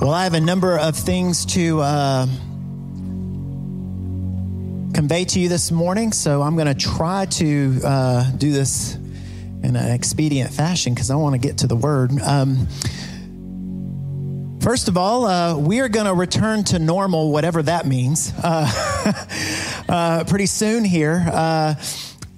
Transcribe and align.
Well, 0.00 0.12
I 0.12 0.24
have 0.24 0.32
a 0.32 0.40
number 0.40 0.78
of 0.78 0.96
things 0.96 1.44
to 1.46 1.80
uh, 1.80 2.24
convey 4.94 5.26
to 5.26 5.38
you 5.38 5.50
this 5.50 5.70
morning, 5.70 6.12
so 6.12 6.40
I'm 6.40 6.56
going 6.56 6.68
to 6.68 6.74
try 6.74 7.26
to 7.26 7.80
uh, 7.84 8.30
do 8.30 8.50
this 8.50 8.94
in 8.94 9.76
an 9.76 9.92
expedient 9.92 10.54
fashion 10.54 10.94
because 10.94 11.10
I 11.10 11.16
want 11.16 11.34
to 11.34 11.38
get 11.38 11.58
to 11.58 11.66
the 11.66 11.76
word. 11.76 12.12
Um, 12.22 12.66
First 14.62 14.88
of 14.88 14.96
all, 14.96 15.24
uh, 15.24 15.58
we 15.58 15.80
are 15.80 15.88
going 15.88 16.06
to 16.06 16.14
return 16.14 16.64
to 16.64 16.78
normal, 16.78 17.30
whatever 17.30 17.62
that 17.62 17.86
means, 17.86 18.32
uh, 18.42 19.84
uh, 19.88 20.24
pretty 20.24 20.46
soon 20.46 20.84
here. 20.84 21.24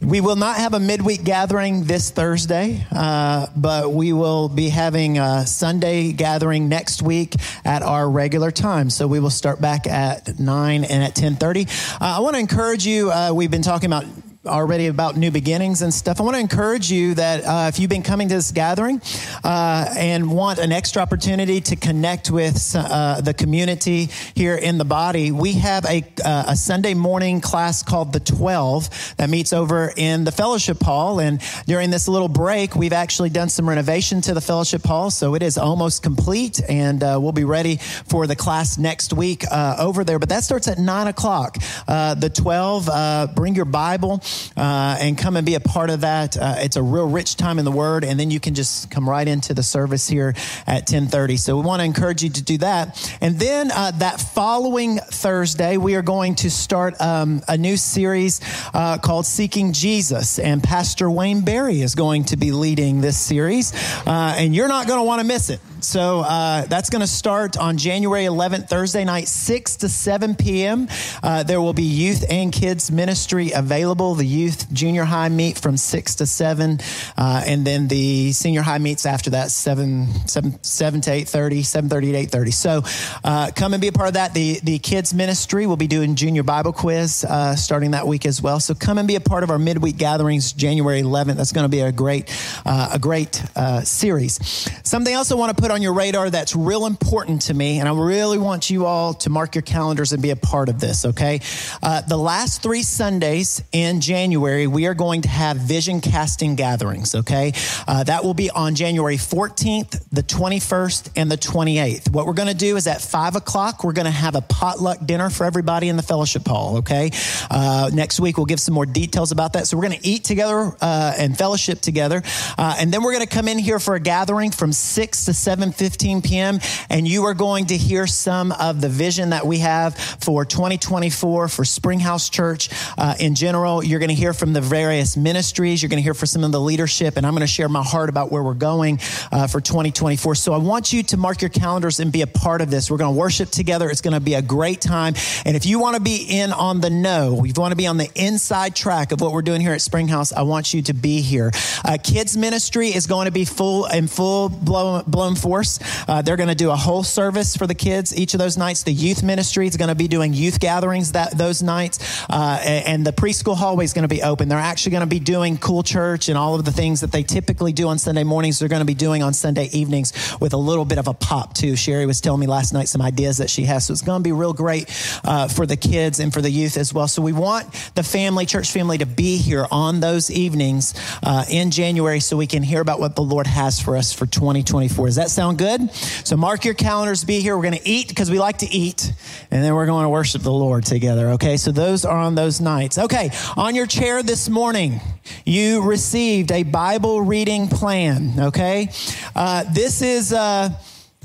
We 0.05 0.21
will 0.21 0.35
not 0.35 0.57
have 0.57 0.75
a 0.75 0.81
midweek 0.81 1.23
gathering 1.23 1.85
this 1.85 2.11
Thursday, 2.11 2.85
uh, 2.91 3.47
but 3.57 3.93
we 3.93 4.13
will 4.13 4.49
be 4.49 4.69
having 4.69 5.19
a 5.19 5.47
Sunday 5.47 6.11
gathering 6.13 6.69
next 6.69 7.03
week 7.03 7.37
at 7.65 7.83
our 7.83 8.11
regular 8.11 8.51
time. 8.51 8.91
So 8.91 9.07
we 9.07 9.21
will 9.21 9.31
start 9.31 9.61
back 9.61 9.87
at 9.87 10.41
nine 10.41 10.83
and 10.83 11.05
at 11.05 11.15
ten 11.15 11.37
thirty. 11.37 11.67
Uh, 12.01 12.17
I 12.17 12.19
want 12.19 12.35
to 12.35 12.41
encourage 12.41 12.85
you. 12.85 13.13
Uh, 13.13 13.33
we've 13.33 13.51
been 13.51 13.63
talking 13.63 13.87
about 13.87 14.05
already 14.45 14.89
about 14.89 15.17
new 15.17 15.31
beginnings 15.31 15.83
and 15.83 15.95
stuff, 15.95 16.21
I 16.21 16.25
want 16.25 16.35
to 16.35 16.41
encourage 16.41 16.91
you 16.91 17.15
that 17.15 17.45
uh, 17.45 17.69
if 17.69 17.79
you've 17.79 17.91
been 17.91 18.03
coming 18.03 18.29
to 18.29 18.35
this 18.35 18.51
gathering 18.51 19.01
uh, 19.45 19.95
and 19.97 20.33
want 20.33 20.59
an 20.59 20.73
extra 20.73 21.01
opportunity 21.01 21.61
to 21.61 21.77
connect 21.77 22.29
with 22.29 22.75
uh, 22.77 23.21
the 23.21 23.35
community 23.35 24.09
here 24.35 24.57
in 24.57 24.79
the 24.79 24.85
body, 24.85 25.31
we 25.31 25.53
have 25.55 25.85
a, 25.85 26.05
uh, 26.25 26.45
a 26.49 26.57
Sunday 26.57 26.95
morning 26.95 27.41
class 27.41 27.85
called 27.85 28.13
the 28.13 28.19
12 28.19 29.15
that 29.19 29.31
meets 29.31 29.53
over 29.53 29.93
in 29.97 30.25
the 30.25 30.33
fellowship 30.33 30.83
hall. 30.83 31.21
And 31.21 31.41
during 31.67 31.91
this 31.91 32.09
little 32.09 32.29
break, 32.29 32.75
we've 32.75 32.93
actually 32.93 33.31
done 33.31 33.49
some 33.49 33.69
renovation 33.69 34.21
to 34.23 34.35
the 34.35 34.41
fellowship 34.41 34.83
hall, 34.83 35.11
so 35.11 35.37
it 35.37 35.43
is 35.43 35.57
almost 35.57 36.03
complete, 36.03 36.61
and 36.69 37.03
uh, 37.03 37.19
we'll 37.21 37.31
be 37.31 37.45
ready 37.45 37.77
for 37.77 38.27
the 38.27 38.35
class 38.35 38.77
next 38.77 39.13
week 39.13 39.45
uh, 39.53 39.77
over 39.79 40.03
there. 40.03 40.19
But 40.19 40.31
that 40.31 40.43
starts 40.43 40.67
at 40.67 40.79
nine 40.79 41.07
o'clock. 41.07 41.59
the 41.87 42.33
12, 42.35 43.35
bring 43.37 43.55
your 43.55 43.67
Bible 43.67 44.21
uh, 44.57 44.97
and 45.01 45.17
come 45.17 45.37
and 45.37 45.47
be 45.47 45.55
a 45.55 45.61
part 45.61 45.91
of 45.91 46.03
that. 46.03 46.37
Uh, 46.37 46.57
it's 46.59 46.77
a 46.77 46.83
real 46.83 47.09
rich 47.09 47.37
time 47.37 47.59
in 47.59 47.65
the 47.65 47.71
Word, 47.71 48.05
and 48.05 48.19
then 48.19 48.31
you 48.31 48.41
can 48.41 48.55
just 48.55 48.91
come 48.91 49.09
right 49.09 49.27
into 49.27 49.55
the 49.55 49.63
service 49.63 50.09
here 50.09 50.35
at 50.67 50.87
10:30. 50.87 51.39
So 51.39 51.57
we 51.57 51.63
want 51.63 51.81
to 51.81 51.85
encourage 51.85 52.23
you 52.23 52.31
to 52.31 52.43
do 52.43 52.59
that. 52.59 53.17
And 53.21 53.39
then 53.39 53.71
uh, 53.71 53.93
that 53.93 54.21
following 54.21 54.99
Thursday, 54.99 55.77
we 55.77 55.95
are 55.95 56.03
going 56.03 56.35
to 56.37 56.51
start 56.51 57.01
um, 57.01 57.43
a 57.49 57.57
new 57.57 57.77
series 57.77 58.41
uh, 58.75 58.99
called 58.99 59.27
"Seeking 59.27 59.73
Jesus," 59.73 60.39
and 60.39 60.63
Pastor 60.63 61.11
Wayne 61.11 61.43
Barry 61.43 61.83
is 61.83 61.95
going 61.95 62.25
to 62.25 62.37
be 62.37 62.53
leading 62.53 63.01
this 63.01 63.19
series, 63.19 63.73
uh, 64.07 64.35
and 64.37 64.55
you're 64.55 64.69
not 64.69 64.87
going 64.87 64.99
to 64.99 65.05
want 65.05 65.21
to 65.21 65.27
miss 65.27 65.51
it. 65.51 65.61
So 65.83 66.21
uh, 66.21 66.65
that's 66.67 66.91
going 66.91 67.01
to 67.01 67.09
start 67.09 67.57
on 67.57 67.77
January 67.77 68.25
11th, 68.25 68.69
Thursday 68.69 69.05
night, 69.05 69.27
6 69.27 69.77
to 69.79 69.89
7 69.89 70.37
p.m. 70.37 70.87
Uh, 71.23 71.43
there 71.43 71.61
will 71.61 71.73
be 71.73 71.83
youth 71.83 72.25
and 72.31 72.53
kids 72.53 72.91
ministry 72.93 73.51
available. 73.51 74.15
The 74.23 74.29
youth 74.29 74.73
junior 74.73 75.03
high 75.03 75.31
meet 75.31 75.59
from 75.59 75.77
6 75.77 76.15
to 76.15 76.27
7, 76.27 76.79
uh, 77.17 77.43
and 77.45 77.67
then 77.67 77.89
the 77.89 78.31
senior 78.31 78.63
high 78.63 78.79
meets 78.79 79.05
after 79.05 79.31
that, 79.31 79.51
7, 79.51 80.29
7, 80.29 80.63
7 80.63 81.01
to 81.01 81.11
8.30, 81.11 81.59
7.30 81.89 82.31
to 82.31 82.39
8.30. 82.39 82.53
So 82.53 82.83
uh, 83.25 83.51
come 83.57 83.75
and 83.75 83.81
be 83.81 83.89
a 83.89 83.93
part 83.93 84.07
of 84.07 84.15
that. 84.15 84.33
The, 84.33 84.61
the 84.63 84.79
kids 84.79 85.13
ministry 85.13 85.67
will 85.67 85.77
be 85.77 85.89
doing 85.89 86.15
junior 86.15 86.45
Bible 86.45 86.73
quiz 86.73 87.25
uh, 87.25 87.57
starting 87.57 87.91
that 87.91 88.07
week 88.07 88.25
as 88.25 88.41
well. 88.41 88.61
So 88.61 88.75
come 88.75 88.99
and 88.99 89.09
be 89.09 89.17
a 89.17 89.21
part 89.21 89.43
of 89.43 89.51
our 89.51 89.59
midweek 89.59 89.97
gatherings, 89.97 90.53
January 90.53 91.03
11th. 91.03 91.35
That's 91.35 91.51
going 91.51 91.65
to 91.65 91.69
be 91.69 91.81
a 91.81 91.91
great, 91.91 92.31
uh, 92.65 92.91
a 92.93 93.01
great 93.01 93.43
series. 93.83 94.39
Something 94.85 95.15
else 95.15 95.33
I 95.33 95.35
want 95.35 95.57
to 95.57 95.61
put 95.61 95.73
on 95.73 95.83
your 95.83 95.95
radar 95.95 96.31
that's 96.31 96.55
real 96.55 96.87
important 96.87 97.43
to 97.43 97.55
me, 97.55 97.81
and 97.81 97.89
I 97.89 97.93
really 97.93 98.39
want 98.39 98.71
you 98.71 98.87
all 98.87 99.15
to 99.15 99.31
mark 99.31 99.57
your 99.57 99.63
calendars 99.63 100.13
and 100.13 100.23
be 100.23 100.31
a 100.31 100.37
part 100.37 100.69
of 100.69 100.79
this, 100.79 101.07
okay? 101.07 101.41
Uh, 101.83 102.03
the 102.03 102.17
last 102.17 102.63
three 102.63 102.85
Sundays 102.85 103.65
in 103.73 104.01
January, 104.01 104.12
we 104.13 104.87
are 104.87 104.95
going 104.95 105.23
to 105.23 105.29
have 105.29 105.57
vision 105.57 106.01
casting 106.01 106.55
gatherings, 106.55 107.15
okay? 107.15 107.53
Uh, 107.89 108.05
that 108.05 108.25
will 108.25 108.35
be 108.35 108.51
on 108.51 108.75
January 108.75 109.17
14th, 109.17 110.05
the 110.13 110.23
21st, 110.23 111.11
and 111.17 111.31
the 111.31 111.39
28th. 111.39 112.13
What 112.13 112.27
we're 112.27 112.35
gonna 112.35 112.53
do 112.53 112.77
is 112.77 112.87
at 112.87 113.01
5 113.01 113.37
o'clock, 113.37 113.85
we're 113.85 113.95
gonna 113.95 114.11
have 114.11 114.35
a 114.35 114.43
potluck 114.43 114.99
dinner 115.07 115.31
for 115.31 115.45
everybody 115.45 115.89
in 115.89 115.97
the 115.97 116.03
fellowship 116.03 116.47
hall, 116.47 116.79
okay? 116.79 117.11
Uh, 117.51 117.91
next 117.93 118.21
week, 118.21 118.37
we'll 118.37 118.47
give 118.47 118.61
some 118.61 118.75
more 118.75 118.87
details 118.87 119.33
about 119.33 119.55
that. 119.55 119.67
So 119.67 119.77
we're 119.77 119.85
gonna 119.85 119.97
eat 120.03 120.25
together 120.25 120.77
uh, 120.81 121.15
and 121.19 121.37
fellowship 121.37 121.81
together, 121.81 122.23
uh, 122.59 122.77
and 122.79 122.93
then 122.93 123.03
we're 123.03 123.13
gonna 123.13 123.27
come 123.27 123.49
in 123.49 123.59
here 123.59 123.79
for 123.79 123.95
a 123.95 124.01
gathering 124.01 124.51
from 124.51 124.73
6 124.73 125.25
to 125.25 125.33
7 125.33 125.73
15 125.73 126.23
p.m. 126.23 126.61
And 126.91 127.09
you 127.09 127.25
are 127.25 127.35
going 127.35 127.67
to 127.67 127.77
hear 127.77 128.07
some 128.07 128.53
of 128.53 128.81
the 128.81 128.89
vision 128.89 129.31
that 129.31 129.47
we 129.47 129.59
have 129.59 129.97
for 129.97 130.45
2024 130.45 131.49
for 131.49 131.65
Springhouse 131.65 132.29
Church 132.29 132.69
uh, 132.99 133.15
in 133.19 133.35
general. 133.35 133.83
You're 133.83 134.02
going 134.03 134.15
to 134.15 134.21
hear 134.21 134.35
from 134.35 134.53
the 134.53 134.61
various 134.61 135.17
ministries. 135.17 135.81
You're 135.81 135.89
going 135.89 135.99
to 135.99 136.03
hear 136.03 136.13
from 136.13 136.27
some 136.27 136.43
of 136.43 136.51
the 136.51 136.61
leadership. 136.61 137.17
And 137.17 137.25
I'm 137.25 137.35
going 137.35 137.43
to 137.43 137.47
share 137.47 137.69
my 137.69 137.85
heart 137.85 138.09
about 138.09 138.33
where 138.33 138.43
we're 138.43 138.55
going 138.55 138.99
uh, 139.31 139.47
for 139.47 139.61
2024. 139.61 140.35
So 140.35 140.53
I 140.53 140.59
want 140.59 140.93
you 140.93 141.05
to 141.05 141.17
mark 141.17 141.41
your 141.41 141.51
calendars 141.51 142.01
and 142.01 142.11
be 142.11 142.23
a 142.23 142.27
part 142.27 142.63
of 142.63 142.71
this. 142.71 142.91
We're 142.91 142.97
going 142.97 143.15
to 143.15 143.19
worship 143.19 143.51
together. 143.51 143.89
It's 143.89 144.01
going 144.01 144.15
to 144.15 144.21
be 144.21 144.35
a 144.35 144.43
great 144.43 144.81
time. 144.81 145.15
And 145.45 145.57
if 145.57 145.67
you 145.67 145.79
want 145.79 145.95
to 145.95 146.03
be 146.03 146.27
in 146.29 146.53
on 146.53 146.81
the 146.81 146.91
know, 146.91 147.45
if 147.45 147.47
you 147.47 147.61
want 147.61 147.71
to 147.71 147.77
be 147.77 147.87
on 147.87 147.97
the 147.97 148.11
inside 148.17 148.75
track 148.75 149.13
of 149.13 149.21
what 149.21 149.33
we're 149.33 149.43
doing 149.43 149.61
here 149.61 149.73
at 149.73 149.81
Springhouse, 149.81 150.33
I 150.33 150.43
want 150.43 150.75
you 150.75 150.83
to 150.83 150.95
be 150.95 151.21
here. 151.21 151.53
Uh, 151.85 151.97
kids 152.03 152.37
ministry 152.37 152.89
is 152.89 153.07
going 153.07 153.27
to 153.27 153.33
be 153.33 153.45
full 153.45 153.87
in 153.87 154.09
full 154.09 154.49
blown, 154.49 155.05
blown 155.07 155.37
force. 155.37 155.79
Uh, 156.09 156.23
they're 156.23 156.37
going 156.37 156.49
to 156.49 156.57
do 156.57 156.71
a 156.71 156.77
whole 156.77 157.05
service 157.05 157.57
for 157.57 157.69
the 157.69 157.75
kids 157.75 158.17
each 158.17 158.35
of 158.35 158.39
those 158.39 158.59
nights. 158.59 158.83
The 158.83 158.93
youth 158.93 159.23
ministry 159.23 159.69
is 159.69 159.77
going 159.77 159.91
to 159.91 159.95
be 159.95 160.09
doing 160.09 160.35
youth 160.35 160.59
gatherings 160.59 161.13
that 161.13 161.39
those 161.39 161.63
nights, 161.63 162.25
uh, 162.29 162.61
and 162.65 163.07
the 163.07 163.13
preschool 163.13 163.57
hallway 163.57 163.85
is 163.93 163.95
going 163.95 164.09
to 164.09 164.15
be 164.15 164.23
open. 164.23 164.49
They're 164.49 164.59
actually 164.59 164.93
going 164.93 165.03
to 165.03 165.07
be 165.07 165.21
doing 165.21 165.59
cool 165.59 165.83
church 165.83 166.31
and 166.31 166.39
all 166.39 166.55
of 166.55 166.65
the 166.65 166.73
things 166.73 167.03
that 167.03 167.13
they 167.13 167.23
typically 167.23 167.73
do 167.73 167.89
on 167.89 167.99
Sunday 167.99 168.25
mornings. 168.25 168.59
They're 168.59 168.69
going 168.69 168.81
to 168.81 168.87
be 168.87 168.95
doing 168.95 169.23
on 169.23 169.35
Sunday 169.35 169.69
evenings 169.73 170.13
with 170.41 170.55
a 170.55 170.57
little 170.57 170.87
bit 170.87 170.99
of 170.99 171.09
a 171.09 171.15
pop 171.15 171.53
too. 171.53 171.77
Sherry 171.77 172.07
was 172.07 172.21
telling 172.21 172.41
me 172.41 172.47
last 172.47 172.73
night 172.73 172.89
some 172.89 173.03
ideas 173.03 173.37
that 173.39 173.51
she 173.51 173.65
has, 173.65 173.87
so 173.87 173.93
it's 173.93 174.01
going 174.01 174.21
to 174.21 174.23
be 174.23 174.33
real 174.33 174.55
great 174.55 174.89
uh, 175.25 175.49
for 175.49 175.67
the 175.67 175.77
kids 175.77 176.21
and 176.21 176.33
for 176.33 176.41
the 176.41 176.51
youth 176.51 176.79
as 176.79 176.95
well. 176.95 177.07
So 177.07 177.21
we 177.21 177.33
want 177.33 177.71
the 177.95 178.03
family, 178.03 178.47
church 178.47 178.73
family, 178.73 178.99
to 178.99 179.07
be 179.07 179.37
here 179.37 179.67
on 179.71 180.01
those 180.01 180.31
evenings 180.31 180.95
uh, 181.23 181.45
in 181.51 181.71
January 181.71 182.21
so 182.21 182.37
we 182.37 182.47
can 182.47 182.63
hear 182.63 182.81
about 182.81 182.99
what 182.99 183.15
the 183.15 183.23
Lord 183.23 183.47
has 183.47 183.79
for 183.79 183.97
us 183.97 184.13
for 184.13 184.25
2024. 184.25 185.07
Does 185.07 185.17
that 185.17 185.31
sound 185.31 185.59
good? 185.59 185.93
So 185.93 186.37
mark 186.37 186.65
your 186.65 186.75
calendars, 186.75 187.25
be 187.25 187.41
here. 187.41 187.57
We're 187.57 187.65
going 187.65 187.79
to 187.79 187.89
eat 187.89 188.09
because 188.09 188.31
we 188.31 188.39
like 188.39 188.59
to 188.59 188.71
eat, 188.71 189.13
and 189.51 189.63
then 189.63 189.75
we're 189.75 189.87
going 189.87 190.05
to 190.05 190.09
worship 190.09 190.41
the 190.41 190.53
Lord 190.53 190.87
together. 190.87 191.31
Okay, 191.33 191.59
so 191.59 191.73
those 191.73 192.07
are 192.07 192.17
on 192.17 192.35
those 192.35 192.59
nights. 192.59 192.97
Okay, 192.97 193.31
on 193.57 193.72
your 193.75 193.87
chair 193.87 194.23
this 194.23 194.49
morning, 194.49 195.01
you 195.45 195.83
received 195.83 196.53
a 196.53 196.63
Bible 196.63 197.23
reading 197.23 197.69
plan. 197.69 198.35
Okay, 198.39 198.91
uh, 199.35 199.65
this 199.73 200.03
is. 200.03 200.33
Uh, 200.33 200.71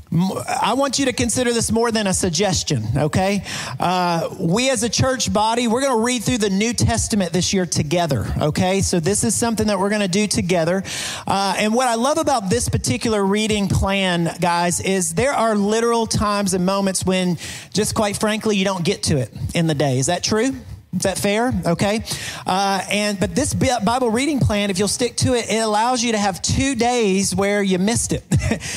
I 0.10 0.74
want 0.76 1.00
you 1.00 1.06
to 1.06 1.14
consider 1.14 1.52
this 1.52 1.70
more 1.70 1.92
than 1.92 2.08
a 2.08 2.14
suggestion, 2.14 2.86
okay? 2.96 3.44
Uh, 3.78 4.34
we 4.40 4.70
as 4.70 4.84
a 4.84 4.90
church 4.90 5.34
body, 5.34 5.68
we're 5.68 5.82
going 5.82 5.98
to 5.98 6.06
read 6.06 6.24
through 6.24 6.38
the 6.38 6.50
New 6.50 6.72
Testament 6.72 7.34
this 7.34 7.52
year 7.52 7.66
together, 7.66 8.26
okay? 8.40 8.80
So 8.80 9.02
this 9.02 9.26
is 9.26 9.36
something 9.36 9.68
that 9.68 9.78
we're 9.78 9.90
going 9.90 10.02
to 10.02 10.08
do 10.08 10.26
together. 10.26 10.82
Uh, 11.28 11.56
and 11.58 11.74
what 11.74 11.90
I 11.90 11.96
love 11.96 12.18
about 12.18 12.50
this 12.50 12.70
particular 12.70 13.26
reading 13.26 13.68
plan, 13.68 14.34
guys, 14.40 14.80
is 14.80 15.14
there 15.14 15.34
are 15.34 15.58
literal 15.58 16.08
times 16.08 16.54
and 16.54 16.66
moments 16.66 17.06
when, 17.06 17.38
just 17.74 17.94
quite 17.94 18.16
frankly, 18.16 18.56
you 18.56 18.64
don't 18.64 18.86
get 18.86 19.04
to 19.04 19.18
it 19.18 19.30
in 19.54 19.68
the 19.68 19.76
day. 19.76 20.00
Is 20.00 20.06
that 20.06 20.24
true? 20.24 20.56
Is 20.94 21.04
that 21.04 21.18
fair? 21.18 21.52
Okay. 21.66 22.02
Uh, 22.46 22.82
and 22.90 23.20
but 23.20 23.36
this 23.36 23.54
Bible 23.54 24.10
reading 24.10 24.40
plan, 24.40 24.70
if 24.70 24.80
you'll 24.80 24.88
stick 24.88 25.18
to 25.18 25.34
it, 25.34 25.50
it 25.50 25.60
allows 25.60 26.02
you 26.02 26.14
to 26.14 26.18
have 26.18 26.42
two 26.42 26.76
days 26.76 27.36
where 27.36 27.62
you 27.62 27.78
missed 27.78 28.14
it 28.14 28.24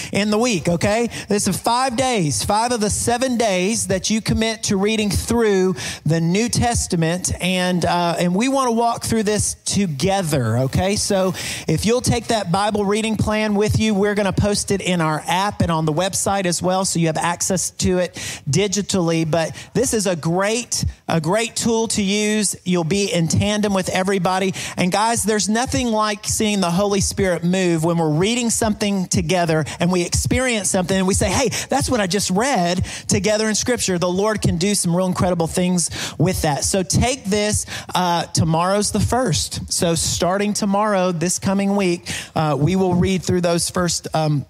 in 0.12 0.31
the 0.31 0.37
week. 0.37 0.69
Okay. 0.69 1.08
This 1.29 1.46
is 1.46 1.56
five 1.56 1.96
days, 1.96 2.44
five 2.44 2.73
of 2.73 2.81
the 2.81 2.90
seven 2.90 3.37
days 3.37 3.87
that 3.87 4.11
you 4.11 4.20
commit 4.20 4.64
to 4.64 4.76
reading 4.76 5.08
through 5.08 5.76
the 6.05 6.20
New 6.20 6.49
Testament, 6.49 7.32
and 7.40 7.84
uh, 7.84 8.17
and 8.19 8.34
we 8.34 8.49
want 8.49 8.67
to 8.69 8.73
walk 8.73 9.05
through 9.05 9.23
this 9.23 9.55
together. 9.64 10.58
Okay. 10.58 10.96
So 10.96 11.32
if 11.69 11.87
you'll 11.87 12.00
take 12.00 12.26
that 12.26 12.50
Bible 12.50 12.84
reading 12.84 13.17
plan 13.17 13.55
with 13.55 13.79
you, 13.79 13.94
we're 13.94 14.17
going 14.17 14.31
to 14.31 14.40
post 14.40 14.73
it 14.73 14.81
in 14.81 15.00
our 15.00 15.23
app 15.29 15.62
and 15.62 15.70
on 15.70 15.87
the 15.87 15.93
website 15.93 16.44
as 16.44 16.61
well, 16.61 16.84
so 16.84 16.99
you 16.99 17.06
have 17.06 17.17
access 17.17 17.70
to 17.70 17.99
it 17.99 18.14
digitally. 18.50 19.31
But 19.31 19.56
this 19.75 19.94
is 19.94 20.08
a 20.08 20.17
great 20.17 20.84
a 21.08 21.20
great 21.20 21.56
tool 21.56 21.88
to 21.88 22.00
use. 22.02 22.56
You'll 22.64 22.85
be 22.85 23.12
in 23.12 23.29
tandem 23.29 23.75
with 23.75 23.88
everybody. 23.88 24.55
And 24.76 24.91
guys, 24.91 25.23
there's 25.23 25.49
nothing 25.49 25.88
like 25.88 26.25
seeing 26.25 26.61
the 26.61 26.70
Holy 26.70 27.00
Spirit 27.00 27.44
move 27.44 27.85
when 27.85 27.99
we're 27.99 28.11
reading 28.11 28.50
something 28.50 29.06
together 29.06 29.64
and 29.79 29.91
we 29.91 30.02
experience 30.02 30.70
something 30.70 30.97
and 30.97 31.06
we 31.06 31.14
say, 31.14 31.31
hey, 31.31 31.49
that's 31.69 31.91
what 31.91 32.00
I 32.00 32.06
just 32.06 32.31
read 32.31 32.85
together 33.08 33.49
in 33.49 33.55
Scripture. 33.55 33.99
The 33.99 34.08
Lord 34.08 34.43
can 34.43 34.56
do 34.56 34.75
some 34.75 34.94
real 34.94 35.06
incredible 35.06 35.47
things 35.47 35.91
with 36.19 36.43
that. 36.43 36.64
So 36.64 36.82
take 36.82 37.25
this. 37.25 37.67
Uh, 37.94 38.25
tomorrow's 38.25 38.93
the 38.93 39.00
first. 39.00 39.73
So 39.73 39.94
starting 39.94 40.53
tomorrow, 40.53 41.12
this 41.12 41.38
coming 41.38 41.76
week, 41.76 42.11
uh, 42.35 42.56
we 42.58 42.76
will 42.76 42.94
read 42.94 43.23
through 43.23 43.43
those 43.43 43.70
first. 43.70 44.08
Um, 44.14 44.46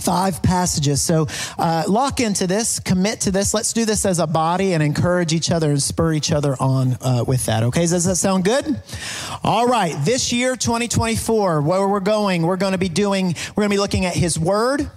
five 0.00 0.42
passages. 0.42 1.02
So 1.02 1.26
uh, 1.58 1.84
lock 1.88 2.20
into 2.20 2.46
this, 2.46 2.80
commit 2.80 3.20
to 3.22 3.30
this. 3.30 3.54
Let's 3.54 3.72
do 3.72 3.84
this 3.84 4.04
as 4.04 4.18
a 4.18 4.26
body 4.26 4.74
and 4.74 4.82
encourage 4.82 5.32
each 5.32 5.50
other 5.50 5.70
and 5.70 5.82
spur 5.82 6.12
each 6.12 6.32
other 6.32 6.56
on 6.58 6.96
uh, 7.00 7.24
with 7.26 7.46
that. 7.46 7.62
Okay, 7.64 7.86
does 7.86 8.04
that 8.04 8.16
sound 8.16 8.44
good? 8.44 8.80
All 9.42 9.66
right, 9.66 9.94
this 10.04 10.32
year, 10.32 10.56
2024, 10.56 11.60
where 11.62 11.88
we're 11.88 12.00
going, 12.00 12.42
we're 12.42 12.56
going 12.56 12.72
to 12.72 12.78
be 12.78 12.88
doing, 12.88 13.34
we're 13.54 13.62
going 13.62 13.70
to 13.70 13.74
be 13.74 13.80
looking 13.80 14.04
at 14.04 14.14
His 14.14 14.38
Word 14.38 14.90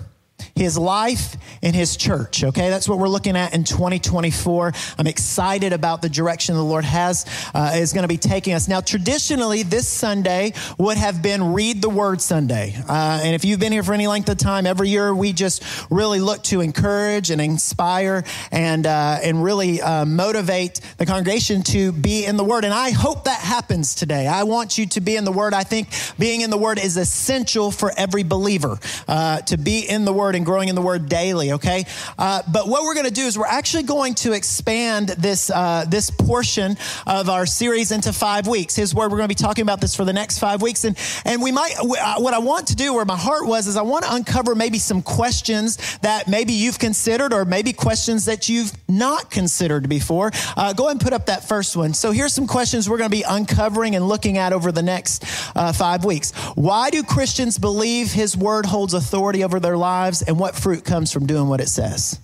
his 0.56 0.78
life 0.78 1.36
and 1.62 1.76
his 1.76 1.98
church. 1.98 2.44
Okay, 2.44 2.70
that's 2.70 2.88
what 2.88 2.98
we're 2.98 3.10
looking 3.10 3.36
at 3.36 3.54
in 3.54 3.64
2024. 3.64 4.72
I'm 4.98 5.08
excited 5.08 5.74
about 5.74 6.02
the 6.02 6.10
direction 6.10 6.56
the 6.56 6.64
Lord 6.64 6.86
has 6.86 7.26
uh, 7.54 7.74
is 7.76 7.92
going 7.92 8.04
to 8.04 8.08
be 8.08 8.18
taking 8.18 8.54
us. 8.54 8.68
Now, 8.68 8.80
traditionally, 8.80 9.64
this 9.64 9.88
Sunday 9.88 10.54
would 10.78 10.98
have 10.98 11.22
been 11.22 11.54
Read 11.54 11.82
the 11.82 11.90
Word 11.90 12.22
Sunday, 12.22 12.76
uh, 12.88 13.20
and 13.24 13.36
if 13.36 13.44
you've 13.44 13.60
been 13.60 13.72
here 13.72 13.84
for 13.84 13.94
any 13.94 14.08
length 14.08 14.30
of 14.30 14.38
time, 14.38 14.66
every 14.66 14.90
year 14.90 15.14
we 15.14 15.34
just 15.34 15.64
really 15.90 16.20
look 16.20 16.42
to 16.44 16.62
encourage 16.62 17.32
and 17.32 17.42
inspire 17.42 18.24
and 18.52 18.86
uh, 18.86 19.20
and 19.22 19.44
really 19.44 19.82
uh, 19.82 20.06
motivate 20.06 20.80
the 20.98 21.06
congregation 21.06 21.64
to 21.64 21.92
be 21.92 22.26
in 22.26 22.38
the 22.38 22.44
Word. 22.44 22.64
And 22.64 22.74
I 22.74 22.92
hope 22.92 23.26
that 23.26 23.40
happens 23.40 23.94
today. 23.94 24.28
I 24.28 24.44
want 24.44 24.78
you 24.78 24.86
to 24.88 25.02
be 25.02 25.18
in 25.18 25.26
the 25.26 25.32
Word. 25.32 25.54
I 25.54 25.64
think 25.64 25.90
being 26.18 26.42
in 26.42 26.50
the 26.50 26.58
Word 26.58 26.80
is 26.80 26.96
essential 26.96 27.72
for 27.72 27.92
every 27.98 28.24
believer 28.24 28.80
uh, 29.08 29.42
to 29.42 29.58
be 29.58 29.80
in 29.80 30.06
the 30.06 30.14
Word 30.14 30.25
and 30.34 30.46
growing 30.46 30.70
in 30.70 30.74
the 30.74 30.82
Word 30.82 31.08
daily, 31.08 31.52
okay? 31.52 31.86
Uh, 32.18 32.42
but 32.52 32.68
what 32.68 32.84
we're 32.84 32.96
going 32.96 33.06
to 33.06 33.14
do 33.14 33.28
is 33.28 33.38
we're 33.38 33.46
actually 33.46 33.84
going 33.84 34.16
to 34.16 34.32
expand 34.32 35.10
this, 35.10 35.52
uh, 35.52 35.86
this 35.88 36.10
portion 36.10 36.78
of 37.06 37.30
our 37.30 37.46
series 37.46 37.92
into 37.92 38.12
five 38.12 38.48
weeks. 38.48 38.76
His 38.76 38.96
Word, 38.96 39.12
we're 39.12 39.18
going 39.18 39.30
to 39.30 39.36
be 39.36 39.36
talking 39.36 39.62
about 39.62 39.82
this 39.82 39.96
for 39.96 40.06
the 40.06 40.14
next 40.14 40.40
five 40.40 40.62
weeks. 40.62 40.86
And, 40.86 40.98
and 41.26 41.42
we 41.42 41.52
might, 41.52 41.76
uh, 41.78 42.16
what 42.20 42.34
I 42.34 42.40
want 42.40 42.68
to 42.68 42.76
do, 42.76 42.96
where 42.96 43.06
my 43.06 43.18
heart 43.18 43.46
was, 43.46 43.68
is 43.68 43.78
I 43.78 43.84
want 43.84 44.06
to 44.06 44.16
uncover 44.16 44.56
maybe 44.56 44.80
some 44.80 45.02
questions 45.02 46.00
that 46.00 46.28
maybe 46.28 46.54
you've 46.54 46.80
considered 46.80 47.34
or 47.34 47.46
maybe 47.46 47.74
questions 47.74 48.26
that 48.26 48.50
you've 48.50 48.72
not 48.88 49.30
considered 49.30 49.90
before. 49.90 50.32
Uh, 50.56 50.74
go 50.74 50.86
ahead 50.86 50.96
and 50.96 51.02
put 51.02 51.14
up 51.14 51.26
that 51.28 51.48
first 51.48 51.76
one. 51.76 51.94
So 51.94 52.12
here's 52.12 52.34
some 52.34 52.48
questions 52.48 52.90
we're 52.90 52.98
going 52.98 53.10
to 53.10 53.16
be 53.16 53.24
uncovering 53.28 53.96
and 53.96 54.08
looking 54.08 54.38
at 54.38 54.54
over 54.54 54.72
the 54.72 54.84
next 54.84 55.26
uh, 55.56 55.74
five 55.74 56.06
weeks. 56.06 56.32
Why 56.56 56.90
do 56.90 57.04
Christians 57.04 57.58
believe 57.58 58.12
His 58.12 58.38
Word 58.38 58.66
holds 58.66 58.94
authority 58.94 59.44
over 59.44 59.60
their 59.60 59.78
lives? 59.78 60.15
And 60.22 60.40
what 60.40 60.56
fruit 60.56 60.84
comes 60.84 61.12
from 61.12 61.26
doing 61.26 61.48
what 61.48 61.62
it 61.62 61.70
says. 61.70 62.20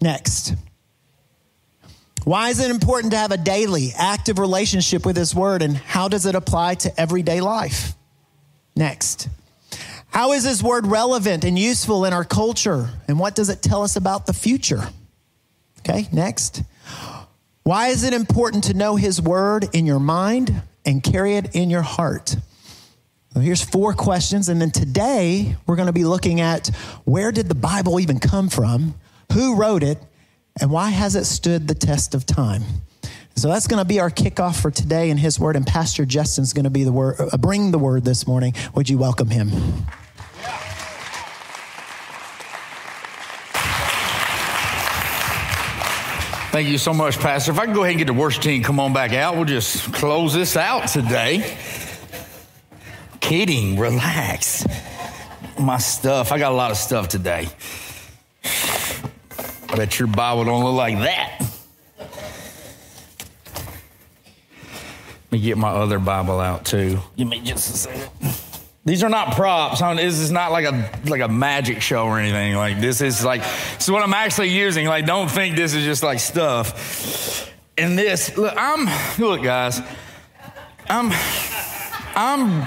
Next. 0.00 0.54
Why 2.24 2.48
is 2.48 2.58
it 2.58 2.70
important 2.70 3.12
to 3.12 3.18
have 3.18 3.30
a 3.30 3.36
daily, 3.36 3.92
active 3.96 4.38
relationship 4.38 5.06
with 5.06 5.16
His 5.16 5.34
Word, 5.34 5.62
and 5.62 5.76
how 5.76 6.08
does 6.08 6.26
it 6.26 6.34
apply 6.34 6.74
to 6.74 7.00
everyday 7.00 7.40
life? 7.40 7.94
Next. 8.74 9.28
How 10.08 10.32
is 10.32 10.42
His 10.42 10.60
Word 10.60 10.88
relevant 10.88 11.44
and 11.44 11.56
useful 11.56 12.04
in 12.04 12.12
our 12.12 12.24
culture, 12.24 12.90
and 13.06 13.20
what 13.20 13.36
does 13.36 13.48
it 13.48 13.62
tell 13.62 13.84
us 13.84 13.94
about 13.94 14.26
the 14.26 14.32
future? 14.32 14.88
Okay, 15.80 16.08
next. 16.12 16.62
Why 17.62 17.88
is 17.88 18.02
it 18.02 18.12
important 18.12 18.64
to 18.64 18.74
know 18.74 18.96
His 18.96 19.22
Word 19.22 19.68
in 19.72 19.86
your 19.86 20.00
mind 20.00 20.62
and 20.84 21.02
carry 21.02 21.36
it 21.36 21.54
in 21.54 21.70
your 21.70 21.82
heart? 21.82 22.34
Here's 23.40 23.62
four 23.62 23.92
questions. 23.92 24.48
And 24.48 24.60
then 24.60 24.70
today, 24.70 25.56
we're 25.66 25.76
going 25.76 25.88
to 25.88 25.92
be 25.92 26.04
looking 26.04 26.40
at 26.40 26.68
where 27.04 27.30
did 27.32 27.48
the 27.48 27.54
Bible 27.54 28.00
even 28.00 28.18
come 28.18 28.48
from? 28.48 28.94
Who 29.32 29.56
wrote 29.56 29.82
it? 29.82 29.98
And 30.58 30.70
why 30.70 30.88
has 30.88 31.16
it 31.16 31.26
stood 31.26 31.68
the 31.68 31.74
test 31.74 32.14
of 32.14 32.24
time? 32.24 32.62
So 33.34 33.48
that's 33.48 33.66
going 33.66 33.78
to 33.78 33.84
be 33.84 34.00
our 34.00 34.10
kickoff 34.10 34.58
for 34.62 34.70
today 34.70 35.10
in 35.10 35.18
His 35.18 35.38
Word. 35.38 35.56
And 35.56 35.66
Pastor 35.66 36.06
Justin's 36.06 36.54
going 36.54 36.64
to 36.64 36.70
be 36.70 36.84
the 36.84 36.92
word, 36.92 37.16
uh, 37.20 37.36
bring 37.36 37.72
the 37.72 37.78
word 37.78 38.04
this 38.04 38.26
morning. 38.26 38.54
Would 38.74 38.88
you 38.88 38.96
welcome 38.96 39.28
him? 39.28 39.50
Thank 46.52 46.68
you 46.68 46.78
so 46.78 46.94
much, 46.94 47.18
Pastor. 47.18 47.52
If 47.52 47.58
I 47.58 47.66
can 47.66 47.74
go 47.74 47.82
ahead 47.82 47.90
and 47.90 47.98
get 47.98 48.06
the 48.06 48.14
worship 48.14 48.42
team, 48.42 48.62
come 48.62 48.80
on 48.80 48.94
back 48.94 49.12
out. 49.12 49.36
We'll 49.36 49.44
just 49.44 49.92
close 49.92 50.32
this 50.32 50.56
out 50.56 50.88
today 50.88 51.58
kidding. 53.20 53.78
Relax. 53.78 54.66
My 55.58 55.78
stuff. 55.78 56.32
I 56.32 56.38
got 56.38 56.52
a 56.52 56.54
lot 56.54 56.70
of 56.70 56.76
stuff 56.76 57.08
today. 57.08 57.48
Bet 59.74 59.98
your 59.98 60.08
Bible 60.08 60.44
don't 60.44 60.64
look 60.64 60.76
like 60.76 60.98
that. 60.98 61.40
Let 65.26 65.32
me 65.32 65.40
get 65.40 65.58
my 65.58 65.70
other 65.70 65.98
Bible 65.98 66.40
out 66.40 66.64
too. 66.64 67.00
Give 67.16 67.28
me 67.28 67.40
just 67.40 67.74
a 67.74 67.76
second. 67.78 68.10
These 68.86 69.02
are 69.02 69.10
not 69.10 69.34
props. 69.34 69.80
This 69.80 70.20
is 70.20 70.30
not 70.30 70.52
like 70.52 70.64
a 70.64 70.90
like 71.06 71.20
a 71.20 71.28
magic 71.28 71.82
show 71.82 72.04
or 72.04 72.20
anything. 72.20 72.54
Like 72.54 72.80
this 72.80 73.00
is 73.00 73.24
like 73.24 73.42
this 73.42 73.82
is 73.82 73.90
what 73.90 74.04
I'm 74.04 74.14
actually 74.14 74.50
using. 74.50 74.86
Like 74.86 75.06
don't 75.06 75.28
think 75.28 75.56
this 75.56 75.74
is 75.74 75.84
just 75.84 76.04
like 76.04 76.20
stuff. 76.20 77.52
And 77.76 77.98
this, 77.98 78.36
look, 78.38 78.54
I'm 78.56 78.88
look, 79.18 79.42
guys. 79.42 79.80
I'm 80.88 81.10
I'm 82.14 82.64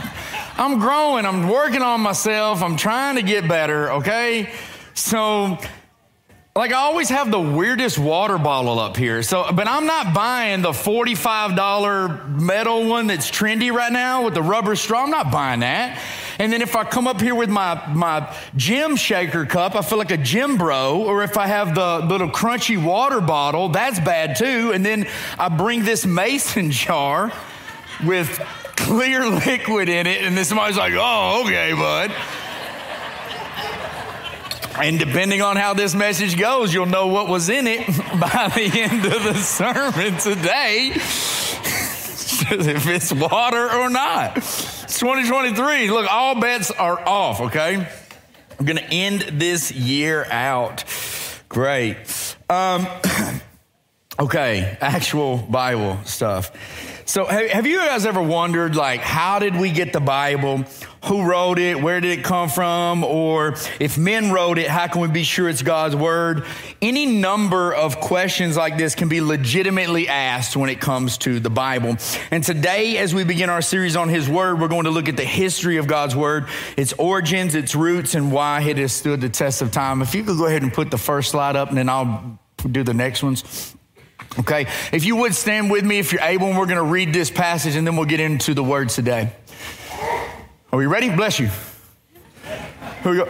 I'm 0.59 0.77
growing, 0.77 1.25
I'm 1.25 1.47
working 1.47 1.81
on 1.81 2.01
myself, 2.01 2.61
I'm 2.61 2.75
trying 2.75 3.15
to 3.15 3.21
get 3.21 3.47
better, 3.47 3.93
okay? 3.93 4.51
So, 4.93 5.57
like 6.53 6.73
I 6.73 6.79
always 6.79 7.07
have 7.07 7.31
the 7.31 7.39
weirdest 7.39 7.97
water 7.97 8.37
bottle 8.37 8.77
up 8.77 8.97
here. 8.97 9.23
So, 9.23 9.53
but 9.53 9.69
I'm 9.69 9.85
not 9.85 10.13
buying 10.13 10.61
the 10.61 10.71
$45 10.71 12.41
metal 12.41 12.89
one 12.89 13.07
that's 13.07 13.31
trendy 13.31 13.71
right 13.71 13.91
now 13.91 14.25
with 14.25 14.33
the 14.33 14.41
rubber 14.41 14.75
straw. 14.75 15.03
I'm 15.03 15.11
not 15.11 15.31
buying 15.31 15.61
that. 15.61 15.97
And 16.39 16.51
then 16.51 16.61
if 16.61 16.75
I 16.75 16.83
come 16.83 17.07
up 17.07 17.21
here 17.21 17.35
with 17.35 17.49
my, 17.49 17.81
my 17.93 18.35
gym 18.57 18.97
shaker 18.97 19.45
cup, 19.45 19.75
I 19.75 19.81
feel 19.81 19.97
like 19.97 20.11
a 20.11 20.17
gym 20.17 20.57
bro. 20.57 21.01
Or 21.01 21.23
if 21.23 21.37
I 21.37 21.47
have 21.47 21.73
the 21.73 21.99
little 21.99 22.29
crunchy 22.29 22.81
water 22.83 23.21
bottle, 23.21 23.69
that's 23.69 24.01
bad 24.01 24.35
too. 24.35 24.73
And 24.73 24.85
then 24.85 25.07
I 25.37 25.47
bring 25.47 25.85
this 25.85 26.05
mason 26.21 26.71
jar 26.71 27.31
with 28.03 28.45
clear 28.89 29.29
liquid 29.29 29.87
in 29.87 30.07
it, 30.07 30.23
and 30.23 30.35
then 30.35 30.45
somebody's 30.45 30.77
like, 30.77 30.93
oh, 30.97 31.43
okay, 31.45 31.73
bud. 31.73 32.11
And 34.81 34.97
depending 34.97 35.41
on 35.41 35.57
how 35.57 35.73
this 35.73 35.93
message 35.93 36.37
goes, 36.37 36.73
you'll 36.73 36.85
know 36.85 37.07
what 37.07 37.27
was 37.27 37.49
in 37.49 37.67
it 37.67 37.85
by 38.19 38.51
the 38.55 38.71
end 38.81 39.05
of 39.05 39.23
the 39.23 39.33
sermon 39.35 40.17
today. 40.17 40.93
if 42.51 42.87
it's 42.87 43.13
water 43.13 43.69
or 43.71 43.89
not. 43.89 44.37
It's 44.37 44.99
2023. 44.99 45.91
Look, 45.91 46.11
all 46.11 46.39
bets 46.39 46.71
are 46.71 46.99
off, 46.99 47.41
okay? 47.41 47.87
I'm 48.57 48.65
going 48.65 48.77
to 48.77 48.93
end 48.93 49.21
this 49.39 49.71
year 49.71 50.25
out. 50.31 50.85
Great. 51.49 51.97
Um, 52.49 52.87
okay, 54.19 54.77
actual 54.81 55.37
Bible 55.37 55.99
stuff. 56.05 56.51
So, 57.09 57.25
have 57.25 57.65
you 57.65 57.77
guys 57.77 58.05
ever 58.05 58.21
wondered, 58.21 58.75
like, 58.75 58.99
how 58.99 59.39
did 59.39 59.55
we 59.55 59.71
get 59.71 59.93
the 59.93 59.99
Bible? 59.99 60.63
Who 61.05 61.23
wrote 61.23 61.57
it? 61.57 61.81
Where 61.81 61.99
did 61.99 62.19
it 62.19 62.23
come 62.23 62.49
from? 62.49 63.03
Or 63.03 63.55
if 63.79 63.97
men 63.97 64.31
wrote 64.31 64.59
it, 64.59 64.67
how 64.67 64.85
can 64.85 65.01
we 65.01 65.07
be 65.07 65.23
sure 65.23 65.49
it's 65.49 65.63
God's 65.63 65.95
word? 65.95 66.45
Any 66.83 67.07
number 67.07 67.73
of 67.73 67.99
questions 67.99 68.55
like 68.55 68.77
this 68.77 68.93
can 68.93 69.09
be 69.09 69.21
legitimately 69.21 70.07
asked 70.07 70.55
when 70.55 70.69
it 70.69 70.79
comes 70.79 71.17
to 71.19 71.39
the 71.39 71.49
Bible. 71.49 71.97
And 72.29 72.43
today, 72.43 72.97
as 72.99 73.15
we 73.15 73.23
begin 73.23 73.49
our 73.49 73.63
series 73.63 73.95
on 73.95 74.07
His 74.07 74.29
Word, 74.29 74.61
we're 74.61 74.67
going 74.67 74.85
to 74.85 74.91
look 74.91 75.09
at 75.09 75.17
the 75.17 75.25
history 75.25 75.77
of 75.77 75.87
God's 75.87 76.15
Word, 76.15 76.45
its 76.77 76.93
origins, 76.93 77.55
its 77.55 77.73
roots, 77.73 78.13
and 78.13 78.31
why 78.31 78.61
it 78.61 78.77
has 78.77 78.93
stood 78.93 79.19
the 79.19 79.29
test 79.29 79.63
of 79.63 79.71
time. 79.71 80.03
If 80.03 80.13
you 80.13 80.23
could 80.23 80.37
go 80.37 80.45
ahead 80.45 80.61
and 80.61 80.71
put 80.71 80.91
the 80.91 80.99
first 80.99 81.31
slide 81.31 81.55
up, 81.55 81.69
and 81.69 81.77
then 81.79 81.89
I'll 81.89 82.39
do 82.69 82.83
the 82.83 82.93
next 82.93 83.23
ones. 83.23 83.75
Okay, 84.37 84.67
if 84.93 85.05
you 85.05 85.15
would 85.15 85.33
stand 85.33 85.71
with 85.71 85.83
me 85.83 85.97
if 85.97 86.13
you're 86.13 86.21
able, 86.21 86.47
and 86.47 86.57
we're 86.57 86.67
going 86.67 86.77
to 86.77 86.83
read 86.83 87.13
this 87.13 87.31
passage 87.31 87.75
and 87.75 87.87
then 87.87 87.95
we'll 87.95 88.05
get 88.05 88.19
into 88.19 88.53
the 88.53 88.63
words 88.63 88.93
today. 88.93 89.33
Are 90.71 90.77
we 90.77 90.85
ready? 90.85 91.09
Bless 91.09 91.39
you. 91.39 91.49
Here 93.03 93.11
we 93.11 93.17
go. 93.17 93.27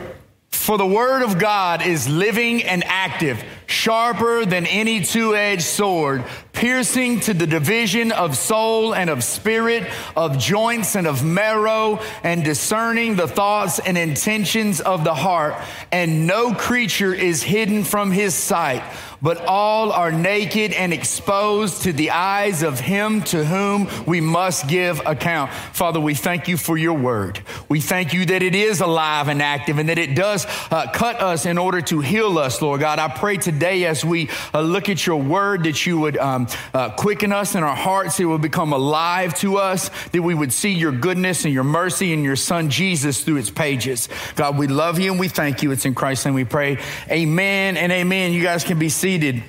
For 0.49 0.77
the 0.77 0.85
word 0.85 1.23
of 1.23 1.39
God 1.39 1.81
is 1.81 2.09
living 2.09 2.63
and 2.63 2.83
active, 2.83 3.43
sharper 3.65 4.45
than 4.45 4.65
any 4.65 5.03
two 5.03 5.35
edged 5.35 5.63
sword, 5.63 6.23
piercing 6.59 7.21
to 7.21 7.33
the 7.33 7.47
division 7.47 8.11
of 8.11 8.35
soul 8.35 8.93
and 8.93 9.09
of 9.09 9.23
spirit, 9.23 9.81
of 10.17 10.37
joints 10.37 10.97
and 10.97 11.07
of 11.07 11.23
marrow, 11.23 12.01
and 12.21 12.43
discerning 12.43 13.15
the 13.15 13.29
thoughts 13.29 13.79
and 13.79 13.97
intentions 13.97 14.81
of 14.81 15.05
the 15.05 15.13
heart. 15.13 15.55
And 15.89 16.27
no 16.27 16.53
creature 16.53 17.13
is 17.13 17.41
hidden 17.41 17.85
from 17.85 18.11
his 18.11 18.35
sight 18.35 18.83
but 19.21 19.45
all 19.45 19.91
are 19.91 20.11
naked 20.11 20.73
and 20.73 20.93
exposed 20.93 21.83
to 21.83 21.93
the 21.93 22.11
eyes 22.11 22.63
of 22.63 22.79
him 22.79 23.21
to 23.21 23.43
whom 23.43 23.87
we 24.05 24.21
must 24.21 24.67
give 24.67 25.01
account. 25.05 25.51
Father, 25.51 25.99
we 25.99 26.13
thank 26.13 26.47
you 26.47 26.57
for 26.57 26.77
your 26.77 26.93
word. 26.93 27.41
We 27.67 27.81
thank 27.81 28.13
you 28.13 28.25
that 28.27 28.41
it 28.41 28.55
is 28.55 28.81
alive 28.81 29.27
and 29.27 29.41
active 29.41 29.77
and 29.77 29.89
that 29.89 29.97
it 29.97 30.15
does 30.15 30.45
uh, 30.71 30.89
cut 30.91 31.21
us 31.21 31.45
in 31.45 31.57
order 31.57 31.81
to 31.81 31.99
heal 31.99 32.37
us, 32.37 32.61
Lord 32.61 32.79
God. 32.79 32.99
I 32.99 33.09
pray 33.09 33.37
today 33.37 33.85
as 33.85 34.05
we 34.05 34.29
uh, 34.53 34.61
look 34.61 34.89
at 34.89 35.05
your 35.05 35.21
word 35.21 35.63
that 35.63 35.85
you 35.85 35.99
would 35.99 36.17
um, 36.17 36.47
uh, 36.73 36.89
quicken 36.91 37.31
us 37.31 37.55
in 37.55 37.63
our 37.63 37.75
hearts. 37.75 38.19
It 38.19 38.25
would 38.25 38.41
become 38.41 38.73
alive 38.73 39.33
to 39.35 39.57
us, 39.57 39.89
that 40.11 40.21
we 40.21 40.33
would 40.33 40.53
see 40.53 40.71
your 40.71 40.91
goodness 40.91 41.45
and 41.45 41.53
your 41.53 41.63
mercy 41.63 42.13
and 42.13 42.23
your 42.23 42.35
son 42.35 42.69
Jesus 42.69 43.23
through 43.23 43.37
its 43.37 43.49
pages. 43.49 44.09
God, 44.35 44.57
we 44.57 44.67
love 44.67 44.99
you 44.99 45.11
and 45.11 45.19
we 45.19 45.27
thank 45.27 45.63
you. 45.63 45.71
It's 45.71 45.85
in 45.85 45.95
Christ's 45.95 46.25
name 46.25 46.33
we 46.33 46.45
pray. 46.45 46.77
Amen 47.09 47.77
and 47.77 47.91
amen. 47.91 48.33
You 48.33 48.43
guys 48.43 48.63
can 48.63 48.79
be 48.79 48.89
seated. 48.89 49.43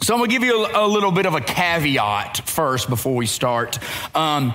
So 0.00 0.14
I'm 0.14 0.18
going 0.18 0.30
to 0.30 0.34
give 0.34 0.42
you 0.42 0.64
a, 0.64 0.84
a, 0.84 0.88
little 0.88 1.12
bit 1.12 1.26
of 1.26 1.34
a 1.34 1.40
caveat 1.40 2.38
first 2.48 2.88
before 2.88 3.14
we 3.14 3.26
start. 3.26 3.78
Um, 4.16 4.52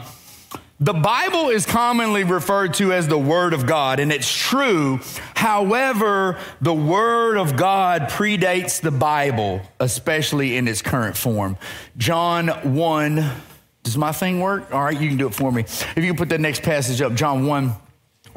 the 0.79 0.93
Bible 0.93 1.49
is 1.49 1.65
commonly 1.65 2.23
referred 2.23 2.75
to 2.75 2.93
as 2.93 3.07
the 3.07 3.17
Word 3.17 3.53
of 3.53 3.65
God, 3.65 3.99
and 3.99 4.11
it's 4.11 4.31
true. 4.31 4.99
However, 5.35 6.37
the 6.61 6.73
Word 6.73 7.37
of 7.37 7.55
God 7.55 8.03
predates 8.03 8.79
the 8.79 8.91
Bible, 8.91 9.61
especially 9.79 10.55
in 10.55 10.67
its 10.67 10.83
current 10.83 11.17
form. 11.17 11.57
John 11.97 12.75
1, 12.75 13.31
does 13.81 13.97
my 13.97 14.11
thing 14.11 14.39
work? 14.39 14.71
All 14.71 14.83
right, 14.83 14.99
you 14.99 15.07
can 15.07 15.17
do 15.17 15.27
it 15.27 15.33
for 15.33 15.51
me. 15.51 15.61
If 15.61 15.97
you 15.97 16.13
put 16.13 16.29
that 16.29 16.41
next 16.41 16.61
passage 16.61 17.01
up, 17.01 17.15
John 17.15 17.47
1. 17.47 17.75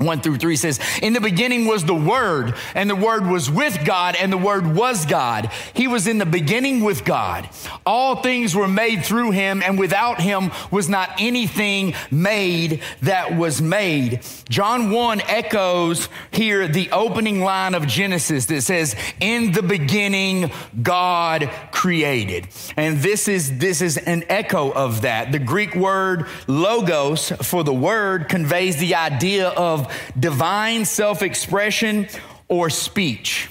1 0.01 0.23
through 0.23 0.39
3 0.39 0.57
says, 0.57 0.81
In 1.03 1.13
the 1.13 1.21
beginning 1.21 1.67
was 1.67 1.85
the 1.85 1.95
Word, 1.95 2.55
and 2.75 2.89
the 2.89 2.97
Word 2.97 3.27
was 3.27 3.51
with 3.51 3.85
God, 3.85 4.17
and 4.17 4.33
the 4.33 4.39
Word 4.39 4.75
was 4.75 5.05
God. 5.05 5.51
He 5.75 5.89
was 5.89 6.07
in 6.07 6.17
the 6.17 6.25
beginning 6.25 6.83
with 6.83 7.05
God. 7.05 7.51
All 7.85 8.17
things 8.17 8.55
were 8.55 8.67
made 8.69 9.05
through 9.05 9.33
him, 9.33 9.63
and 9.63 9.79
without 9.79 10.19
him 10.19 10.53
was 10.71 10.89
not 10.89 11.11
anything 11.19 11.95
made 12.11 12.81
that 13.03 13.37
was 13.37 13.61
made. 13.61 14.21
John 14.49 14.91
1 14.91 15.21
echoes 15.23 16.09
here 16.31 16.67
the 16.67 16.91
opening 16.93 17.41
line 17.41 17.75
of 17.75 17.87
Genesis 17.87 18.47
that 18.47 18.63
says, 18.63 18.97
In 19.21 19.53
the 19.53 19.63
beginning, 19.63 20.51
God 20.83 21.51
created. 21.73 22.49
And 22.75 23.01
this 23.01 23.29
is, 23.29 23.59
this 23.59 23.83
is 23.83 23.99
an 23.99 24.25
echo 24.31 24.71
of 24.73 25.03
that. 25.03 25.31
The 25.31 25.39
Greek 25.39 25.75
word 25.75 26.27
logos 26.47 27.33
for 27.43 27.63
the 27.65 27.75
word 27.75 28.31
conveys 28.31 28.79
the 28.79 28.95
idea 28.95 29.49
of 29.49 29.90
divine 30.19 30.85
self 30.85 31.23
expression 31.23 32.09
or 32.49 32.71
speech. 32.71 33.49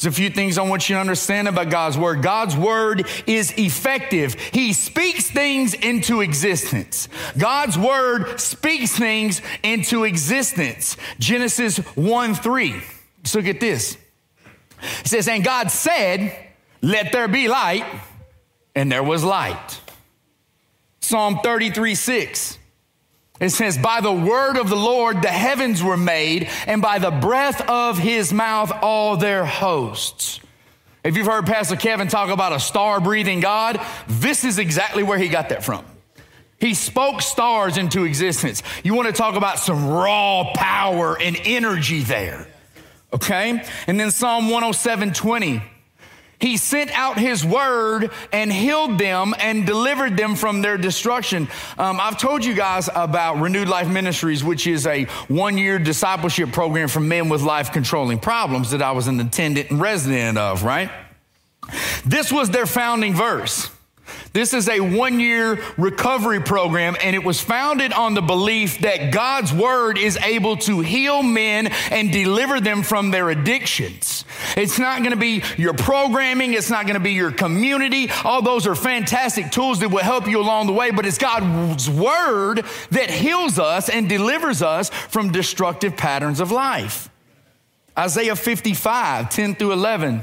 There's 0.00 0.14
a 0.14 0.16
few 0.16 0.30
things 0.30 0.56
I 0.56 0.62
want 0.62 0.88
you 0.88 0.94
to 0.94 1.00
understand 1.00 1.46
about 1.46 1.68
God's 1.68 1.98
word. 1.98 2.22
God's 2.22 2.56
word 2.56 3.06
is 3.26 3.52
effective. 3.58 4.32
He 4.32 4.72
speaks 4.72 5.30
things 5.30 5.74
into 5.74 6.22
existence. 6.22 7.06
God's 7.36 7.76
word 7.76 8.40
speaks 8.40 8.96
things 8.96 9.42
into 9.62 10.04
existence. 10.04 10.96
Genesis 11.18 11.76
1 11.78 12.34
3. 12.34 12.82
Let's 13.18 13.34
look 13.34 13.44
at 13.44 13.60
this. 13.60 13.98
It 15.00 15.06
says, 15.06 15.28
And 15.28 15.44
God 15.44 15.70
said, 15.70 16.34
Let 16.80 17.12
there 17.12 17.28
be 17.28 17.48
light, 17.48 17.84
and 18.74 18.90
there 18.90 19.02
was 19.02 19.22
light. 19.22 19.80
Psalm 21.00 21.40
33 21.42 21.94
6. 21.94 22.58
It 23.40 23.50
says, 23.50 23.78
By 23.78 24.00
the 24.02 24.12
word 24.12 24.58
of 24.58 24.68
the 24.68 24.76
Lord 24.76 25.22
the 25.22 25.28
heavens 25.28 25.82
were 25.82 25.96
made, 25.96 26.48
and 26.66 26.82
by 26.82 26.98
the 26.98 27.10
breath 27.10 27.66
of 27.68 27.98
his 27.98 28.32
mouth 28.32 28.70
all 28.82 29.16
their 29.16 29.44
hosts. 29.44 30.40
If 31.02 31.16
you've 31.16 31.26
heard 31.26 31.46
Pastor 31.46 31.76
Kevin 31.76 32.08
talk 32.08 32.28
about 32.28 32.52
a 32.52 32.60
star 32.60 33.00
breathing 33.00 33.40
God, 33.40 33.80
this 34.06 34.44
is 34.44 34.58
exactly 34.58 35.02
where 35.02 35.16
he 35.16 35.28
got 35.28 35.48
that 35.48 35.64
from. 35.64 35.84
He 36.58 36.74
spoke 36.74 37.22
stars 37.22 37.78
into 37.78 38.04
existence. 38.04 38.62
You 38.84 38.92
want 38.92 39.08
to 39.08 39.14
talk 39.14 39.34
about 39.34 39.58
some 39.58 39.88
raw 39.88 40.52
power 40.54 41.18
and 41.18 41.40
energy 41.44 42.02
there. 42.02 42.46
Okay? 43.14 43.64
And 43.86 43.98
then 43.98 44.10
Psalm 44.10 44.50
107 44.50 45.14
20. 45.14 45.62
He 46.40 46.56
sent 46.56 46.90
out 46.92 47.18
his 47.18 47.44
word 47.44 48.10
and 48.32 48.50
healed 48.50 48.98
them 48.98 49.34
and 49.38 49.66
delivered 49.66 50.16
them 50.16 50.34
from 50.34 50.62
their 50.62 50.78
destruction. 50.78 51.48
Um, 51.78 52.00
I've 52.00 52.18
told 52.18 52.44
you 52.44 52.54
guys 52.54 52.88
about 52.94 53.40
Renewed 53.40 53.68
Life 53.68 53.88
Ministries, 53.88 54.42
which 54.42 54.66
is 54.66 54.86
a 54.86 55.04
one 55.28 55.58
year 55.58 55.78
discipleship 55.78 56.50
program 56.50 56.88
for 56.88 57.00
men 57.00 57.28
with 57.28 57.42
life 57.42 57.72
controlling 57.72 58.18
problems 58.18 58.70
that 58.70 58.80
I 58.80 58.92
was 58.92 59.06
an 59.06 59.20
attendant 59.20 59.70
and 59.70 59.80
resident 59.80 60.38
of, 60.38 60.64
right? 60.64 60.90
This 62.06 62.32
was 62.32 62.50
their 62.50 62.66
founding 62.66 63.14
verse. 63.14 63.70
This 64.32 64.54
is 64.54 64.68
a 64.68 64.80
one 64.80 65.20
year 65.20 65.60
recovery 65.76 66.40
program, 66.40 66.96
and 67.02 67.14
it 67.14 67.24
was 67.24 67.40
founded 67.40 67.92
on 67.92 68.14
the 68.14 68.22
belief 68.22 68.78
that 68.80 69.12
God's 69.12 69.52
word 69.52 69.98
is 69.98 70.16
able 70.16 70.56
to 70.58 70.80
heal 70.80 71.22
men 71.22 71.66
and 71.66 72.12
deliver 72.12 72.60
them 72.60 72.82
from 72.82 73.10
their 73.10 73.30
addictions. 73.30 74.19
It's 74.56 74.78
not 74.78 74.98
going 74.98 75.10
to 75.10 75.16
be 75.16 75.42
your 75.56 75.74
programming, 75.74 76.54
it's 76.54 76.70
not 76.70 76.86
going 76.86 76.94
to 76.94 77.00
be 77.00 77.12
your 77.12 77.32
community. 77.32 78.10
All 78.24 78.42
those 78.42 78.66
are 78.66 78.74
fantastic 78.74 79.50
tools 79.50 79.80
that 79.80 79.88
will 79.90 79.98
help 80.02 80.26
you 80.28 80.40
along 80.40 80.66
the 80.66 80.72
way, 80.72 80.90
but 80.90 81.06
it's 81.06 81.18
God's 81.18 81.88
word 81.88 82.64
that 82.90 83.10
heals 83.10 83.58
us 83.58 83.88
and 83.88 84.08
delivers 84.08 84.62
us 84.62 84.90
from 84.90 85.32
destructive 85.32 85.96
patterns 85.96 86.40
of 86.40 86.50
life. 86.50 87.10
Isaiah 87.98 88.36
55, 88.36 89.30
10 89.30 89.54
through 89.56 89.72
11. 89.72 90.22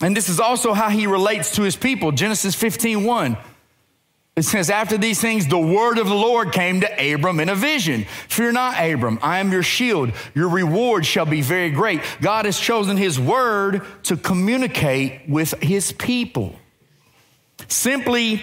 And 0.00 0.16
this 0.16 0.28
is 0.28 0.40
also 0.40 0.72
how 0.72 0.88
he 0.88 1.06
relates 1.06 1.56
to 1.56 1.62
his 1.62 1.76
people. 1.76 2.12
Genesis 2.12 2.54
15 2.54 3.04
1. 3.04 3.36
It 4.36 4.44
says, 4.44 4.70
After 4.70 4.96
these 4.96 5.20
things, 5.20 5.46
the 5.46 5.58
word 5.58 5.98
of 5.98 6.08
the 6.08 6.14
Lord 6.14 6.52
came 6.52 6.80
to 6.80 7.14
Abram 7.14 7.40
in 7.40 7.48
a 7.48 7.54
vision. 7.54 8.04
Fear 8.28 8.52
not, 8.52 8.82
Abram, 8.82 9.18
I 9.22 9.38
am 9.38 9.52
your 9.52 9.62
shield. 9.62 10.12
Your 10.34 10.48
reward 10.48 11.04
shall 11.04 11.26
be 11.26 11.42
very 11.42 11.70
great. 11.70 12.00
God 12.20 12.46
has 12.46 12.58
chosen 12.58 12.96
his 12.96 13.20
word 13.20 13.82
to 14.04 14.16
communicate 14.16 15.28
with 15.28 15.52
his 15.62 15.92
people. 15.92 16.54
Simply, 17.68 18.42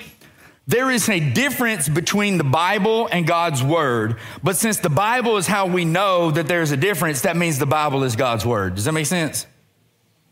there 0.67 0.91
is 0.91 1.09
a 1.09 1.19
difference 1.19 1.89
between 1.89 2.37
the 2.37 2.43
Bible 2.43 3.07
and 3.11 3.25
God's 3.25 3.63
word. 3.63 4.17
But 4.43 4.57
since 4.57 4.77
the 4.77 4.89
Bible 4.89 5.37
is 5.37 5.47
how 5.47 5.65
we 5.65 5.85
know 5.85 6.29
that 6.29 6.47
there's 6.47 6.71
a 6.71 6.77
difference, 6.77 7.21
that 7.21 7.37
means 7.37 7.57
the 7.57 7.65
Bible 7.65 8.03
is 8.03 8.15
God's 8.15 8.45
word. 8.45 8.75
Does 8.75 8.85
that 8.85 8.91
make 8.91 9.05
sense? 9.07 9.47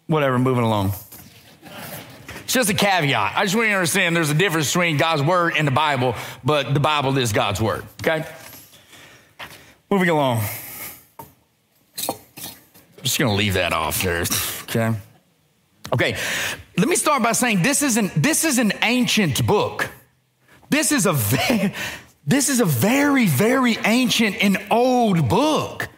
Whatever, 0.08 0.38
moving 0.38 0.64
along. 0.64 0.92
Just 2.56 2.70
a 2.70 2.74
caveat. 2.74 3.34
I 3.36 3.44
just 3.44 3.54
want 3.54 3.68
you 3.68 3.74
to 3.74 3.80
understand 3.80 4.16
there's 4.16 4.30
a 4.30 4.34
difference 4.34 4.68
between 4.68 4.96
God's 4.96 5.22
word 5.22 5.56
and 5.58 5.68
the 5.68 5.74
Bible, 5.74 6.16
but 6.42 6.74
the 6.74 6.80
Bible 6.80 7.18
is 7.18 7.34
God's 7.34 7.60
word, 7.60 7.84
okay? 8.02 8.26
Moving 9.92 10.08
along. 10.08 10.42
I'm 12.08 13.04
just 13.04 13.20
gonna 13.20 13.34
leave 13.34 13.56
that 13.56 13.74
off 13.74 14.02
there, 14.02 14.24
okay? 14.70 14.98
Okay, 15.92 16.18
let 16.78 16.88
me 16.88 16.96
start 16.96 17.22
by 17.22 17.34
saying 17.34 17.62
this 17.62 17.82
is 17.82 17.98
an, 17.98 18.10
this 18.16 18.46
is 18.46 18.58
an 18.58 18.72
ancient 18.84 19.46
book. 19.46 19.90
This 20.70 20.94
is 20.94 21.06
a 21.06 21.12
this 22.26 22.48
is 22.48 22.62
a 22.62 22.66
very, 22.66 23.28
very 23.28 23.78
ancient 23.84 24.42
and 24.42 24.66
old 24.72 25.28
book. 25.28 25.90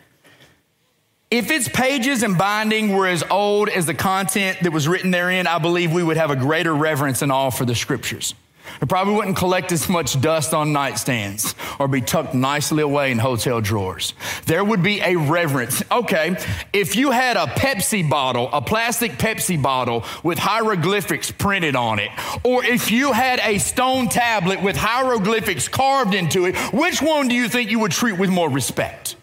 If 1.30 1.52
its 1.52 1.68
pages 1.68 2.24
and 2.24 2.38
binding 2.38 2.96
were 2.96 3.06
as 3.06 3.22
old 3.30 3.68
as 3.68 3.86
the 3.86 3.94
content 3.94 4.60
that 4.62 4.72
was 4.72 4.88
written 4.88 5.12
therein, 5.12 5.46
I 5.46 5.60
believe 5.60 5.92
we 5.92 6.02
would 6.02 6.16
have 6.16 6.32
a 6.32 6.38
greater 6.38 6.74
reverence 6.74 7.22
and 7.22 7.34
awe 7.34 7.50
for 7.50 7.66
the 7.66 7.76
scriptures. 7.76 8.34
It 8.82 8.88
probably 8.88 9.16
wouldn't 9.16 9.36
collect 9.36 9.74
as 9.74 9.90
much 9.90 10.20
dust 10.22 10.54
on 10.54 10.70
nightstands 10.70 11.54
or 11.80 11.90
be 11.90 12.00
tucked 12.00 12.34
nicely 12.34 12.82
away 12.82 13.12
in 13.12 13.20
hotel 13.20 13.60
drawers. 13.60 14.14
There 14.46 14.64
would 14.64 14.82
be 14.82 15.02
a 15.02 15.18
reverence. 15.18 15.84
Okay, 15.92 16.38
if 16.72 16.96
you 16.96 17.12
had 17.12 17.36
a 17.36 17.48
Pepsi 17.48 18.10
bottle, 18.10 18.50
a 18.54 18.62
plastic 18.62 19.14
Pepsi 19.14 19.62
bottle 19.62 20.06
with 20.24 20.38
hieroglyphics 20.38 21.32
printed 21.32 21.76
on 21.76 22.00
it, 22.00 22.10
or 22.44 22.64
if 22.64 22.90
you 22.90 23.12
had 23.12 23.40
a 23.40 23.58
stone 23.58 24.08
tablet 24.08 24.62
with 24.62 24.78
hieroglyphics 24.78 25.68
carved 25.68 26.14
into 26.14 26.46
it, 26.46 26.56
which 26.74 27.02
one 27.02 27.28
do 27.28 27.36
you 27.36 27.50
think 27.50 27.70
you 27.70 27.80
would 27.80 27.92
treat 27.92 28.18
with 28.18 28.30
more 28.30 28.50
respect? 28.50 29.18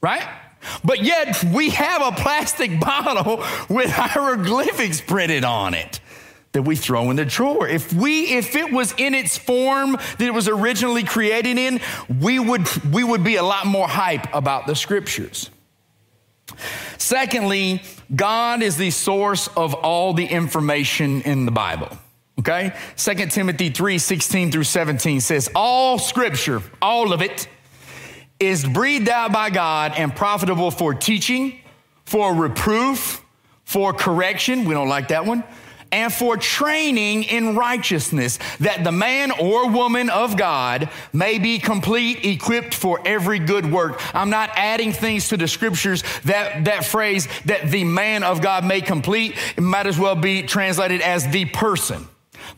Right? 0.00 0.26
But 0.84 1.02
yet 1.02 1.44
we 1.44 1.70
have 1.70 2.02
a 2.02 2.12
plastic 2.12 2.80
bottle 2.80 3.44
with 3.68 3.90
hieroglyphics 3.90 5.00
printed 5.00 5.44
on 5.44 5.74
it 5.74 6.00
that 6.52 6.62
we 6.62 6.74
throw 6.74 7.10
in 7.10 7.16
the 7.16 7.24
drawer. 7.24 7.68
If 7.68 7.92
we 7.92 8.36
if 8.36 8.56
it 8.56 8.72
was 8.72 8.94
in 8.96 9.14
its 9.14 9.36
form 9.36 9.92
that 9.92 10.22
it 10.22 10.32
was 10.32 10.48
originally 10.48 11.04
created 11.04 11.58
in, 11.58 11.80
we 12.20 12.38
would 12.38 12.66
we 12.92 13.04
would 13.04 13.22
be 13.22 13.36
a 13.36 13.42
lot 13.42 13.66
more 13.66 13.86
hype 13.86 14.32
about 14.34 14.66
the 14.66 14.74
scriptures. 14.74 15.50
Secondly, 16.96 17.82
God 18.14 18.62
is 18.62 18.76
the 18.76 18.90
source 18.90 19.48
of 19.48 19.74
all 19.74 20.14
the 20.14 20.26
information 20.26 21.22
in 21.22 21.44
the 21.44 21.52
Bible. 21.52 21.90
Okay? 22.38 22.72
2 22.96 23.14
Timothy 23.26 23.70
3 23.70 23.98
16 23.98 24.52
through 24.52 24.64
17 24.64 25.20
says, 25.20 25.50
All 25.54 25.98
scripture, 25.98 26.62
all 26.80 27.12
of 27.12 27.22
it, 27.22 27.48
is 28.38 28.64
breathed 28.64 29.08
out 29.08 29.32
by 29.32 29.50
God 29.50 29.92
and 29.96 30.14
profitable 30.14 30.70
for 30.70 30.94
teaching, 30.94 31.60
for 32.04 32.34
reproof, 32.34 33.22
for 33.64 33.92
correction. 33.92 34.64
We 34.64 34.74
don't 34.74 34.88
like 34.88 35.08
that 35.08 35.26
one. 35.26 35.44
And 35.92 36.12
for 36.12 36.36
training 36.36 37.24
in 37.24 37.54
righteousness, 37.54 38.38
that 38.58 38.82
the 38.82 38.90
man 38.90 39.30
or 39.30 39.70
woman 39.70 40.10
of 40.10 40.36
God 40.36 40.90
may 41.12 41.38
be 41.38 41.58
complete, 41.58 42.24
equipped 42.24 42.74
for 42.74 43.00
every 43.06 43.38
good 43.38 43.70
work. 43.70 44.00
I'm 44.14 44.28
not 44.28 44.50
adding 44.56 44.92
things 44.92 45.28
to 45.28 45.36
the 45.36 45.46
scriptures. 45.46 46.02
That, 46.24 46.64
that 46.64 46.84
phrase, 46.84 47.28
that 47.44 47.70
the 47.70 47.84
man 47.84 48.24
of 48.24 48.42
God 48.42 48.64
may 48.64 48.80
complete, 48.80 49.36
it 49.56 49.62
might 49.62 49.86
as 49.86 49.98
well 49.98 50.16
be 50.16 50.42
translated 50.42 51.00
as 51.00 51.28
the 51.28 51.44
person. 51.46 52.08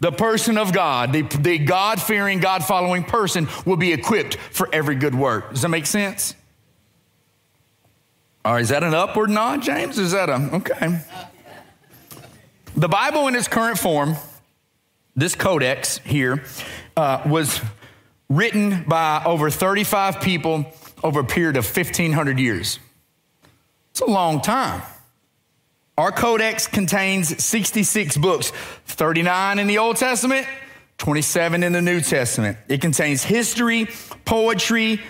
The 0.00 0.12
person 0.12 0.58
of 0.58 0.72
God, 0.72 1.12
the, 1.12 1.22
the 1.22 1.58
God 1.58 2.00
fearing, 2.00 2.40
God 2.40 2.64
following 2.64 3.04
person 3.04 3.48
will 3.64 3.76
be 3.76 3.92
equipped 3.92 4.36
for 4.36 4.68
every 4.72 4.94
good 4.94 5.14
work. 5.14 5.50
Does 5.50 5.62
that 5.62 5.68
make 5.68 5.86
sense? 5.86 6.34
All 8.44 8.54
right, 8.54 8.62
is 8.62 8.68
that 8.70 8.82
an 8.82 8.94
upward 8.94 9.30
nod, 9.30 9.62
James? 9.62 9.98
Is 9.98 10.12
that 10.12 10.28
a, 10.28 10.34
okay. 10.56 11.00
The 12.76 12.88
Bible 12.88 13.26
in 13.28 13.34
its 13.34 13.48
current 13.48 13.78
form, 13.78 14.14
this 15.16 15.34
codex 15.34 15.98
here, 15.98 16.44
uh, 16.96 17.22
was 17.26 17.60
written 18.28 18.84
by 18.86 19.22
over 19.24 19.50
35 19.50 20.20
people 20.20 20.64
over 21.02 21.20
a 21.20 21.24
period 21.24 21.56
of 21.56 21.64
1,500 21.64 22.38
years. 22.38 22.78
It's 23.90 24.00
a 24.00 24.06
long 24.06 24.40
time. 24.40 24.82
Our 25.98 26.12
codex 26.12 26.68
contains 26.68 27.42
66 27.42 28.18
books, 28.18 28.52
39 28.86 29.58
in 29.58 29.66
the 29.66 29.78
Old 29.78 29.96
Testament, 29.96 30.46
27 30.98 31.64
in 31.64 31.72
the 31.72 31.82
New 31.82 32.00
Testament. 32.00 32.56
It 32.68 32.80
contains 32.80 33.24
history, 33.24 33.88
poetry, 34.24 35.00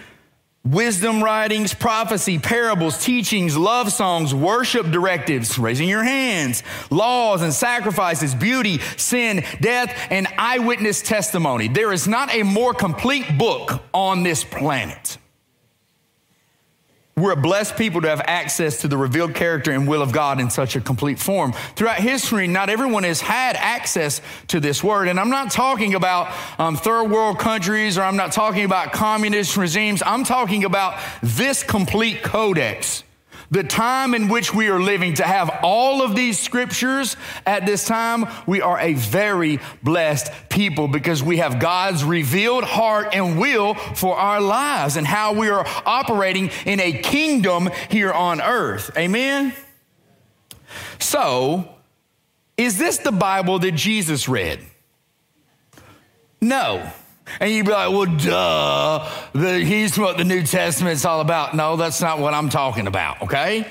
wisdom 0.65 1.23
writings, 1.23 1.75
prophecy, 1.75 2.39
parables, 2.39 3.05
teachings, 3.05 3.55
love 3.55 3.93
songs, 3.93 4.35
worship 4.35 4.91
directives, 4.91 5.59
raising 5.59 5.91
your 5.91 6.05
hands, 6.05 6.63
laws 6.89 7.43
and 7.43 7.53
sacrifices, 7.53 8.35
beauty, 8.35 8.79
sin, 8.97 9.45
death, 9.61 9.95
and 10.09 10.27
eyewitness 10.39 11.03
testimony. 11.03 11.69
There 11.69 11.93
is 11.93 12.09
not 12.09 12.35
a 12.35 12.45
more 12.45 12.73
complete 12.73 13.37
book 13.37 13.83
on 13.93 14.23
this 14.23 14.43
planet. 14.43 15.19
We're 17.19 17.33
a 17.33 17.37
blessed 17.37 17.77
people 17.77 18.01
to 18.03 18.09
have 18.09 18.21
access 18.25 18.83
to 18.83 18.89
the 18.89 18.97
revealed 18.97 19.35
character 19.35 19.73
and 19.73 19.89
will 19.89 20.03
of 20.03 20.13
God 20.13 20.41
in 20.41 20.51
such 20.51 20.77
a 20.77 20.81
complete 20.81 21.19
form. 21.19 21.53
Throughout 21.75 21.99
history, 21.99 22.47
not 22.47 22.71
everyone 22.71 23.03
has 23.03 23.21
had 23.21 23.57
access 23.57 24.21
to 24.49 24.61
this 24.61 24.85
word. 24.85 25.09
And 25.09 25.19
I'm 25.19 25.31
not 25.31 25.51
talking 25.51 25.95
about 25.95 26.33
um, 26.61 26.77
third 26.77 27.11
world 27.11 27.39
countries 27.39 27.99
or 27.99 28.03
I'm 28.03 28.17
not 28.17 28.33
talking 28.33 28.65
about 28.65 28.93
communist 28.93 29.57
regimes. 29.57 30.03
I'm 30.07 30.23
talking 30.23 30.65
about 30.65 31.01
this 31.23 31.63
complete 31.65 32.23
codex 32.23 33.03
the 33.51 33.65
time 33.65 34.15
in 34.15 34.29
which 34.29 34.55
we 34.55 34.69
are 34.69 34.81
living, 34.81 35.15
to 35.15 35.23
have 35.23 35.61
all 35.63 36.03
of 36.03 36.15
these 36.15 36.39
scriptures 36.39 37.17
at 37.47 37.65
this 37.65 37.87
time, 37.87 38.27
we 38.47 38.61
are 38.61 38.79
a 38.79 38.95
very 38.95 39.59
blessed 39.83 40.31
people 40.49 40.89
because 40.89 41.23
we 41.23 41.39
have 41.39 41.59
God's 41.59 42.05
revealed 42.05 42.65
heart 42.65 43.15
and 43.15 43.39
will 43.39 43.75
for 43.75 44.17
our 44.17 44.41
lives 44.41 44.97
and 44.97 45.07
how 45.07 45.33
we 45.33 45.49
are 45.49 45.67
operating 45.87 46.51
in 46.67 46.81
a 46.81 46.93
kingdom 46.93 47.71
here 47.91 48.13
on 48.13 48.41
earth. 48.41 48.91
Amen? 48.97 49.55
So, 50.99 51.69
is 52.57 52.77
this 52.77 52.99
the 52.99 53.13
Bible 53.13 53.59
that 53.61 53.73
Jesus 53.73 54.29
read? 54.29 54.61
No. 56.41 56.91
And 57.41 57.51
you'd 57.51 57.67
be 57.67 57.73
like, 57.73 57.91
well, 57.91 58.07
duh, 58.07 59.11
the, 59.33 59.61
he's 59.61 59.99
what 59.99 60.17
the 60.17 60.25
New 60.25 60.43
Testament's 60.43 61.05
all 61.05 61.21
about. 61.21 61.55
No, 61.55 61.77
that's 61.77 62.01
not 62.01 62.19
what 62.19 62.35
I'm 62.35 62.49
talking 62.49 62.87
about, 62.87 63.23
okay? 63.23 63.67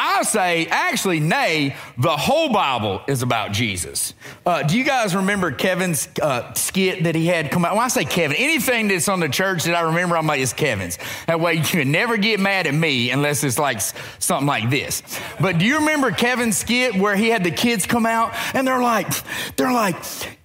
I 0.00 0.22
say, 0.22 0.66
actually, 0.66 1.18
nay, 1.18 1.74
the 1.96 2.16
whole 2.16 2.52
Bible 2.52 3.02
is 3.08 3.22
about 3.22 3.50
Jesus. 3.50 4.14
Uh, 4.46 4.62
do 4.62 4.78
you 4.78 4.84
guys 4.84 5.16
remember 5.16 5.50
Kevin's 5.50 6.08
uh, 6.22 6.52
skit 6.52 7.02
that 7.02 7.16
he 7.16 7.26
had 7.26 7.50
come 7.50 7.64
out? 7.64 7.74
When 7.74 7.84
I 7.84 7.88
say 7.88 8.04
Kevin, 8.04 8.36
anything 8.36 8.86
that's 8.86 9.08
on 9.08 9.18
the 9.18 9.28
church 9.28 9.64
that 9.64 9.74
I 9.74 9.80
remember, 9.80 10.16
I'm 10.16 10.26
like, 10.26 10.40
it's 10.40 10.52
Kevin's. 10.52 10.98
That 11.26 11.40
way 11.40 11.54
you 11.54 11.64
can 11.64 11.90
never 11.90 12.16
get 12.16 12.38
mad 12.38 12.68
at 12.68 12.74
me 12.74 13.10
unless 13.10 13.42
it's 13.42 13.58
like 13.58 13.80
something 14.20 14.46
like 14.46 14.70
this. 14.70 15.02
But 15.40 15.58
do 15.58 15.64
you 15.64 15.78
remember 15.78 16.12
Kevin's 16.12 16.58
skit 16.58 16.94
where 16.94 17.16
he 17.16 17.28
had 17.28 17.42
the 17.42 17.50
kids 17.50 17.84
come 17.84 18.06
out 18.06 18.34
and 18.54 18.68
they're 18.68 18.82
like, 18.82 19.08
they're 19.56 19.72
like, 19.72 19.96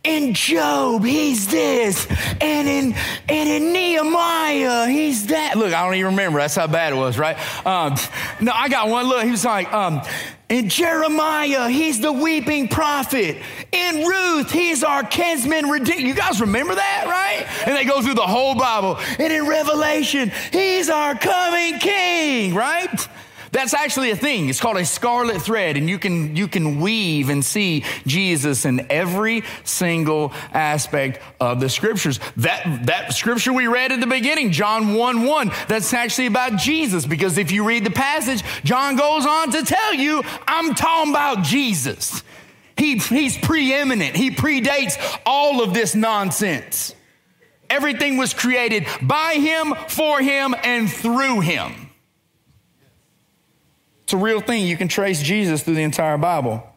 in 0.04 0.34
Job, 0.34 1.06
he's 1.06 1.48
this, 1.48 2.08
and 2.42 2.68
in 2.68 2.94
and 3.30 3.50
in 3.50 3.72
Nehemiah, 3.72 4.88
he's 4.88 5.28
that. 5.28 5.56
Look, 5.58 5.74
I 5.74 5.86
don't 5.86 5.96
even 5.96 6.12
remember. 6.12 6.40
That's 6.40 6.56
how 6.56 6.68
bad 6.68 6.92
it 6.92 6.98
was, 6.98 7.18
right? 7.18 7.38
Um, 7.66 7.96
no, 8.42 8.52
I 8.54 8.68
got 8.68 8.90
one. 8.90 9.08
Look, 9.08 9.24
he 9.24 9.32
was 9.32 9.46
like, 9.46 9.72
um, 9.74 10.02
in 10.50 10.68
Jeremiah, 10.68 11.70
he's 11.70 12.02
the 12.02 12.12
weeping 12.12 12.68
prophet. 12.68 13.38
In 13.72 14.06
Ruth, 14.06 14.52
he's 14.52 14.84
our 14.84 15.04
kinsman 15.04 15.70
redeemer. 15.70 16.02
You 16.02 16.14
guys 16.14 16.42
remember 16.42 16.76
that, 16.76 17.06
right? 17.08 17.48
And 17.66 17.76
they 17.76 17.86
go 17.86 18.02
through 18.02 18.16
the 18.16 18.22
whole 18.22 18.56
Bible. 18.56 18.98
And 19.20 19.32
in 19.32 19.48
Revelation, 19.48 20.34
he's 20.52 20.90
our 20.90 21.16
coming 21.16 21.80
king, 21.80 22.54
right? 22.54 23.08
That's 23.54 23.76
actually 23.76 24.10
a 24.10 24.16
thing. 24.16 24.50
It's 24.50 24.60
called 24.60 24.78
a 24.78 24.86
scarlet 24.86 25.40
thread, 25.40 25.78
and 25.78 25.88
you 25.88 26.00
can, 26.00 26.36
you 26.36 26.48
can 26.48 26.80
weave 26.80 27.30
and 27.30 27.46
see 27.46 27.86
Jesus 28.08 28.66
in 28.66 28.88
every 28.90 29.44
single 29.64 30.34
aspect 30.52 31.22
of 31.40 31.60
the 31.60 31.70
scriptures. 31.70 32.20
That, 32.38 32.88
that 32.88 33.14
scripture 33.14 33.54
we 33.54 33.68
read 33.68 33.92
at 33.92 34.00
the 34.00 34.08
beginning, 34.08 34.52
John 34.52 34.96
1 34.96 35.24
1, 35.24 35.52
that's 35.68 35.94
actually 35.94 36.26
about 36.26 36.58
Jesus, 36.58 37.06
because 37.06 37.38
if 37.38 37.52
you 37.52 37.64
read 37.64 37.86
the 37.86 37.92
passage, 37.92 38.44
John 38.64 38.96
goes 38.96 39.24
on 39.24 39.52
to 39.52 39.64
tell 39.64 39.94
you, 39.94 40.24
I'm 40.48 40.74
talking 40.74 41.12
about 41.12 41.44
Jesus. 41.44 42.24
He, 42.76 42.98
he's 42.98 43.38
preeminent, 43.38 44.16
he 44.16 44.32
predates 44.32 44.98
all 45.28 45.62
of 45.62 45.76
this 45.76 45.94
nonsense. 45.94 46.96
Everything 47.70 48.18
was 48.18 48.34
created 48.34 48.88
by 49.00 49.36
him, 49.36 49.76
for 49.90 50.22
him, 50.22 50.56
and 50.64 50.92
through 50.92 51.42
him. 51.42 51.83
It's 54.04 54.14
a 54.14 54.18
real 54.18 54.42
thing. 54.42 54.66
You 54.66 54.78
can 54.78 54.88
trace 54.88 55.22
Jesus 55.22 55.64
through 55.64 55.76
the 55.76 55.84
entire 55.84 56.18
Bible. 56.18 56.68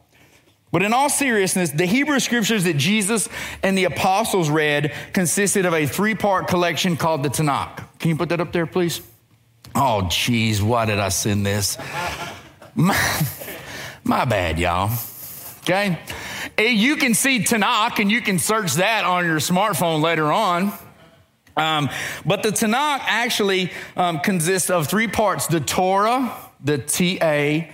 But 0.71 0.83
in 0.83 0.93
all 0.93 1.09
seriousness, 1.09 1.71
the 1.71 1.85
Hebrew 1.85 2.19
scriptures 2.19 2.65
that 2.65 2.77
Jesus 2.77 3.29
and 3.63 3.77
the 3.77 3.85
apostles 3.85 4.49
read 4.49 4.93
consisted 5.13 5.65
of 5.65 5.73
a 5.73 5.85
three 5.85 6.15
part 6.15 6.47
collection 6.47 6.97
called 6.97 7.23
the 7.23 7.29
Tanakh. 7.29 7.83
Can 7.99 8.09
you 8.09 8.15
put 8.15 8.29
that 8.29 8.41
up 8.41 8.51
there, 8.51 8.65
please? 8.65 9.01
Oh, 9.75 10.07
geez, 10.09 10.61
why 10.61 10.85
did 10.85 10.99
I 10.99 11.09
send 11.09 11.45
this? 11.45 11.77
My, 12.75 13.27
my 14.03 14.25
bad, 14.25 14.59
y'all. 14.59 14.91
Okay? 15.61 15.99
You 16.59 16.95
can 16.95 17.13
see 17.13 17.39
Tanakh 17.39 17.99
and 17.99 18.11
you 18.11 18.21
can 18.21 18.39
search 18.39 18.75
that 18.75 19.03
on 19.03 19.25
your 19.25 19.37
smartphone 19.37 20.01
later 20.01 20.31
on. 20.31 20.73
Um, 21.55 21.89
but 22.25 22.43
the 22.43 22.49
Tanakh 22.49 23.01
actually 23.01 23.71
um, 23.95 24.19
consists 24.19 24.69
of 24.69 24.87
three 24.87 25.07
parts 25.07 25.47
the 25.47 25.59
Torah, 25.59 26.33
the 26.67 26.77
T 26.77 27.17
A 27.21 27.73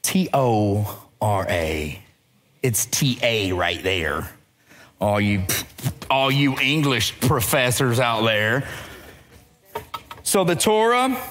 T 0.00 0.30
O 0.32 1.06
R 1.20 1.46
A. 1.48 2.02
It's 2.62 2.86
T 2.86 3.18
A 3.22 3.52
right 3.52 3.82
there. 3.82 4.30
All 4.98 5.20
you, 5.20 5.44
all 6.10 6.30
you 6.30 6.56
English 6.58 7.20
professors 7.20 8.00
out 8.00 8.22
there. 8.22 8.66
So 10.22 10.44
the 10.44 10.56
Torah, 10.56 11.22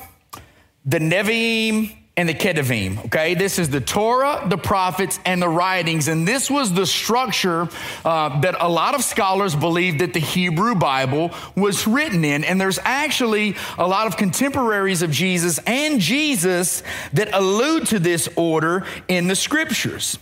the 0.86 1.00
Nevi'im, 1.00 1.97
and 2.18 2.28
the 2.28 2.34
Ketuvim. 2.34 3.06
Okay, 3.06 3.36
this 3.36 3.60
is 3.60 3.70
the 3.70 3.80
Torah, 3.80 4.44
the 4.48 4.58
prophets, 4.58 5.20
and 5.24 5.40
the 5.40 5.48
writings, 5.48 6.08
and 6.08 6.28
this 6.28 6.50
was 6.50 6.74
the 6.74 6.86
structure 6.86 7.70
uh, 8.04 8.42
that 8.42 8.56
a 8.60 8.68
lot 8.68 8.96
of 8.96 9.04
scholars 9.04 9.56
believe 9.56 10.00
that 10.00 10.14
the 10.14 10.20
Hebrew 10.20 10.74
Bible 10.74 11.32
was 11.56 11.86
written 11.86 12.26
in. 12.26 12.44
And 12.44 12.60
there's 12.60 12.80
actually 12.84 13.56
a 13.78 13.88
lot 13.88 14.08
of 14.08 14.18
contemporaries 14.18 15.04
of 15.04 15.12
Jesus 15.12 15.60
and 15.68 16.02
Jesus 16.02 16.82
that 17.14 17.34
allude 17.34 17.86
to 17.88 18.00
this 18.00 18.28
order 18.36 18.86
in 19.08 19.28
the 19.28 19.36
scriptures. 19.36 20.18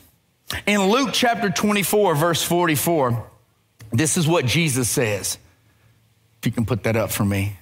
In 0.67 0.89
Luke 0.89 1.10
chapter 1.13 1.49
24, 1.49 2.15
verse 2.15 2.43
44, 2.43 3.25
this 3.91 4.17
is 4.17 4.27
what 4.27 4.45
Jesus 4.45 4.89
says. 4.89 5.38
If 6.39 6.45
you 6.45 6.51
can 6.51 6.65
put 6.65 6.84
that 6.84 6.97
up 6.97 7.12
for 7.12 7.23
me. 7.23 7.58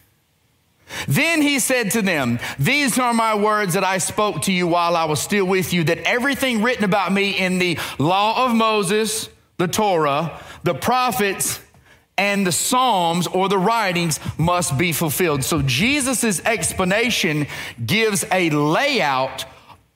Then 1.07 1.41
he 1.41 1.59
said 1.59 1.91
to 1.91 2.01
them, 2.01 2.39
These 2.59 2.99
are 2.99 3.13
my 3.13 3.35
words 3.35 3.73
that 3.73 3.83
I 3.83 3.97
spoke 3.97 4.43
to 4.43 4.51
you 4.51 4.67
while 4.67 4.95
I 4.95 5.05
was 5.05 5.21
still 5.21 5.45
with 5.45 5.73
you, 5.73 5.83
that 5.85 5.99
everything 5.99 6.61
written 6.61 6.83
about 6.83 7.11
me 7.11 7.31
in 7.31 7.59
the 7.59 7.79
law 7.97 8.45
of 8.45 8.55
Moses, 8.55 9.29
the 9.57 9.67
Torah, 9.67 10.39
the 10.63 10.73
prophets, 10.73 11.59
and 12.17 12.45
the 12.45 12.51
Psalms 12.51 13.27
or 13.27 13.49
the 13.49 13.57
writings 13.57 14.19
must 14.37 14.77
be 14.77 14.91
fulfilled. 14.91 15.43
So 15.43 15.61
Jesus' 15.61 16.39
explanation 16.45 17.47
gives 17.83 18.23
a 18.31 18.49
layout 18.51 19.45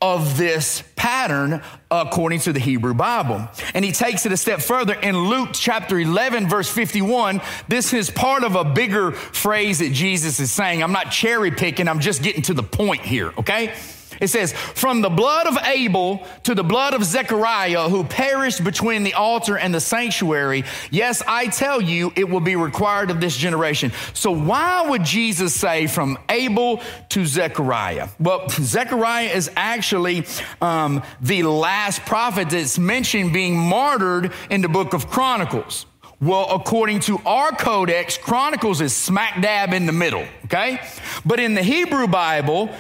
of 0.02 0.38
this 0.38 0.84
pattern 0.96 1.62
according 1.90 2.40
to 2.42 2.54
the 2.54 2.60
Hebrew 2.60 2.94
Bible. 2.94 3.48
And 3.74 3.84
he 3.84 3.92
takes 3.92 4.26
it 4.26 4.32
a 4.32 4.38
step 4.38 4.62
further 4.62 4.94
in 4.94 5.18
Luke 5.18 5.50
chapter 5.54 6.00
11, 6.00 6.48
verse 6.48 6.70
51. 6.70 7.42
This 7.68 7.94
is 7.94 8.10
part 8.10 8.44
of 8.44 8.56
a 8.56 8.64
bigger 8.64 9.12
phrase 9.12 9.80
that 9.80 9.94
Jesus 9.94 10.40
is 10.40 10.52
saying. 10.52 10.84
I'm 10.84 10.92
not 10.92 11.12
cherry 11.12 11.52
picking, 11.52 11.88
I'm 11.88 12.00
just 12.00 12.22
getting 12.22 12.44
to 12.44 12.54
the 12.54 12.64
point 12.64 13.02
here, 13.02 13.34
okay? 13.40 13.74
It 14.20 14.28
says, 14.28 14.54
From 14.54 15.02
the 15.02 15.10
blood 15.10 15.48
of 15.48 15.58
Abel 15.66 16.26
to 16.44 16.56
the 16.56 16.64
blood 16.64 16.94
of 16.94 17.04
Zechariah, 17.04 17.90
who 17.90 18.04
perished 18.04 18.64
between 18.64 19.04
the 19.04 19.14
altar 19.14 19.58
and 19.58 19.74
the 19.74 19.82
sanctuary, 19.82 20.64
yes, 20.92 21.22
I 21.28 21.48
tell 21.48 21.82
you, 21.82 22.12
it 22.16 22.30
will 22.30 22.40
be 22.40 22.56
required 22.56 23.12
of 23.12 23.22
this 23.22 23.36
generation. 23.36 23.92
So, 24.14 24.32
why 24.32 24.88
would 24.90 25.04
Jesus 25.04 25.54
say 25.54 25.88
from 25.88 26.18
Abel 26.30 26.82
to 27.10 27.26
Zechariah? 27.26 28.10
Well, 28.20 28.50
Zechariah 28.50 29.30
is 29.30 29.52
actually 29.56 30.26
um, 30.62 31.04
the 31.22 31.44
last 31.44 32.02
prophet 32.06 32.50
that's 32.50 32.80
mentioned 32.80 33.34
being 33.34 33.58
martyred 33.58 34.32
in 34.50 34.62
the 34.62 34.70
book 34.70 34.94
of 34.94 35.10
Chronicles. 35.10 35.86
Well, 36.20 36.48
according 36.50 37.02
to 37.02 37.20
our 37.28 37.52
codex, 37.52 38.18
Chronicles 38.18 38.82
is 38.82 38.96
smack 38.96 39.40
dab 39.40 39.72
in 39.72 39.86
the 39.86 39.92
middle, 39.92 40.26
okay? 40.46 40.82
But 41.24 41.40
in 41.40 41.54
the 41.54 41.62
Hebrew 41.62 42.08
Bible, 42.08 42.72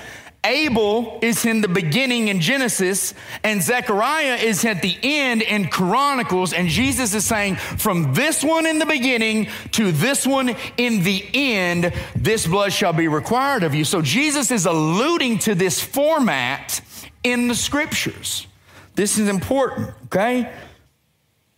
Abel 0.48 1.20
is 1.22 1.46
in 1.46 1.62
the 1.62 1.68
beginning 1.68 2.30
in 2.30 2.40
Genesis, 2.40 3.14
and 3.44 3.62
Zechariah 3.62 4.36
is 4.36 4.64
at 4.66 4.82
the 4.82 4.98
end 5.04 5.42
in 5.42 5.68
Chronicles. 5.68 6.54
And 6.54 6.70
Jesus 6.70 7.14
is 7.14 7.26
saying, 7.26 7.56
from 7.56 8.14
this 8.14 8.44
one 8.44 8.66
in 8.66 8.80
the 8.80 8.86
beginning 8.86 9.50
to 9.74 9.92
this 9.92 10.26
one 10.26 10.56
in 10.78 11.04
the 11.04 11.26
end, 11.34 11.94
this 12.16 12.48
blood 12.48 12.72
shall 12.72 12.94
be 12.94 13.08
required 13.08 13.64
of 13.64 13.76
you. 13.76 13.84
So 13.84 14.02
Jesus 14.02 14.50
is 14.50 14.66
alluding 14.66 15.40
to 15.40 15.54
this 15.54 15.82
format 15.82 16.82
in 17.24 17.48
the 17.48 17.56
scriptures. 17.56 18.48
This 18.96 19.18
is 19.18 19.28
important, 19.28 19.92
okay? 20.06 20.52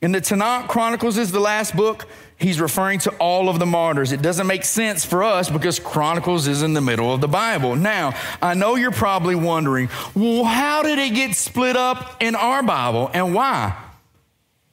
In 0.01 0.11
the 0.11 0.21
Tanakh, 0.21 0.67
Chronicles 0.67 1.17
is 1.17 1.31
the 1.31 1.39
last 1.39 1.75
book 1.75 2.07
he's 2.39 2.59
referring 2.59 2.99
to 2.99 3.11
all 3.17 3.49
of 3.49 3.59
the 3.59 3.65
martyrs. 3.65 4.11
It 4.11 4.21
doesn't 4.21 4.47
make 4.47 4.63
sense 4.63 5.05
for 5.05 5.23
us 5.23 5.49
because 5.49 5.79
Chronicles 5.79 6.47
is 6.47 6.63
in 6.63 6.73
the 6.73 6.81
middle 6.81 7.13
of 7.13 7.21
the 7.21 7.27
Bible. 7.27 7.75
Now, 7.75 8.13
I 8.41 8.53
know 8.53 8.75
you're 8.75 8.91
probably 8.91 9.35
wondering, 9.35 9.89
well, 10.15 10.45
how 10.45 10.81
did 10.81 10.97
it 10.97 11.13
get 11.13 11.35
split 11.35 11.75
up 11.75 12.17
in 12.21 12.35
our 12.35 12.63
Bible 12.63 13.11
and 13.13 13.35
why? 13.35 13.77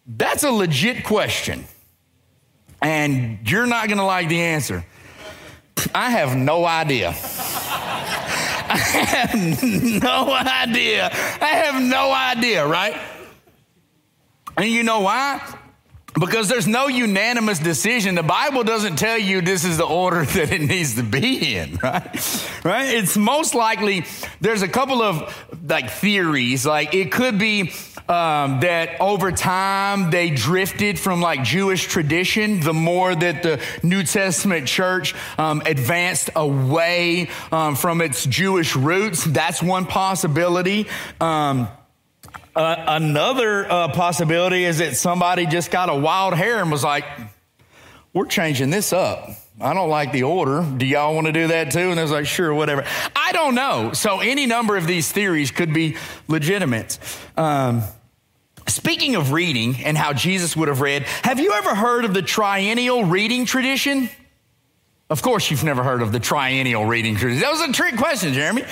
That's 0.07 0.45
a 0.45 0.51
legit 0.51 1.05
question. 1.05 1.65
And 2.81 3.39
you're 3.51 3.67
not 3.67 3.89
going 3.89 3.99
to 3.99 4.05
like 4.05 4.29
the 4.29 4.41
answer. 4.41 4.85
I 5.95 6.11
have 6.11 6.37
no 6.37 6.65
idea. 6.65 7.09
I 8.69 8.79
have 8.79 9.63
no 10.03 10.33
idea. 10.33 11.11
I 11.41 11.49
have 11.65 11.83
no 11.83 12.13
idea, 12.13 12.67
right? 12.67 13.01
And 14.57 14.67
you 14.67 14.83
know 14.83 15.01
why? 15.01 15.41
Because 16.19 16.49
there's 16.49 16.67
no 16.67 16.87
unanimous 16.87 17.59
decision. 17.59 18.15
The 18.15 18.23
Bible 18.23 18.65
doesn't 18.65 18.97
tell 18.97 19.19
you 19.19 19.43
this 19.43 19.65
is 19.65 19.77
the 19.77 19.85
order 19.85 20.25
that 20.25 20.51
it 20.53 20.63
needs 20.63 20.95
to 20.95 21.03
be 21.03 21.57
in, 21.57 21.77
right? 21.83 22.51
Right? 22.65 22.89
It's 22.95 23.17
most 23.17 23.55
likely 23.55 24.05
there's 24.41 24.63
a 24.63 24.69
couple 24.69 25.03
of 25.03 25.35
like 25.69 25.91
theories. 25.91 26.65
Like 26.65 26.95
it 26.95 27.13
could 27.13 27.39
be 27.39 27.73
um, 28.09 28.61
that 28.61 29.01
over 29.01 29.33
time 29.33 30.11
they 30.11 30.31
drifted 30.31 30.99
from 30.99 31.21
like 31.21 31.43
Jewish 31.43 31.87
tradition. 31.87 32.61
The 32.61 32.73
more 32.73 33.15
that 33.15 33.43
the 33.43 33.61
New 33.83 34.03
Testament 34.03 34.69
church 34.69 35.15
um, 35.39 35.63
advanced 35.67 36.31
away 36.35 37.29
um, 37.53 37.75
from 37.75 38.01
its 38.01 38.25
Jewish 38.25 38.75
roots, 38.77 39.25
that's 39.25 39.63
one 39.63 39.87
possibility. 39.87 40.87
Uh, 42.57 42.85
another 42.89 43.71
uh, 43.71 43.89
possibility 43.89 44.65
is 44.65 44.79
that 44.79 44.97
somebody 44.97 45.45
just 45.45 45.71
got 45.71 45.91
a 45.91 45.95
wild 45.95 46.33
hair 46.33 46.63
and 46.63 46.73
was 46.73 46.83
like, 46.83 47.05
we're 48.15 48.25
changing 48.25 48.71
this 48.71 48.95
up. 48.95 49.29
I 49.61 49.75
don't 49.75 49.91
like 49.91 50.11
the 50.11 50.23
order. 50.23 50.67
Do 50.77 50.87
y'all 50.87 51.15
want 51.15 51.27
to 51.27 51.35
do 51.35 51.49
that 51.49 51.71
too? 51.71 51.91
And 51.91 51.99
they 51.99 52.03
was 52.03 52.11
like, 52.11 52.25
sure, 52.25 52.55
whatever. 52.55 52.87
I 53.15 53.33
don't 53.33 53.55
know. 53.55 53.93
So 53.93 54.21
any 54.21 54.47
number 54.47 54.75
of 54.79 54.87
these 54.87 55.13
theories 55.13 55.51
could 55.51 55.75
be 55.75 55.97
legitimate. 56.29 56.99
Um, 57.37 57.83
speaking 58.67 59.17
of 59.17 59.33
reading 59.33 59.77
and 59.85 59.95
how 59.95 60.15
Jesus 60.15 60.57
would 60.57 60.69
have 60.69 60.81
read, 60.81 61.03
have 61.25 61.39
you 61.39 61.53
ever 61.53 61.75
heard 61.75 62.07
of 62.07 62.15
the 62.15 62.23
triennial 62.23 63.05
reading 63.05 63.45
tradition? 63.45 64.09
Of 65.09 65.23
course, 65.23 65.51
you've 65.51 65.63
never 65.63 65.85
heard 65.85 66.03
of 66.03 66.11
the 66.11 66.19
triennial 66.19 66.85
reading 66.85 67.15
tradition. 67.15 67.41
That 67.41 67.53
was 67.53 67.61
a 67.61 67.73
trick 67.73 67.97
question, 67.97 68.33
Jeremy. 68.33 68.65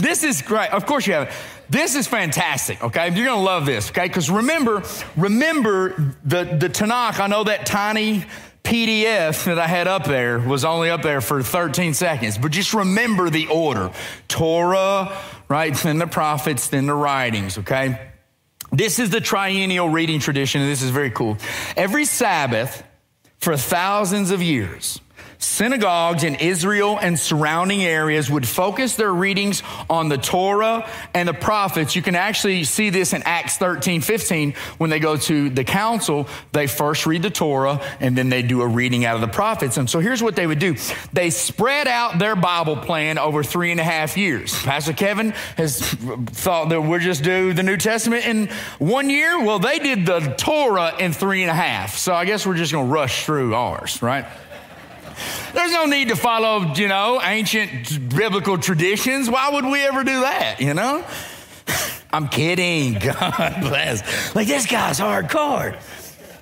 This 0.00 0.24
is 0.24 0.42
great. 0.42 0.70
Of 0.70 0.86
course, 0.86 1.06
you 1.06 1.12
haven't. 1.12 1.30
This 1.70 1.94
is 1.94 2.08
fantastic, 2.08 2.82
okay? 2.82 3.14
You're 3.14 3.26
gonna 3.26 3.42
love 3.42 3.64
this, 3.64 3.90
okay? 3.90 4.08
Because 4.08 4.28
remember, 4.28 4.82
remember 5.16 6.16
the, 6.24 6.44
the 6.44 6.68
Tanakh, 6.68 7.20
I 7.20 7.28
know 7.28 7.44
that 7.44 7.64
tiny 7.64 8.24
PDF 8.64 9.44
that 9.44 9.58
I 9.58 9.68
had 9.68 9.86
up 9.86 10.04
there 10.04 10.40
was 10.40 10.64
only 10.64 10.90
up 10.90 11.02
there 11.02 11.20
for 11.20 11.42
13 11.42 11.94
seconds, 11.94 12.38
but 12.38 12.50
just 12.50 12.74
remember 12.74 13.30
the 13.30 13.46
order 13.46 13.92
Torah, 14.26 15.16
right? 15.48 15.74
Then 15.74 15.98
the 15.98 16.06
prophets, 16.08 16.68
then 16.68 16.86
the 16.86 16.94
writings, 16.94 17.56
okay? 17.58 18.10
This 18.72 18.98
is 18.98 19.10
the 19.10 19.20
triennial 19.20 19.88
reading 19.88 20.18
tradition, 20.18 20.60
and 20.60 20.70
this 20.70 20.82
is 20.82 20.90
very 20.90 21.10
cool. 21.10 21.38
Every 21.76 22.04
Sabbath 22.04 22.82
for 23.38 23.56
thousands 23.56 24.30
of 24.30 24.42
years, 24.42 25.00
synagogues 25.38 26.24
in 26.24 26.34
Israel 26.36 26.98
and 27.00 27.18
surrounding 27.18 27.82
areas 27.82 28.30
would 28.30 28.46
focus 28.46 28.96
their 28.96 29.12
readings 29.12 29.62
on 29.88 30.08
the 30.08 30.18
Torah 30.18 30.88
and 31.14 31.28
the 31.28 31.34
prophets. 31.34 31.94
You 31.94 32.02
can 32.02 32.14
actually 32.14 32.64
see 32.64 32.90
this 32.90 33.12
in 33.12 33.22
Acts 33.22 33.56
13, 33.56 34.00
15. 34.00 34.54
When 34.78 34.90
they 34.90 34.98
go 34.98 35.16
to 35.16 35.50
the 35.50 35.64
council, 35.64 36.26
they 36.52 36.66
first 36.66 37.06
read 37.06 37.22
the 37.22 37.30
Torah 37.30 37.80
and 38.00 38.16
then 38.16 38.28
they 38.28 38.42
do 38.42 38.62
a 38.62 38.66
reading 38.66 39.04
out 39.04 39.14
of 39.14 39.20
the 39.20 39.28
prophets. 39.28 39.76
And 39.76 39.88
so 39.88 40.00
here's 40.00 40.22
what 40.22 40.36
they 40.36 40.46
would 40.46 40.58
do 40.58 40.76
they 41.12 41.30
spread 41.30 41.86
out 41.86 42.18
their 42.18 42.36
Bible 42.36 42.76
plan 42.76 43.18
over 43.18 43.42
three 43.42 43.70
and 43.70 43.80
a 43.80 43.84
half 43.84 44.16
years. 44.16 44.54
Pastor 44.62 44.92
Kevin 44.92 45.30
has 45.56 45.80
thought 45.80 46.68
that 46.70 46.80
we'll 46.80 46.98
just 46.98 47.22
do 47.22 47.52
the 47.52 47.62
New 47.62 47.76
Testament 47.76 48.26
in 48.26 48.48
one 48.78 49.08
year. 49.10 49.42
Well, 49.44 49.58
they 49.58 49.78
did 49.78 50.04
the 50.04 50.20
Torah 50.36 50.94
in 50.98 51.12
three 51.12 51.42
and 51.42 51.50
a 51.50 51.54
half. 51.54 51.96
So 51.96 52.14
I 52.14 52.24
guess 52.24 52.46
we're 52.46 52.56
just 52.56 52.72
going 52.72 52.86
to 52.86 52.92
rush 52.92 53.24
through 53.24 53.54
ours, 53.54 54.02
right? 54.02 54.26
There's 55.54 55.72
no 55.72 55.86
need 55.86 56.08
to 56.08 56.16
follow, 56.16 56.74
you 56.74 56.88
know, 56.88 57.20
ancient 57.22 58.08
biblical 58.14 58.58
traditions. 58.58 59.30
Why 59.30 59.50
would 59.50 59.64
we 59.64 59.82
ever 59.82 60.04
do 60.04 60.20
that, 60.20 60.60
you 60.60 60.74
know? 60.74 61.04
I'm 62.12 62.28
kidding. 62.28 62.94
God 62.98 63.56
bless. 63.60 64.34
Like, 64.34 64.46
this 64.46 64.66
guy's 64.66 64.98
hardcore. 64.98 65.78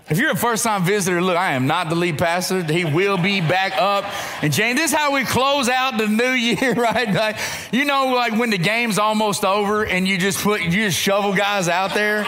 If 0.09 0.19
you're 0.19 0.31
a 0.31 0.37
first 0.37 0.63
time 0.63 0.85
visitor, 0.85 1.21
look, 1.21 1.37
I 1.37 1.55
am 1.55 1.67
not 1.67 1.89
the 1.89 1.97
lead 1.97 2.17
pastor. 2.17 2.63
He 2.63 2.85
will 2.85 3.19
be 3.19 3.41
back 3.41 3.77
up. 3.77 4.05
And 4.41 4.53
Jane, 4.53 4.77
this 4.77 4.93
is 4.93 4.97
how 4.97 5.13
we 5.13 5.25
close 5.25 5.69
out 5.69 5.99
the 5.99 6.07
new 6.07 6.31
year, 6.31 6.75
right? 6.75 7.13
Like, 7.13 7.39
you 7.73 7.85
know, 7.85 8.15
like 8.15 8.39
when 8.39 8.51
the 8.51 8.59
game's 8.59 8.99
almost 8.99 9.45
over 9.45 9.85
and 9.85 10.07
you 10.07 10.17
just 10.17 10.39
put, 10.39 10.63
you 10.63 10.71
just 10.71 10.97
shovel 10.97 11.35
guys 11.35 11.69
out 11.69 11.93
there. 11.93 12.25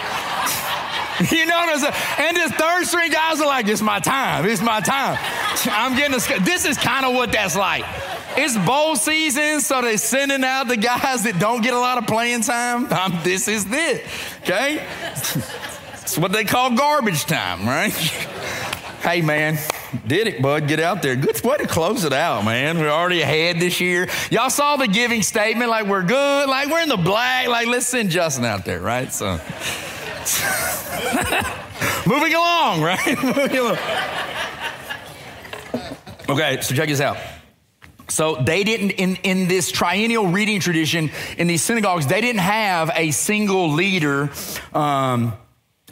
You 1.32 1.46
know 1.46 1.56
what 1.56 1.68
I'm 1.68 1.78
saying? 1.80 1.94
And 2.18 2.36
this 2.36 2.52
third 2.52 2.84
string 2.86 3.10
guys 3.10 3.40
are 3.40 3.46
like, 3.46 3.66
it's 3.66 3.82
my 3.82 3.98
time. 3.98 4.46
It's 4.46 4.62
my 4.62 4.80
time. 4.80 5.18
I'm 5.66 5.96
getting 5.96 6.14
a, 6.14 6.40
this 6.44 6.64
is 6.64 6.76
kind 6.76 7.04
of 7.04 7.14
what 7.14 7.32
that's 7.32 7.56
like. 7.56 7.84
It's 8.36 8.56
bowl 8.58 8.94
season, 8.94 9.60
so 9.60 9.82
they're 9.82 9.98
sending 9.98 10.44
out 10.44 10.68
the 10.68 10.76
guys 10.76 11.24
that 11.24 11.40
don't 11.40 11.60
get 11.62 11.74
a 11.74 11.78
lot 11.78 11.98
of 11.98 12.06
playing 12.06 12.42
time. 12.42 12.88
Um, 12.98 13.16
this 13.22 13.46
is 13.46 13.64
it, 13.70 14.04
okay? 14.42 14.84
It's 16.02 16.18
what 16.18 16.32
they 16.32 16.42
call 16.42 16.74
garbage 16.74 17.26
time, 17.26 17.64
right? 17.64 17.92
hey, 19.02 19.20
man, 19.20 19.56
did 20.04 20.26
it, 20.26 20.42
bud. 20.42 20.66
Get 20.66 20.80
out 20.80 21.00
there. 21.00 21.14
Good 21.14 21.40
way 21.44 21.58
to 21.58 21.66
close 21.68 22.02
it 22.02 22.12
out, 22.12 22.44
man. 22.44 22.78
We're 22.78 22.90
already 22.90 23.20
ahead 23.20 23.60
this 23.60 23.80
year. 23.80 24.08
Y'all 24.30 24.50
saw 24.50 24.76
the 24.76 24.88
giving 24.88 25.22
statement, 25.22 25.70
like 25.70 25.86
we're 25.86 26.02
good, 26.02 26.48
like 26.48 26.68
we're 26.68 26.80
in 26.82 26.88
the 26.88 26.96
black, 26.96 27.46
like 27.46 27.68
let's 27.68 27.86
send 27.86 28.10
Justin 28.10 28.44
out 28.44 28.64
there, 28.64 28.80
right? 28.80 29.12
So. 29.12 29.38
Moving 32.06 32.34
along, 32.34 32.82
right? 32.82 33.22
Moving 33.22 33.58
along. 33.58 33.78
Okay, 36.28 36.60
so 36.60 36.74
check 36.74 36.88
this 36.88 37.00
out. 37.00 37.16
So 38.08 38.36
they 38.36 38.64
didn't 38.64 38.90
in, 38.92 39.16
in 39.16 39.48
this 39.48 39.70
triennial 39.70 40.26
reading 40.26 40.60
tradition 40.60 41.10
in 41.36 41.46
these 41.46 41.62
synagogues, 41.62 42.06
they 42.06 42.20
didn't 42.20 42.40
have 42.40 42.90
a 42.94 43.10
single 43.10 43.72
leader. 43.72 44.30
Um, 44.72 45.34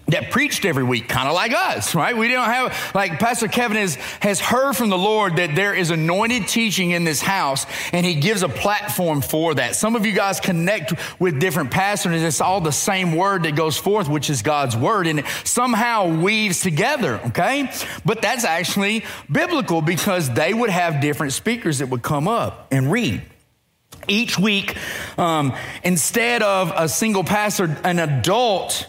that 0.09 0.31
preached 0.31 0.65
every 0.65 0.85
week, 0.85 1.09
kind 1.09 1.29
of 1.29 1.35
like 1.35 1.53
us, 1.53 1.95
right? 1.95 2.17
We 2.17 2.29
don't 2.29 2.49
have, 2.49 2.93
like 2.95 3.19
Pastor 3.19 3.49
Kevin 3.49 3.77
has, 3.77 3.97
has 4.21 4.39
heard 4.39 4.75
from 4.75 4.89
the 4.89 4.99
Lord 4.99 5.37
that 5.37 5.57
there 5.57 5.75
is 5.75 5.91
anointed 5.91 6.47
teaching 6.47 6.93
in 6.93 7.05
this 7.05 7.21
house, 7.21 7.67
and 7.93 8.07
he 8.07 8.15
gives 8.15 8.43
a 8.43 8.49
platform 8.49 9.21
for 9.21 9.55
that. 9.55 9.75
Some 9.75 9.97
of 9.97 10.07
you 10.07 10.13
guys 10.13 10.39
connect 10.39 10.95
with 11.21 11.41
different 11.41 11.73
pastors, 11.73 12.13
and 12.13 12.25
it's 12.25 12.41
all 12.41 12.61
the 12.61 12.71
same 12.71 13.17
word 13.17 13.43
that 13.43 13.57
goes 13.57 13.77
forth, 13.77 14.09
which 14.09 14.31
is 14.31 14.43
God's 14.43 14.77
word, 14.77 15.09
and 15.09 15.21
it 15.21 15.27
somehow 15.43 16.07
weaves 16.23 16.61
together, 16.61 17.21
okay? 17.27 17.71
But 18.05 18.23
that's 18.23 18.45
actually 18.45 19.05
biblical 19.31 19.83
because 19.83 20.33
they 20.33 20.55
would 20.55 20.71
have 20.71 21.01
different 21.01 21.33
speakers 21.33 21.81
that 21.81 21.89
would 21.89 22.03
come 22.03 22.29
up 22.29 22.69
and 22.71 22.93
read. 22.93 23.23
Each 24.09 24.39
week, 24.39 24.77
um, 25.19 25.53
instead 25.83 26.43
of 26.43 26.73
a 26.77 26.89
single 26.89 27.25
pastor, 27.25 27.77
an 27.83 27.99
adult 27.99 28.87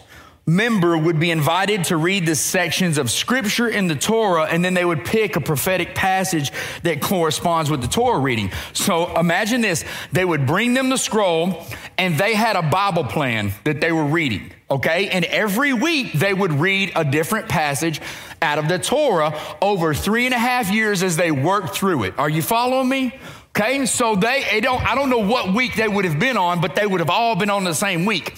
member 0.48 0.96
would 0.96 1.20
be 1.20 1.30
invited 1.30 1.84
to 1.84 1.96
read 1.96 2.24
the 2.24 2.34
sections 2.34 2.96
of 2.96 3.10
scripture 3.10 3.68
in 3.68 3.86
the 3.86 3.94
Torah, 3.94 4.44
and 4.44 4.64
then 4.64 4.74
they 4.74 4.84
would 4.84 5.04
pick 5.04 5.36
a 5.36 5.40
prophetic 5.40 5.94
passage 5.94 6.50
that 6.82 7.02
corresponds 7.02 7.70
with 7.70 7.82
the 7.82 7.88
Torah 7.88 8.18
reading. 8.18 8.50
So 8.72 9.14
imagine 9.18 9.60
this 9.60 9.84
they 10.10 10.24
would 10.24 10.46
bring 10.46 10.74
them 10.74 10.88
the 10.88 10.96
scroll, 10.96 11.66
and 11.98 12.16
they 12.16 12.34
had 12.34 12.56
a 12.56 12.62
Bible 12.62 13.04
plan 13.04 13.52
that 13.64 13.80
they 13.80 13.92
were 13.92 14.06
reading, 14.06 14.50
okay? 14.70 15.10
And 15.10 15.24
every 15.26 15.74
week 15.74 16.14
they 16.14 16.32
would 16.32 16.52
read 16.52 16.92
a 16.96 17.04
different 17.04 17.48
passage 17.48 18.00
out 18.40 18.58
of 18.58 18.68
the 18.68 18.78
Torah 18.78 19.38
over 19.60 19.92
three 19.92 20.24
and 20.24 20.34
a 20.34 20.38
half 20.38 20.70
years 20.70 21.02
as 21.02 21.16
they 21.16 21.30
worked 21.30 21.76
through 21.76 22.04
it. 22.04 22.18
Are 22.18 22.30
you 22.30 22.40
following 22.40 22.88
me? 22.88 23.14
Okay, 23.50 23.86
so 23.86 24.14
they, 24.14 24.46
they 24.50 24.60
don't, 24.60 24.84
I 24.86 24.94
don't 24.94 25.10
know 25.10 25.26
what 25.26 25.52
week 25.52 25.74
they 25.74 25.88
would 25.88 26.04
have 26.04 26.20
been 26.20 26.36
on, 26.36 26.60
but 26.60 26.76
they 26.76 26.86
would 26.86 27.00
have 27.00 27.10
all 27.10 27.34
been 27.34 27.50
on 27.50 27.64
the 27.64 27.74
same 27.74 28.06
week. 28.06 28.36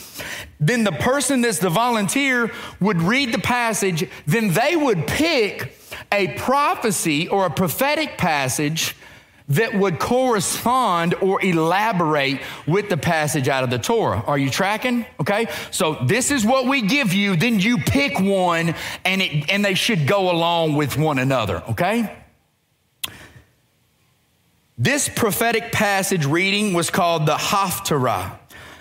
Then 0.60 0.84
the 0.84 0.92
person 0.92 1.40
that's 1.40 1.58
the 1.58 1.70
volunteer 1.70 2.52
would 2.80 3.00
read 3.00 3.32
the 3.32 3.38
passage, 3.38 4.08
then 4.26 4.52
they 4.52 4.76
would 4.76 5.06
pick 5.06 5.74
a 6.12 6.28
prophecy 6.34 7.28
or 7.28 7.46
a 7.46 7.50
prophetic 7.50 8.18
passage 8.18 8.94
that 9.48 9.74
would 9.74 9.98
correspond 9.98 11.14
or 11.14 11.44
elaborate 11.44 12.40
with 12.68 12.88
the 12.88 12.96
passage 12.96 13.48
out 13.48 13.64
of 13.64 13.70
the 13.70 13.78
Torah. 13.78 14.22
Are 14.26 14.38
you 14.38 14.48
tracking? 14.48 15.04
Okay. 15.18 15.48
So 15.72 15.94
this 16.04 16.30
is 16.30 16.46
what 16.46 16.66
we 16.66 16.82
give 16.82 17.12
you. 17.12 17.34
Then 17.36 17.58
you 17.58 17.78
pick 17.78 18.20
one 18.20 18.74
and 19.04 19.20
it, 19.20 19.50
and 19.50 19.64
they 19.64 19.74
should 19.74 20.06
go 20.06 20.30
along 20.30 20.76
with 20.76 20.96
one 20.96 21.18
another. 21.18 21.64
Okay. 21.70 22.16
This 24.78 25.08
prophetic 25.08 25.72
passage 25.72 26.24
reading 26.24 26.72
was 26.72 26.88
called 26.88 27.26
the 27.26 27.34
Haftarah, 27.34 28.38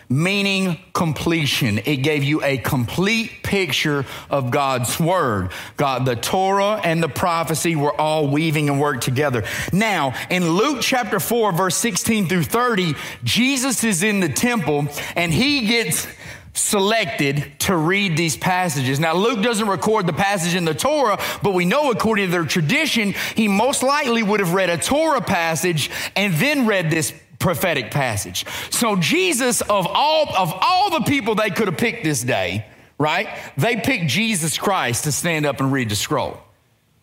meaning 0.09 0.79
completion. 0.93 1.77
It 1.85 1.97
gave 1.97 2.23
you 2.23 2.43
a 2.43 2.57
complete 2.57 3.43
picture 3.43 4.05
of 4.29 4.49
God's 4.49 4.99
word. 4.99 5.51
God, 5.77 6.05
the 6.05 6.15
Torah 6.15 6.81
and 6.83 7.01
the 7.01 7.07
prophecy 7.07 7.75
were 7.75 7.93
all 7.99 8.27
weaving 8.27 8.69
and 8.69 8.81
worked 8.81 9.03
together. 9.03 9.43
Now, 9.71 10.15
in 10.31 10.49
Luke 10.49 10.79
chapter 10.81 11.19
4, 11.19 11.51
verse 11.51 11.75
16 11.77 12.27
through 12.27 12.43
30, 12.43 12.95
Jesus 13.23 13.83
is 13.83 14.01
in 14.01 14.19
the 14.19 14.29
temple 14.29 14.87
and 15.15 15.31
he 15.31 15.67
gets 15.67 16.07
selected 16.53 17.51
to 17.59 17.75
read 17.77 18.17
these 18.17 18.35
passages. 18.35 18.99
Now, 18.99 19.13
Luke 19.13 19.43
doesn't 19.43 19.67
record 19.67 20.07
the 20.07 20.13
passage 20.13 20.55
in 20.55 20.65
the 20.65 20.73
Torah, 20.73 21.19
but 21.43 21.53
we 21.53 21.65
know 21.65 21.91
according 21.91 22.25
to 22.25 22.31
their 22.31 22.45
tradition, 22.45 23.13
he 23.35 23.47
most 23.47 23.83
likely 23.83 24.23
would 24.23 24.39
have 24.39 24.53
read 24.53 24.69
a 24.69 24.77
Torah 24.77 25.21
passage 25.21 25.91
and 26.15 26.33
then 26.33 26.65
read 26.65 26.89
this 26.89 27.13
prophetic 27.39 27.89
passage. 27.89 28.45
So 28.69 28.95
Jesus 28.95 29.61
of 29.61 29.87
all 29.87 30.35
of 30.35 30.53
all 30.61 30.91
the 30.91 31.05
people 31.05 31.35
they 31.35 31.49
could 31.49 31.67
have 31.67 31.77
picked 31.77 32.03
this 32.03 32.21
day, 32.21 32.65
right? 32.97 33.29
They 33.57 33.77
picked 33.77 34.07
Jesus 34.07 34.57
Christ 34.57 35.05
to 35.05 35.11
stand 35.11 35.45
up 35.45 35.59
and 35.59 35.71
read 35.71 35.89
the 35.89 35.95
scroll. 35.95 36.37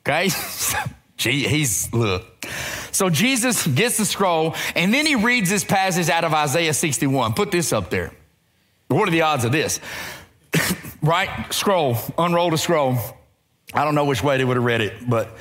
Okay? 0.07 0.31
He's 1.18 1.92
look. 1.92 2.46
So 2.92 3.11
Jesus 3.11 3.66
gets 3.66 3.96
the 3.96 4.05
scroll 4.05 4.55
and 4.75 4.92
then 4.92 5.07
he 5.07 5.16
reads 5.16 5.51
this 5.51 5.64
passage 5.64 6.09
out 6.11 6.25
of 6.25 6.35
Isaiah 6.35 6.75
61. 6.75 7.33
Put 7.33 7.51
this 7.51 7.72
up 7.72 7.90
there. 7.90 8.12
What 8.88 9.09
are 9.09 9.11
the 9.11 9.22
odds 9.22 9.44
of 9.44 9.53
this? 9.53 9.81
right? 11.03 11.53
Scroll, 11.53 11.96
unroll 12.18 12.51
the 12.51 12.59
scroll. 12.59 12.99
I 13.75 13.85
don't 13.85 13.94
know 13.94 14.05
which 14.05 14.22
way 14.22 14.37
they 14.37 14.44
would 14.44 14.57
have 14.57 14.64
read 14.64 14.81
it, 14.81 14.94
but 15.09 15.37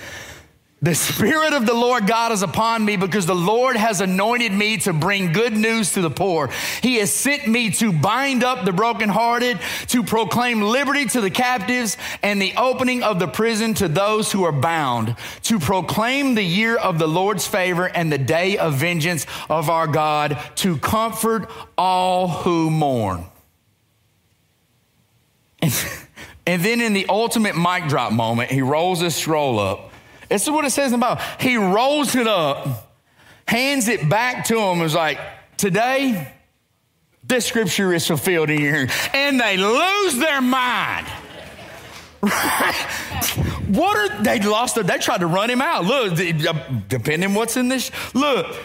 the 0.86 0.94
Spirit 0.94 1.54
of 1.54 1.66
the 1.66 1.74
Lord 1.74 2.06
God 2.06 2.32
is 2.32 2.44
upon 2.44 2.86
me 2.86 2.96
because 2.96 3.26
the 3.26 3.34
Lord 3.34 3.76
has 3.76 4.02
anointed 4.02 4.52
me 4.52 4.78
to 4.78 4.94
bring 4.94 5.34
good 5.34 5.54
news 5.54 5.94
to 5.94 6.02
the 6.02 6.12
poor. 6.12 6.52
He 6.84 6.98
has 6.98 7.12
sent 7.12 7.48
me 7.48 7.72
to 7.72 7.92
bind 7.92 8.44
up 8.44 8.66
the 8.66 8.72
brokenhearted, 8.72 9.60
to 9.88 10.04
proclaim 10.04 10.62
liberty 10.62 11.06
to 11.06 11.22
the 11.22 11.32
captives, 11.32 11.98
and 12.22 12.40
the 12.40 12.54
opening 12.56 13.02
of 13.02 13.18
the 13.18 13.28
prison 13.28 13.74
to 13.76 13.88
those 13.88 14.32
who 14.32 14.44
are 14.44 14.52
bound, 14.52 15.16
to 15.44 15.58
proclaim 15.58 16.36
the 16.36 16.44
year 16.44 16.78
of 16.78 17.00
the 17.00 17.08
Lord's 17.08 17.48
favor 17.48 17.88
and 17.88 18.12
the 18.12 18.20
day 18.20 18.60
of 18.60 18.76
vengeance 18.76 19.26
of 19.50 19.72
our 19.72 19.88
God, 19.88 20.38
to 20.58 20.78
comfort 20.78 21.50
all 21.80 22.28
who 22.28 22.70
mourn. 22.70 23.26
And, 25.64 25.74
then 26.46 26.80
in 26.80 26.94
the 26.94 27.08
ultimate 27.10 27.58
mic 27.58 27.88
drop 27.88 28.12
moment, 28.12 28.52
he 28.52 28.62
rolls 28.62 29.02
his 29.02 29.16
scroll 29.16 29.58
up. 29.58 29.85
This 30.30 30.44
is 30.44 30.50
what 30.50 30.66
it 30.66 30.72
says 30.72 30.94
in 30.94 31.00
the 31.00 31.06
Bible. 31.06 31.22
He 31.40 31.58
rolls 31.58 32.16
it 32.16 32.28
up, 32.28 32.92
hands 33.48 33.88
it 33.88 34.10
back 34.10 34.46
to 34.46 34.58
him, 34.58 34.80
and 34.80 34.84
is 34.84 34.96
like, 34.96 35.20
Today, 35.58 36.34
this 37.24 37.46
scripture 37.46 37.94
is 37.94 38.06
fulfilled 38.06 38.50
in 38.50 38.62
your. 38.62 38.88
And 39.14 39.40
they 39.40 39.58
lose 39.58 40.18
their 40.18 40.42
mind. 40.42 41.08
What 43.68 43.98
are 43.98 44.24
they 44.24 44.40
lost? 44.40 44.76
They 44.76 44.98
tried 45.00 45.22
to 45.22 45.28
run 45.28 45.50
him 45.50 45.62
out. 45.62 45.86
Look, 45.86 46.16
depending 46.88 47.34
what's 47.34 47.58
in 47.58 47.68
this. 47.68 47.92
Look, 48.14 48.56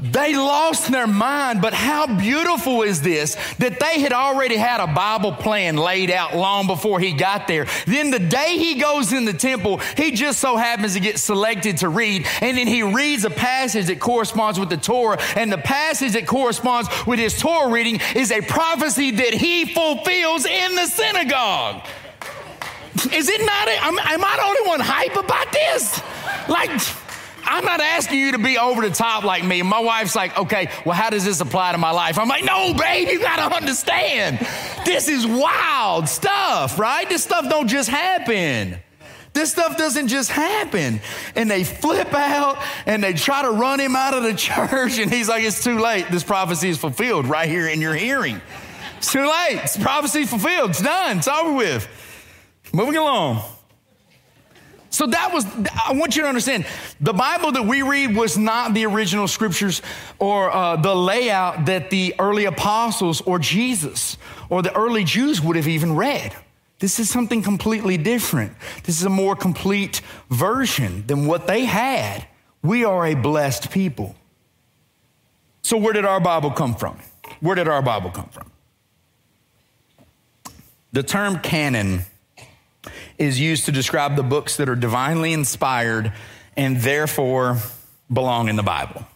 they 0.00 0.36
lost 0.36 0.90
their 0.90 1.06
mind, 1.06 1.62
but 1.62 1.72
how 1.72 2.06
beautiful 2.06 2.82
is 2.82 3.00
this 3.00 3.36
that 3.58 3.80
they 3.80 4.00
had 4.00 4.12
already 4.12 4.56
had 4.56 4.80
a 4.80 4.92
Bible 4.92 5.32
plan 5.32 5.76
laid 5.76 6.10
out 6.10 6.36
long 6.36 6.66
before 6.66 7.00
he 7.00 7.12
got 7.12 7.46
there. 7.46 7.66
Then 7.86 8.10
the 8.10 8.18
day 8.18 8.58
he 8.58 8.80
goes 8.80 9.12
in 9.12 9.24
the 9.24 9.32
temple, 9.32 9.78
he 9.96 10.10
just 10.10 10.40
so 10.40 10.56
happens 10.56 10.94
to 10.94 11.00
get 11.00 11.18
selected 11.18 11.78
to 11.78 11.88
read, 11.88 12.26
and 12.40 12.56
then 12.56 12.66
he 12.66 12.82
reads 12.82 13.24
a 13.24 13.30
passage 13.30 13.86
that 13.86 14.00
corresponds 14.00 14.58
with 14.58 14.68
the 14.68 14.76
Torah, 14.76 15.20
and 15.36 15.50
the 15.52 15.58
passage 15.58 16.12
that 16.12 16.26
corresponds 16.26 16.88
with 17.06 17.18
his 17.18 17.38
Torah 17.38 17.70
reading 17.70 18.00
is 18.14 18.30
a 18.30 18.40
prophecy 18.40 19.10
that 19.12 19.34
he 19.34 19.64
fulfills 19.64 20.44
in 20.44 20.74
the 20.74 20.86
synagogue. 20.86 21.86
Is 23.12 23.28
it 23.28 23.40
not? 23.44 23.68
Am, 23.68 23.98
I 23.98 24.36
the 24.36 24.44
only 24.44 24.68
one 24.68 24.80
hype 24.80 25.16
about 25.16 25.52
this? 25.52 26.00
Like, 26.48 26.70
I'm 27.46 27.64
not 27.64 27.80
asking 27.80 28.18
you 28.18 28.32
to 28.32 28.38
be 28.38 28.58
over 28.58 28.86
the 28.86 28.94
top 28.94 29.24
like 29.24 29.44
me. 29.44 29.62
My 29.62 29.80
wife's 29.80 30.16
like, 30.16 30.38
okay, 30.38 30.70
well, 30.84 30.94
how 30.94 31.10
does 31.10 31.24
this 31.24 31.40
apply 31.40 31.72
to 31.72 31.78
my 31.78 31.90
life? 31.90 32.18
I'm 32.18 32.28
like, 32.28 32.44
no, 32.44 32.74
babe, 32.74 33.08
you 33.08 33.20
gotta 33.20 33.54
understand. 33.54 34.38
This 34.84 35.08
is 35.08 35.26
wild 35.26 36.08
stuff, 36.08 36.78
right? 36.78 37.08
This 37.08 37.22
stuff 37.24 37.48
don't 37.48 37.68
just 37.68 37.88
happen. 37.88 38.78
This 39.34 39.50
stuff 39.50 39.76
doesn't 39.76 40.08
just 40.08 40.30
happen. 40.30 41.00
And 41.34 41.50
they 41.50 41.64
flip 41.64 42.14
out 42.14 42.58
and 42.86 43.02
they 43.02 43.12
try 43.12 43.42
to 43.42 43.50
run 43.50 43.80
him 43.80 43.96
out 43.96 44.14
of 44.14 44.22
the 44.22 44.34
church. 44.34 44.98
And 44.98 45.12
he's 45.12 45.28
like, 45.28 45.42
it's 45.42 45.62
too 45.62 45.78
late. 45.80 46.06
This 46.10 46.24
prophecy 46.24 46.70
is 46.70 46.78
fulfilled 46.78 47.26
right 47.26 47.48
here 47.48 47.68
in 47.68 47.80
your 47.80 47.94
hearing. 47.94 48.40
It's 48.98 49.12
too 49.12 49.28
late. 49.28 49.60
It's 49.64 49.76
prophecy 49.76 50.24
fulfilled. 50.24 50.70
It's 50.70 50.82
done. 50.82 51.18
It's 51.18 51.28
over 51.28 51.52
with. 51.52 51.86
Moving 52.72 52.96
along. 52.96 53.42
So 54.94 55.08
that 55.08 55.32
was, 55.32 55.44
I 55.84 55.92
want 55.94 56.14
you 56.14 56.22
to 56.22 56.28
understand, 56.28 56.66
the 57.00 57.12
Bible 57.12 57.50
that 57.50 57.64
we 57.64 57.82
read 57.82 58.14
was 58.14 58.38
not 58.38 58.74
the 58.74 58.86
original 58.86 59.26
scriptures 59.26 59.82
or 60.20 60.52
uh, 60.52 60.76
the 60.76 60.94
layout 60.94 61.66
that 61.66 61.90
the 61.90 62.14
early 62.20 62.44
apostles 62.44 63.20
or 63.22 63.40
Jesus 63.40 64.16
or 64.48 64.62
the 64.62 64.72
early 64.76 65.02
Jews 65.02 65.40
would 65.40 65.56
have 65.56 65.66
even 65.66 65.96
read. 65.96 66.36
This 66.78 67.00
is 67.00 67.10
something 67.10 67.42
completely 67.42 67.96
different. 67.96 68.52
This 68.84 69.00
is 69.00 69.04
a 69.04 69.10
more 69.10 69.34
complete 69.34 70.00
version 70.30 71.04
than 71.08 71.26
what 71.26 71.48
they 71.48 71.64
had. 71.64 72.28
We 72.62 72.84
are 72.84 73.04
a 73.04 73.14
blessed 73.14 73.72
people. 73.72 74.14
So, 75.62 75.76
where 75.76 75.92
did 75.92 76.04
our 76.04 76.20
Bible 76.20 76.52
come 76.52 76.76
from? 76.76 76.98
Where 77.40 77.56
did 77.56 77.66
our 77.66 77.82
Bible 77.82 78.12
come 78.12 78.28
from? 78.28 78.48
The 80.92 81.02
term 81.02 81.40
canon 81.40 82.04
is 83.18 83.40
used 83.40 83.66
to 83.66 83.72
describe 83.72 84.16
the 84.16 84.22
books 84.22 84.56
that 84.56 84.68
are 84.68 84.76
divinely 84.76 85.32
inspired 85.32 86.12
and 86.56 86.78
therefore 86.78 87.58
belong 88.12 88.48
in 88.48 88.56
the 88.56 88.62
Bible. 88.62 89.06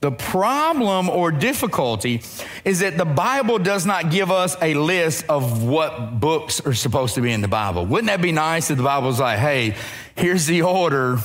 The 0.00 0.12
problem 0.12 1.10
or 1.10 1.32
difficulty 1.32 2.22
is 2.64 2.80
that 2.80 2.96
the 2.96 3.04
Bible 3.04 3.58
does 3.58 3.84
not 3.84 4.12
give 4.12 4.30
us 4.30 4.56
a 4.62 4.74
list 4.74 5.24
of 5.28 5.64
what 5.64 6.20
books 6.20 6.60
are 6.60 6.74
supposed 6.74 7.16
to 7.16 7.20
be 7.20 7.32
in 7.32 7.40
the 7.40 7.48
Bible. 7.48 7.84
Wouldn't 7.84 8.06
that 8.06 8.22
be 8.22 8.30
nice 8.30 8.70
if 8.70 8.76
the 8.76 8.84
Bible 8.84 9.08
was 9.08 9.18
like, 9.18 9.40
hey, 9.40 9.74
here's 10.14 10.46
the 10.46 10.62
order, 10.62 11.18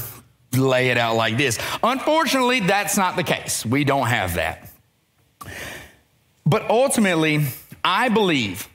lay 0.54 0.90
it 0.90 0.98
out 0.98 1.16
like 1.16 1.38
this? 1.38 1.60
Unfortunately, 1.84 2.62
that's 2.62 2.98
not 2.98 3.16
the 3.16 3.24
case. 3.24 3.64
We 3.64 3.84
don't 3.84 4.08
have 4.08 4.36
that. 4.36 4.70
But 6.46 6.68
ultimately, 6.70 7.46
I 7.84 8.10
believe 8.10 8.68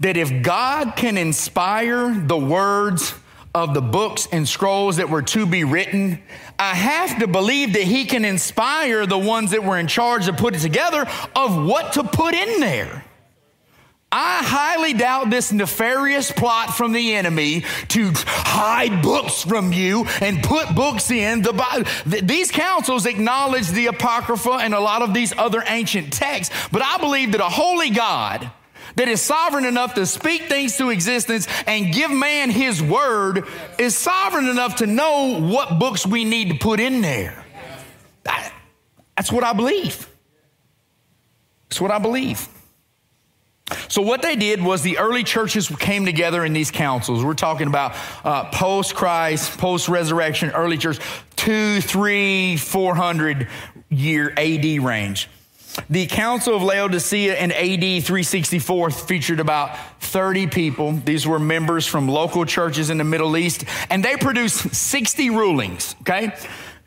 that 0.00 0.16
if 0.16 0.42
God 0.42 0.94
can 0.96 1.16
inspire 1.16 2.12
the 2.12 2.36
words 2.36 3.14
of 3.54 3.72
the 3.72 3.80
books 3.80 4.26
and 4.32 4.48
scrolls 4.48 4.96
that 4.96 5.08
were 5.08 5.22
to 5.22 5.46
be 5.46 5.62
written, 5.62 6.20
I 6.58 6.74
have 6.74 7.20
to 7.20 7.28
believe 7.28 7.72
that 7.74 7.82
He 7.82 8.04
can 8.04 8.24
inspire 8.24 9.06
the 9.06 9.18
ones 9.18 9.52
that 9.52 9.62
were 9.62 9.78
in 9.78 9.86
charge 9.86 10.26
to 10.26 10.32
put 10.32 10.56
it 10.56 10.60
together 10.60 11.06
of 11.36 11.64
what 11.64 11.92
to 11.92 12.02
put 12.02 12.34
in 12.34 12.60
there. 12.60 13.04
I 14.16 14.44
highly 14.44 14.92
doubt 14.92 15.30
this 15.30 15.50
nefarious 15.50 16.30
plot 16.30 16.76
from 16.76 16.92
the 16.92 17.14
enemy 17.16 17.64
to 17.88 18.12
hide 18.14 19.02
books 19.02 19.42
from 19.42 19.72
you 19.72 20.04
and 20.20 20.40
put 20.40 20.72
books 20.72 21.10
in 21.10 21.42
the 21.42 21.52
Bible. 21.52 21.90
These 22.06 22.52
councils 22.52 23.06
acknowledge 23.06 23.68
the 23.70 23.86
Apocrypha 23.86 24.52
and 24.52 24.72
a 24.72 24.78
lot 24.78 25.02
of 25.02 25.14
these 25.14 25.32
other 25.36 25.64
ancient 25.66 26.12
texts, 26.12 26.54
but 26.70 26.80
I 26.80 26.98
believe 26.98 27.32
that 27.32 27.40
a 27.40 27.48
holy 27.48 27.90
God 27.90 28.52
that 28.96 29.08
is 29.08 29.20
sovereign 29.20 29.64
enough 29.64 29.94
to 29.94 30.06
speak 30.06 30.42
things 30.42 30.76
to 30.78 30.90
existence 30.90 31.46
and 31.66 31.92
give 31.92 32.10
man 32.10 32.50
his 32.50 32.82
word 32.82 33.44
is 33.78 33.96
sovereign 33.96 34.48
enough 34.48 34.76
to 34.76 34.86
know 34.86 35.40
what 35.40 35.78
books 35.78 36.06
we 36.06 36.24
need 36.24 36.50
to 36.50 36.58
put 36.58 36.80
in 36.80 37.00
there. 37.00 37.44
That's 39.16 39.30
what 39.30 39.44
I 39.44 39.52
believe. 39.52 40.08
That's 41.68 41.80
what 41.80 41.90
I 41.90 41.98
believe. 41.98 42.48
So, 43.88 44.02
what 44.02 44.20
they 44.20 44.36
did 44.36 44.62
was 44.62 44.82
the 44.82 44.98
early 44.98 45.24
churches 45.24 45.68
came 45.68 46.04
together 46.04 46.44
in 46.44 46.52
these 46.52 46.70
councils. 46.70 47.24
We're 47.24 47.34
talking 47.34 47.66
about 47.66 47.96
uh, 48.22 48.50
post 48.50 48.94
Christ, 48.94 49.56
post 49.58 49.88
resurrection, 49.88 50.50
early 50.50 50.76
church, 50.76 50.98
two, 51.34 51.80
three, 51.80 52.58
four 52.58 52.94
hundred 52.94 53.48
year 53.88 54.34
AD 54.36 54.64
range. 54.82 55.30
The 55.88 56.06
Council 56.06 56.54
of 56.54 56.62
Laodicea 56.62 57.36
in 57.36 57.50
AD 57.52 58.04
364 58.04 58.90
featured 58.90 59.40
about 59.40 59.76
30 60.00 60.46
people. 60.46 60.92
These 60.92 61.26
were 61.26 61.38
members 61.38 61.86
from 61.86 62.08
local 62.08 62.44
churches 62.44 62.90
in 62.90 62.98
the 62.98 63.04
Middle 63.04 63.36
East, 63.36 63.64
and 63.90 64.04
they 64.04 64.16
produced 64.16 64.74
60 64.74 65.30
rulings, 65.30 65.96
okay? 66.02 66.32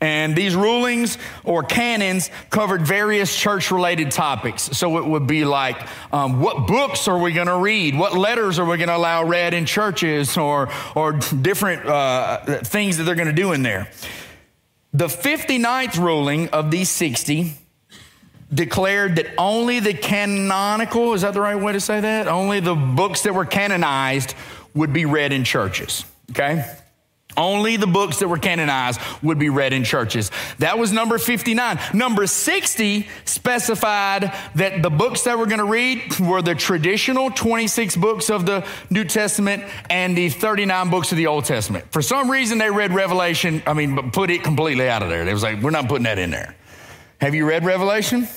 And 0.00 0.36
these 0.36 0.54
rulings 0.54 1.18
or 1.44 1.64
canons 1.64 2.30
covered 2.50 2.82
various 2.82 3.36
church 3.36 3.70
related 3.70 4.10
topics. 4.12 4.62
So 4.62 4.98
it 4.98 5.04
would 5.04 5.26
be 5.26 5.44
like, 5.44 5.76
um, 6.12 6.40
what 6.40 6.68
books 6.68 7.08
are 7.08 7.18
we 7.18 7.32
going 7.32 7.48
to 7.48 7.58
read? 7.58 7.98
What 7.98 8.16
letters 8.16 8.58
are 8.58 8.64
we 8.64 8.76
going 8.76 8.88
to 8.88 8.96
allow 8.96 9.24
read 9.24 9.54
in 9.54 9.66
churches 9.66 10.36
or, 10.36 10.70
or 10.94 11.14
different 11.14 11.84
uh, 11.84 12.62
things 12.62 12.96
that 12.96 13.04
they're 13.04 13.16
going 13.16 13.26
to 13.26 13.32
do 13.32 13.52
in 13.52 13.62
there? 13.62 13.90
The 14.92 15.08
59th 15.08 15.98
ruling 15.98 16.48
of 16.50 16.70
these 16.70 16.90
60 16.90 17.54
declared 18.52 19.16
that 19.16 19.26
only 19.36 19.80
the 19.80 19.94
canonical, 19.94 21.14
is 21.14 21.22
that 21.22 21.34
the 21.34 21.40
right 21.40 21.56
way 21.56 21.72
to 21.72 21.80
say 21.80 22.00
that? 22.00 22.28
Only 22.28 22.60
the 22.60 22.74
books 22.74 23.22
that 23.22 23.34
were 23.34 23.44
canonized 23.44 24.34
would 24.74 24.92
be 24.92 25.04
read 25.04 25.32
in 25.32 25.44
churches, 25.44 26.04
okay? 26.30 26.64
Only 27.36 27.76
the 27.76 27.86
books 27.86 28.18
that 28.18 28.26
were 28.26 28.38
canonized 28.38 29.00
would 29.22 29.38
be 29.38 29.48
read 29.48 29.72
in 29.72 29.84
churches. 29.84 30.32
That 30.58 30.76
was 30.76 30.90
number 30.90 31.18
59. 31.18 31.78
Number 31.94 32.26
60 32.26 33.06
specified 33.24 34.34
that 34.56 34.82
the 34.82 34.90
books 34.90 35.22
that 35.22 35.38
we're 35.38 35.46
going 35.46 35.58
to 35.58 35.64
read 35.64 36.18
were 36.18 36.42
the 36.42 36.56
traditional 36.56 37.30
26 37.30 37.94
books 37.96 38.28
of 38.28 38.44
the 38.44 38.66
New 38.90 39.04
Testament 39.04 39.62
and 39.88 40.18
the 40.18 40.30
39 40.30 40.90
books 40.90 41.12
of 41.12 41.18
the 41.18 41.28
Old 41.28 41.44
Testament. 41.44 41.84
For 41.92 42.02
some 42.02 42.28
reason, 42.28 42.58
they 42.58 42.70
read 42.70 42.92
Revelation, 42.92 43.62
I 43.66 43.74
mean, 43.74 43.94
but 43.94 44.12
put 44.12 44.30
it 44.30 44.42
completely 44.42 44.88
out 44.88 45.04
of 45.04 45.08
there. 45.08 45.24
They 45.24 45.32
was 45.32 45.44
like, 45.44 45.62
we're 45.62 45.70
not 45.70 45.86
putting 45.86 46.04
that 46.04 46.18
in 46.18 46.30
there. 46.30 46.56
Have 47.20 47.34
you 47.34 47.46
read 47.46 47.64
Revelation? 47.64 48.28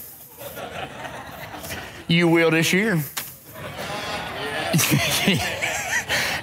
you 2.07 2.27
will 2.27 2.51
this 2.51 2.73
year. 2.73 3.01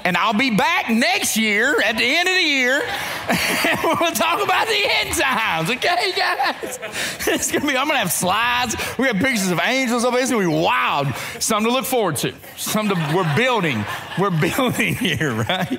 And 0.05 0.17
I'll 0.17 0.33
be 0.33 0.57
back 0.57 0.89
next 0.89 1.37
year 1.37 1.79
at 1.83 1.99
the 1.99 2.05
end 2.05 2.27
of 2.31 2.35
the 2.35 2.41
year. 2.41 2.81
And 2.81 3.79
we'll 4.01 4.13
talk 4.13 4.43
about 4.43 4.67
the 4.67 4.83
end 4.89 5.13
times, 5.13 5.69
okay, 5.69 6.13
guys? 6.17 6.79
It's 7.29 7.53
gonna 7.53 7.67
be, 7.67 7.77
I'm 7.77 7.87
gonna 7.87 7.99
have 7.99 8.11
slides. 8.11 8.75
We 8.97 9.07
have 9.09 9.17
pictures 9.17 9.51
of 9.51 9.61
angels 9.63 10.07
over 10.07 10.19
It's 10.19 10.31
gonna 10.31 10.49
be 10.49 10.55
wild. 10.55 11.09
Something 11.39 11.71
to 11.71 11.77
look 11.77 11.85
forward 11.85 12.17
to. 12.17 12.33
Something 12.57 12.97
to, 12.97 13.13
we're 13.15 13.37
building. 13.37 13.85
We're 14.19 14.31
building 14.31 14.95
here, 14.95 15.35
right? 15.35 15.79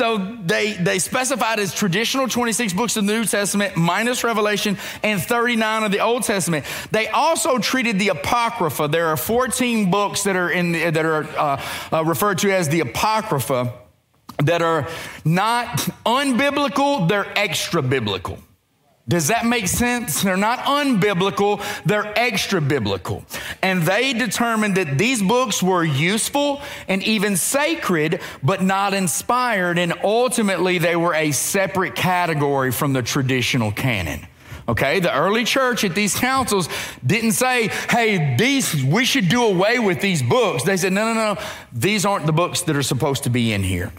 So 0.00 0.16
they, 0.16 0.72
they 0.72 0.98
specified 0.98 1.58
as 1.58 1.74
traditional 1.74 2.26
26 2.26 2.72
books 2.72 2.96
of 2.96 3.04
the 3.04 3.12
New 3.12 3.26
Testament 3.26 3.76
minus 3.76 4.24
Revelation 4.24 4.78
and 5.02 5.20
39 5.20 5.82
of 5.82 5.92
the 5.92 6.00
Old 6.00 6.22
Testament. 6.22 6.64
They 6.90 7.08
also 7.08 7.58
treated 7.58 7.98
the 7.98 8.08
Apocrypha. 8.08 8.88
There 8.88 9.08
are 9.08 9.18
14 9.18 9.90
books 9.90 10.22
that 10.22 10.36
are, 10.36 10.48
in 10.48 10.72
the, 10.72 10.88
that 10.88 11.04
are 11.04 11.24
uh, 11.24 11.62
uh, 11.92 12.04
referred 12.06 12.38
to 12.38 12.50
as 12.50 12.70
the 12.70 12.80
Apocrypha 12.80 13.74
that 14.38 14.62
are 14.62 14.88
not 15.26 15.68
unbiblical, 16.06 17.06
they're 17.06 17.30
extra 17.36 17.82
biblical. 17.82 18.38
Does 19.10 19.26
that 19.26 19.44
make 19.44 19.66
sense? 19.66 20.22
They're 20.22 20.36
not 20.36 20.60
unbiblical, 20.60 21.60
they're 21.84 22.16
extra 22.16 22.60
biblical. 22.60 23.24
And 23.60 23.82
they 23.82 24.12
determined 24.12 24.76
that 24.76 24.98
these 24.98 25.20
books 25.20 25.60
were 25.60 25.82
useful 25.82 26.62
and 26.86 27.02
even 27.02 27.36
sacred, 27.36 28.20
but 28.40 28.62
not 28.62 28.94
inspired. 28.94 29.78
And 29.78 29.94
ultimately, 30.04 30.78
they 30.78 30.94
were 30.94 31.12
a 31.12 31.32
separate 31.32 31.96
category 31.96 32.70
from 32.70 32.92
the 32.92 33.02
traditional 33.02 33.72
canon. 33.72 34.28
Okay, 34.68 35.00
the 35.00 35.12
early 35.12 35.42
church 35.42 35.82
at 35.82 35.96
these 35.96 36.14
councils 36.14 36.68
didn't 37.04 37.32
say, 37.32 37.66
hey, 37.88 38.36
these, 38.36 38.84
we 38.84 39.04
should 39.04 39.28
do 39.28 39.42
away 39.42 39.80
with 39.80 40.00
these 40.00 40.22
books. 40.22 40.62
They 40.62 40.76
said, 40.76 40.92
no, 40.92 41.12
no, 41.12 41.34
no, 41.34 41.42
these 41.72 42.06
aren't 42.06 42.26
the 42.26 42.32
books 42.32 42.62
that 42.62 42.76
are 42.76 42.82
supposed 42.84 43.24
to 43.24 43.30
be 43.30 43.52
in 43.52 43.64
here. 43.64 43.92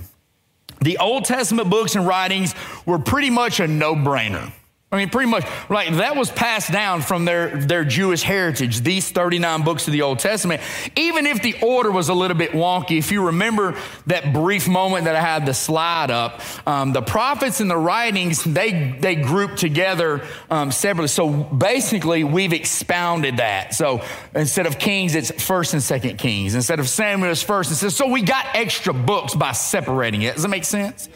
The 0.79 0.99
Old 0.99 1.25
Testament 1.25 1.69
books 1.69 1.95
and 1.95 2.07
writings 2.07 2.55
were 2.85 2.97
pretty 2.97 3.29
much 3.29 3.59
a 3.59 3.67
no 3.67 3.93
brainer. 3.93 4.53
I 4.93 4.97
mean, 4.97 5.09
pretty 5.09 5.31
much, 5.31 5.45
like 5.69 5.93
that 5.95 6.17
was 6.17 6.29
passed 6.29 6.69
down 6.69 7.01
from 7.01 7.23
their, 7.23 7.55
their 7.55 7.85
Jewish 7.85 8.23
heritage, 8.23 8.81
these 8.81 9.09
39 9.09 9.63
books 9.63 9.87
of 9.87 9.93
the 9.93 10.01
Old 10.01 10.19
Testament. 10.19 10.61
Even 10.97 11.25
if 11.25 11.41
the 11.41 11.55
order 11.61 11.89
was 11.89 12.09
a 12.09 12.13
little 12.13 12.35
bit 12.35 12.51
wonky, 12.51 12.97
if 12.97 13.09
you 13.09 13.27
remember 13.27 13.77
that 14.07 14.33
brief 14.33 14.67
moment 14.67 15.05
that 15.05 15.15
I 15.15 15.21
had 15.21 15.45
the 15.45 15.53
slide 15.53 16.11
up, 16.11 16.41
um, 16.67 16.91
the 16.91 17.01
prophets 17.01 17.61
and 17.61 17.71
the 17.71 17.77
writings, 17.77 18.43
they, 18.43 18.97
they 18.99 19.15
group 19.15 19.55
together 19.55 20.27
um, 20.49 20.73
separately. 20.73 21.07
So 21.07 21.29
basically, 21.29 22.25
we've 22.25 22.51
expounded 22.51 23.37
that. 23.37 23.73
So 23.73 24.03
instead 24.35 24.65
of 24.65 24.77
Kings, 24.77 25.15
it's 25.15 25.31
first 25.41 25.71
and 25.71 25.81
second 25.81 26.17
Kings. 26.17 26.53
Instead 26.53 26.81
of 26.81 26.89
Samuel, 26.89 27.31
it's 27.31 27.41
first 27.41 27.69
and 27.69 27.77
second. 27.77 27.91
So 27.91 28.09
we 28.09 28.23
got 28.23 28.45
extra 28.55 28.93
books 28.93 29.35
by 29.35 29.53
separating 29.53 30.23
it. 30.23 30.33
Does 30.33 30.43
that 30.43 30.49
make 30.49 30.65
sense? 30.65 31.07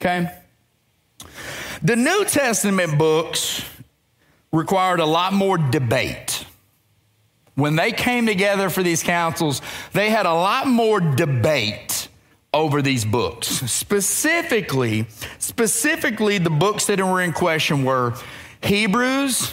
Okay. 0.00 0.28
The 1.84 1.96
New 1.96 2.24
Testament 2.24 2.96
books 2.96 3.64
required 4.52 5.00
a 5.00 5.04
lot 5.04 5.32
more 5.32 5.58
debate. 5.58 6.46
When 7.56 7.74
they 7.74 7.90
came 7.90 8.24
together 8.24 8.70
for 8.70 8.84
these 8.84 9.02
councils, 9.02 9.60
they 9.92 10.08
had 10.08 10.24
a 10.24 10.32
lot 10.32 10.68
more 10.68 11.00
debate 11.00 12.08
over 12.54 12.82
these 12.82 13.04
books. 13.04 13.48
Specifically, 13.48 15.06
specifically 15.38 16.38
the 16.38 16.50
books 16.50 16.86
that 16.86 17.00
were 17.00 17.20
in 17.20 17.32
question 17.32 17.82
were 17.82 18.14
Hebrews, 18.62 19.52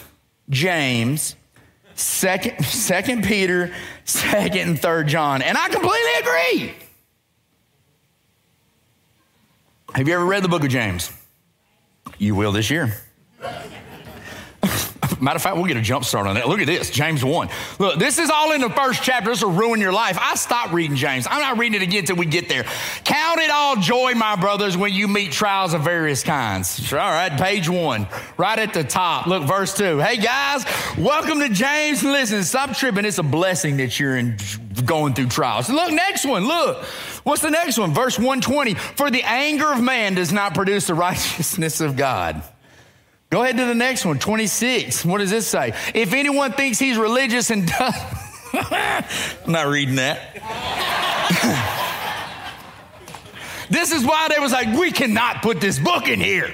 James, 0.50 1.36
Second, 1.96 2.64
Second 2.64 3.24
Peter, 3.24 3.74
Second 4.06 4.70
and 4.70 4.80
Third 4.80 5.08
John, 5.08 5.42
and 5.42 5.58
I 5.58 5.68
completely 5.70 6.14
agree. 6.20 6.76
Have 9.96 10.08
you 10.08 10.14
ever 10.14 10.26
read 10.26 10.44
the 10.44 10.48
book 10.48 10.64
of 10.64 10.70
James? 10.70 11.12
You 12.20 12.36
will 12.36 12.52
this 12.52 12.70
year. 12.70 12.94
Matter 15.22 15.38
of 15.38 15.42
fact, 15.42 15.56
we'll 15.56 15.66
get 15.66 15.78
a 15.78 15.82
jump 15.82 16.04
start 16.04 16.28
on 16.28 16.36
that. 16.36 16.48
Look 16.48 16.60
at 16.60 16.68
this, 16.68 16.90
James 16.90 17.24
1. 17.24 17.50
Look, 17.80 17.98
this 17.98 18.20
is 18.20 18.30
all 18.30 18.52
in 18.52 18.62
the 18.62 18.70
first 18.70 19.04
chapter. 19.04 19.30
This 19.30 19.42
will 19.42 19.52
ruin 19.52 19.80
your 19.80 19.92
life. 19.94 20.18
I 20.20 20.36
stopped 20.36 20.74
reading 20.74 20.98
James. 20.98 21.28
I'm 21.30 21.40
not 21.40 21.58
reading 21.58 21.82
it 21.82 21.84
again 21.84 22.00
until 22.00 22.18
we 22.18 22.26
get 22.26 22.50
there. 22.50 22.64
Count 23.06 23.40
it 23.40 23.50
all 23.50 23.78
joy, 23.78 24.14
my 24.16 24.36
brothers, 24.36 24.78
when 24.78 24.94
you 24.94 25.08
meet 25.08 25.32
trials 25.32 25.74
of 25.74 25.82
various 25.82 26.24
kinds. 26.24 26.92
All 26.92 27.00
right, 27.00 27.32
page 27.32 27.70
one, 27.70 28.08
right 28.38 28.60
at 28.60 28.74
the 28.74 28.84
top. 28.84 29.26
Look, 29.28 29.44
verse 29.44 29.74
two. 29.74 30.00
Hey, 30.00 30.18
guys, 30.18 30.66
welcome 30.98 31.40
to 31.40 31.50
James. 31.50 32.04
Listen, 32.04 32.44
stop 32.44 32.76
tripping. 32.76 33.06
It's 33.06 33.18
a 33.18 33.24
blessing 33.24 33.78
that 33.78 34.00
you're 34.00 34.18
in 34.18 34.38
going 34.86 35.14
through 35.14 35.28
trials. 35.28 35.70
Look, 35.70 35.92
next 35.92 36.26
one. 36.26 36.48
Look. 36.48 36.84
What's 37.24 37.42
the 37.42 37.52
next 37.52 37.78
one? 37.78 37.94
Verse 37.94 38.18
120. 38.18 38.74
For 38.74 39.12
the 39.12 39.24
anger 39.24 39.72
of 39.72 39.82
man 39.82 40.16
does 40.16 40.32
not 40.32 40.54
produce 40.54 40.88
the 40.88 40.94
righteousness 40.96 41.82
of 41.82 41.96
God. 41.96 42.44
Go 43.30 43.44
ahead 43.44 43.58
to 43.58 43.66
the 43.66 43.76
next 43.76 44.06
one, 44.06 44.18
26. 44.18 45.06
What 45.06 45.20
does 45.20 45.30
this 45.30 45.48
say? 45.48 45.74
If 45.94 46.14
anyone 46.14 46.54
thinks 46.54 46.80
he's 46.80 46.98
religious 46.98 47.52
and 47.52 47.68
does. 47.80 47.94
I'm 48.54 49.52
not 49.52 49.68
reading 49.68 49.96
that. 49.96 50.20
this 53.70 53.92
is 53.92 54.04
why 54.04 54.28
they 54.30 54.40
was 54.40 54.52
like, 54.52 54.76
we 54.78 54.92
cannot 54.92 55.44
put 55.44 55.62
this 55.62 55.78
book 55.78 56.08
in 56.08 56.20
here. 56.20 56.52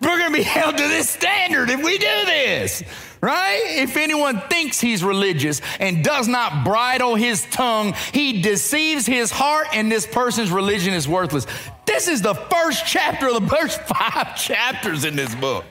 We're 0.00 0.18
going 0.18 0.32
to 0.32 0.38
be 0.38 0.42
held 0.42 0.76
to 0.76 0.88
this 0.88 1.08
standard 1.08 1.70
if 1.70 1.82
we 1.82 1.98
do 1.98 2.24
this 2.24 2.82
right? 3.20 3.62
If 3.66 3.96
anyone 3.96 4.40
thinks 4.48 4.80
he's 4.80 5.02
religious 5.02 5.60
and 5.80 6.04
does 6.04 6.28
not 6.28 6.64
bridle 6.64 7.14
his 7.14 7.46
tongue, 7.50 7.94
he 8.12 8.42
deceives 8.42 9.06
his 9.06 9.30
heart, 9.30 9.68
and 9.72 9.90
this 9.90 10.06
person's 10.06 10.50
religion 10.50 10.94
is 10.94 11.08
worthless. 11.08 11.46
This 11.86 12.08
is 12.08 12.22
the 12.22 12.34
first 12.34 12.86
chapter 12.86 13.28
of 13.28 13.42
the 13.42 13.48
first 13.48 13.80
five 13.86 14.36
chapters 14.36 15.04
in 15.04 15.16
this 15.16 15.34
book. 15.34 15.64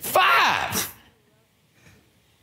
Five. 0.00 0.94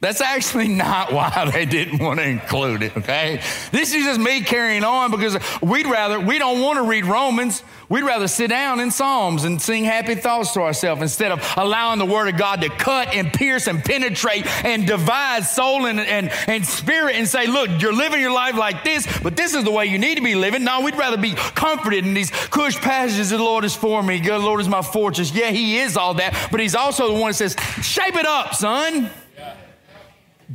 That's 0.06 0.22
actually 0.22 0.68
not 0.68 1.12
why 1.12 1.50
they 1.52 1.66
didn't 1.66 1.98
want 1.98 2.20
to 2.20 2.28
include 2.28 2.84
it, 2.84 2.96
okay? 2.96 3.42
This 3.72 3.92
is 3.92 4.04
just 4.04 4.20
me 4.20 4.42
carrying 4.42 4.84
on 4.84 5.10
because 5.10 5.36
we'd 5.64 5.88
rather, 5.88 6.20
we 6.20 6.38
don't 6.38 6.62
want 6.62 6.78
to 6.78 6.84
read 6.84 7.06
Romans. 7.06 7.64
We'd 7.90 8.04
rather 8.04 8.28
sit 8.28 8.52
down 8.52 8.80
in 8.80 8.92
Psalms 8.92 9.46
and 9.46 9.60
sing 9.60 9.84
happy 9.84 10.14
thoughts 10.14 10.54
to 10.54 10.62
ourselves 10.62 11.02
instead 11.02 11.32
of 11.32 11.44
allowing 11.58 11.98
the 11.98 12.06
Word 12.06 12.28
of 12.28 12.38
God 12.38 12.62
to 12.62 12.70
cut 12.70 13.16
and 13.16 13.34
pierce 13.34 13.66
and 13.66 13.84
penetrate 13.84 14.46
and 14.64 14.86
divide 14.86 15.44
soul 15.44 15.88
and, 15.88 16.00
and, 16.00 16.30
and 16.46 16.64
spirit 16.64 17.16
and 17.16 17.28
say, 17.28 17.48
look, 17.48 17.82
you're 17.82 17.92
living 17.92 18.22
your 18.22 18.32
life 18.32 18.56
like 18.56 18.84
this, 18.84 19.08
but 19.24 19.36
this 19.36 19.56
is 19.56 19.64
the 19.64 19.72
way 19.72 19.88
you 19.88 19.98
need 19.98 20.16
to 20.16 20.24
be 20.24 20.36
living. 20.36 20.64
No, 20.64 20.82
we'd 20.82 20.96
rather 20.98 21.18
be 21.18 21.34
comforted 21.34 22.06
in 22.06 22.14
these 22.14 22.30
cush 22.30 22.76
passages. 22.76 23.32
The 23.32 23.40
Lord 23.40 23.66
is 23.66 23.76
for 23.76 24.04
me. 24.04 24.20
The 24.22 24.38
Lord 24.38 24.62
is 24.62 24.70
my 24.70 24.84
fortress. 24.84 25.34
Yeah, 25.34 25.50
He 25.50 25.80
is 25.80 25.98
all 25.98 26.14
that, 26.14 26.50
but 26.52 26.60
He's 26.60 26.76
also 26.76 27.08
the 27.08 27.20
one 27.20 27.32
that 27.32 27.38
says, 27.38 27.56
shape 27.82 28.16
it 28.16 28.28
up, 28.28 28.54
son. 28.54 29.10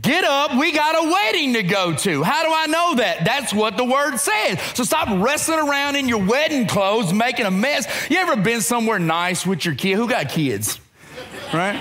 Get 0.01 0.24
up, 0.24 0.57
we 0.57 0.72
got 0.72 1.05
a 1.05 1.11
wedding 1.11 1.55
to 1.55 1.62
go 1.62 1.94
to. 1.94 2.22
How 2.22 2.44
do 2.44 2.51
I 2.53 2.66
know 2.66 2.94
that? 2.96 3.24
That's 3.24 3.53
what 3.53 3.76
the 3.76 3.84
word 3.84 4.16
says. 4.18 4.61
So 4.74 4.84
stop 4.84 5.09
wrestling 5.22 5.59
around 5.59 5.96
in 5.96 6.09
your 6.09 6.24
wedding 6.24 6.66
clothes, 6.66 7.12
making 7.12 7.46
a 7.46 7.51
mess. 7.51 7.86
You 8.09 8.18
ever 8.18 8.36
been 8.36 8.61
somewhere 8.61 8.98
nice 8.98 9.44
with 9.44 9.64
your 9.64 9.74
kid? 9.74 9.96
Who 9.96 10.09
got 10.09 10.28
kids? 10.28 10.78
Right? 11.53 11.78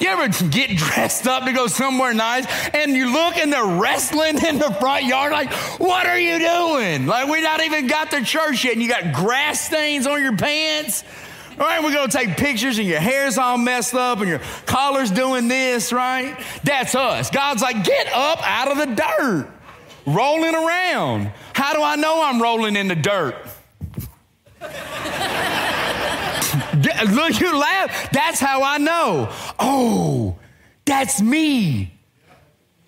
You 0.00 0.08
ever 0.08 0.28
get 0.48 0.76
dressed 0.76 1.26
up 1.26 1.44
to 1.44 1.52
go 1.52 1.66
somewhere 1.66 2.14
nice 2.14 2.46
and 2.72 2.92
you 2.92 3.12
look 3.12 3.36
and 3.36 3.52
they're 3.52 3.64
wrestling 3.64 4.38
in 4.44 4.58
the 4.58 4.70
front 4.74 5.04
yard 5.04 5.32
like, 5.32 5.52
what 5.80 6.06
are 6.06 6.18
you 6.18 6.38
doing? 6.38 7.06
Like 7.06 7.28
we 7.28 7.40
not 7.42 7.62
even 7.62 7.86
got 7.88 8.10
to 8.12 8.24
church 8.24 8.64
yet 8.64 8.74
and 8.74 8.82
you 8.82 8.88
got 8.88 9.12
grass 9.12 9.60
stains 9.60 10.06
on 10.06 10.22
your 10.22 10.36
pants. 10.36 11.02
Right? 11.58 11.82
We're 11.82 12.06
to 12.06 12.16
take 12.16 12.36
pictures 12.36 12.78
and 12.78 12.86
your 12.86 13.00
hair's 13.00 13.36
all 13.36 13.58
messed 13.58 13.94
up 13.94 14.20
and 14.20 14.28
your 14.28 14.40
collar's 14.66 15.10
doing 15.10 15.48
this, 15.48 15.92
right? 15.92 16.38
That's 16.62 16.94
us. 16.94 17.30
God's 17.30 17.62
like, 17.62 17.82
get 17.84 18.06
up 18.12 18.38
out 18.42 18.70
of 18.70 18.78
the 18.78 18.94
dirt, 18.94 19.50
rolling 20.06 20.54
around. 20.54 21.32
How 21.54 21.74
do 21.74 21.82
I 21.82 21.96
know 21.96 22.22
I'm 22.22 22.40
rolling 22.40 22.76
in 22.76 22.86
the 22.88 22.94
dirt? 22.94 23.34
Look, 27.10 27.40
you 27.40 27.58
laugh. 27.58 28.10
That's 28.12 28.38
how 28.38 28.62
I 28.62 28.78
know. 28.78 29.28
Oh, 29.58 30.38
that's 30.84 31.20
me. 31.20 31.92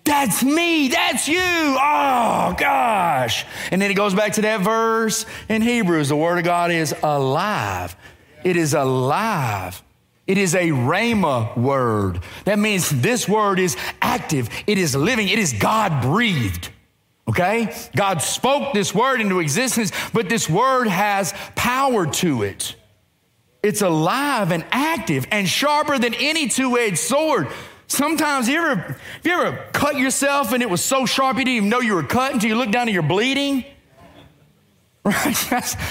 That's 0.03 0.43
me. 0.43 0.87
That's 0.87 1.27
you. 1.27 1.39
Oh, 1.39 2.55
gosh. 2.57 3.45
And 3.69 3.81
then 3.81 3.91
it 3.91 3.95
goes 3.95 4.15
back 4.15 4.33
to 4.33 4.41
that 4.41 4.61
verse 4.61 5.27
in 5.47 5.61
Hebrews. 5.61 6.09
The 6.09 6.15
Word 6.15 6.39
of 6.39 6.43
God 6.43 6.71
is 6.71 6.95
alive 7.03 7.95
it 8.43 8.55
is 8.55 8.73
alive. 8.73 9.81
It 10.27 10.37
is 10.37 10.55
a 10.55 10.69
rhema 10.69 11.57
word. 11.57 12.21
That 12.45 12.59
means 12.59 12.89
this 12.89 13.27
word 13.27 13.59
is 13.59 13.75
active, 14.01 14.49
it 14.67 14.77
is 14.77 14.95
living, 14.95 15.27
it 15.27 15.39
is 15.39 15.53
God 15.53 16.01
breathed. 16.01 16.69
Okay? 17.27 17.73
God 17.95 18.21
spoke 18.21 18.73
this 18.73 18.93
word 18.93 19.21
into 19.21 19.39
existence, 19.39 19.91
but 20.13 20.29
this 20.29 20.49
word 20.49 20.87
has 20.87 21.33
power 21.55 22.05
to 22.05 22.43
it. 22.43 22.75
It's 23.63 23.81
alive 23.81 24.51
and 24.51 24.65
active 24.71 25.27
and 25.31 25.47
sharper 25.47 25.99
than 25.99 26.13
any 26.15 26.47
two 26.47 26.77
edged 26.77 26.97
sword. 26.97 27.47
Sometimes 27.87 28.47
you 28.47 28.57
ever, 28.57 28.97
you 29.23 29.33
ever 29.33 29.65
cut 29.73 29.97
yourself 29.97 30.53
and 30.53 30.63
it 30.63 30.69
was 30.69 30.83
so 30.83 31.05
sharp 31.05 31.37
you 31.37 31.45
didn't 31.45 31.57
even 31.57 31.69
know 31.69 31.81
you 31.81 31.93
were 31.93 32.03
cut 32.03 32.33
until 32.33 32.49
you 32.49 32.55
look 32.55 32.71
down 32.71 32.83
and 32.83 32.93
you're 32.93 33.03
bleeding? 33.03 33.65
Right? 35.03 35.33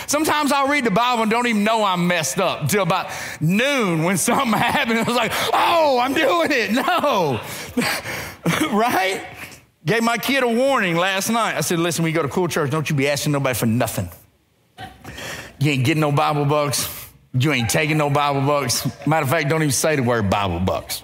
Sometimes 0.07 0.53
I'll 0.53 0.69
read 0.69 0.85
the 0.85 0.91
Bible 0.91 1.23
and 1.23 1.31
don't 1.31 1.47
even 1.47 1.65
know 1.65 1.83
I'm 1.83 2.07
messed 2.07 2.39
up 2.39 2.63
until 2.63 2.85
about 2.85 3.11
noon 3.41 4.05
when 4.05 4.17
something 4.19 4.53
happened. 4.53 5.01
I 5.01 5.03
was 5.03 5.17
like, 5.17 5.33
oh, 5.53 5.99
I'm 6.01 6.15
doing 6.15 6.51
it. 6.53 6.71
No. 6.71 7.41
right? 8.77 9.27
Gave 9.85 10.03
my 10.03 10.17
kid 10.17 10.45
a 10.45 10.49
warning 10.49 10.97
last 10.97 11.29
night. 11.31 11.57
I 11.57 11.63
said, 11.63 11.79
listen, 11.79 12.05
when 12.05 12.13
you 12.13 12.17
go 12.17 12.23
to 12.23 12.29
cool 12.29 12.47
church, 12.47 12.71
don't 12.71 12.89
you 12.89 12.95
be 12.95 13.09
asking 13.09 13.33
nobody 13.33 13.55
for 13.55 13.67
nothing. 13.67 14.09
You 15.59 15.73
ain't 15.73 15.85
getting 15.85 16.01
no 16.01 16.13
Bible 16.13 16.45
bucks. 16.45 16.89
You 17.33 17.53
ain't 17.53 17.71
taking 17.71 17.97
no 17.97 18.11
Bible 18.11 18.43
bucks. 18.43 18.87
Matter 19.07 19.25
of 19.25 19.31
fact, 19.31 19.49
don't 19.49 19.63
even 19.63 19.73
say 19.73 19.97
the 19.97 20.03
word 20.03 20.31
Bible 20.31 20.61
bucks. 20.61 21.03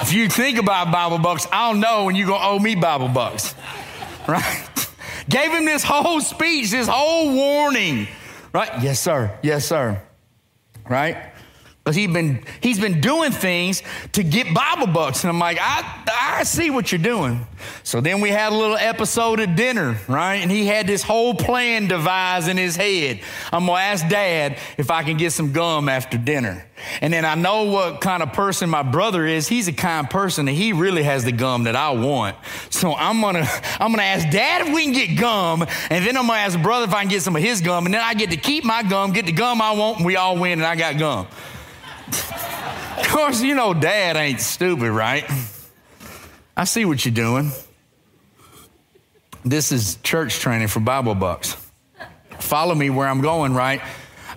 if 0.00 0.12
you 0.12 0.28
think 0.28 0.58
about 0.58 0.92
Bible 0.92 1.18
bucks, 1.18 1.46
I'll 1.52 1.74
know 1.74 2.04
when 2.04 2.16
you're 2.16 2.26
going 2.26 2.40
to 2.40 2.46
owe 2.46 2.58
me 2.58 2.74
Bible 2.74 3.08
bucks. 3.08 3.54
Right? 4.28 4.68
Gave 5.28 5.52
him 5.52 5.64
this 5.64 5.84
whole 5.84 6.20
speech, 6.20 6.70
this 6.70 6.88
whole 6.88 7.34
warning. 7.34 8.08
Right? 8.52 8.70
Yes, 8.82 9.00
sir. 9.00 9.36
Yes, 9.42 9.66
sir. 9.66 10.00
Right? 10.88 11.31
Because 11.82 11.96
he's 11.96 12.12
been, 12.12 12.44
he's 12.60 12.78
been 12.78 13.00
doing 13.00 13.32
things 13.32 13.82
to 14.12 14.22
get 14.22 14.54
Bible 14.54 14.86
bucks. 14.86 15.24
And 15.24 15.30
I'm 15.30 15.40
like, 15.40 15.58
I, 15.60 16.04
I 16.12 16.44
see 16.44 16.70
what 16.70 16.92
you're 16.92 17.02
doing. 17.02 17.44
So 17.82 18.00
then 18.00 18.20
we 18.20 18.30
had 18.30 18.52
a 18.52 18.54
little 18.54 18.76
episode 18.76 19.40
at 19.40 19.56
dinner, 19.56 19.98
right? 20.06 20.36
And 20.36 20.48
he 20.48 20.64
had 20.64 20.86
this 20.86 21.02
whole 21.02 21.34
plan 21.34 21.88
devised 21.88 22.48
in 22.48 22.56
his 22.56 22.76
head. 22.76 23.20
I'm 23.52 23.66
going 23.66 23.78
to 23.78 23.82
ask 23.82 24.06
dad 24.06 24.58
if 24.78 24.92
I 24.92 25.02
can 25.02 25.16
get 25.16 25.32
some 25.32 25.52
gum 25.52 25.88
after 25.88 26.16
dinner. 26.16 26.64
And 27.00 27.12
then 27.12 27.24
I 27.24 27.34
know 27.34 27.64
what 27.64 28.00
kind 28.00 28.22
of 28.22 28.32
person 28.32 28.70
my 28.70 28.84
brother 28.84 29.26
is. 29.26 29.48
He's 29.48 29.66
a 29.66 29.72
kind 29.72 30.08
person 30.08 30.46
and 30.46 30.56
he 30.56 30.72
really 30.72 31.02
has 31.02 31.24
the 31.24 31.32
gum 31.32 31.64
that 31.64 31.74
I 31.74 31.90
want. 31.90 32.36
So 32.70 32.94
I'm 32.94 33.20
going 33.20 33.34
to, 33.34 33.62
I'm 33.80 33.88
going 33.88 33.98
to 33.98 34.04
ask 34.04 34.30
dad 34.30 34.68
if 34.68 34.74
we 34.74 34.84
can 34.84 34.92
get 34.92 35.18
gum. 35.18 35.62
And 35.90 36.06
then 36.06 36.16
I'm 36.16 36.28
going 36.28 36.38
to 36.38 36.44
ask 36.44 36.60
brother 36.62 36.84
if 36.84 36.94
I 36.94 37.00
can 37.00 37.10
get 37.10 37.22
some 37.22 37.34
of 37.34 37.42
his 37.42 37.60
gum. 37.60 37.86
And 37.86 37.94
then 37.94 38.02
I 38.02 38.14
get 38.14 38.30
to 38.30 38.36
keep 38.36 38.62
my 38.62 38.84
gum, 38.84 39.12
get 39.12 39.26
the 39.26 39.32
gum 39.32 39.60
I 39.60 39.72
want, 39.72 39.96
and 39.98 40.06
we 40.06 40.14
all 40.14 40.36
win 40.36 40.60
and 40.60 40.64
I 40.64 40.76
got 40.76 40.96
gum 40.96 41.26
of 42.12 43.08
course, 43.08 43.42
you 43.42 43.54
know, 43.54 43.74
dad 43.74 44.16
ain't 44.16 44.40
stupid, 44.40 44.90
right? 44.90 45.24
I 46.56 46.64
see 46.64 46.84
what 46.84 47.04
you're 47.04 47.14
doing. 47.14 47.50
This 49.44 49.72
is 49.72 49.96
church 50.02 50.38
training 50.38 50.68
for 50.68 50.80
Bible 50.80 51.14
Bucks. 51.14 51.56
Follow 52.38 52.74
me 52.74 52.90
where 52.90 53.08
I'm 53.08 53.20
going, 53.20 53.54
right? 53.54 53.80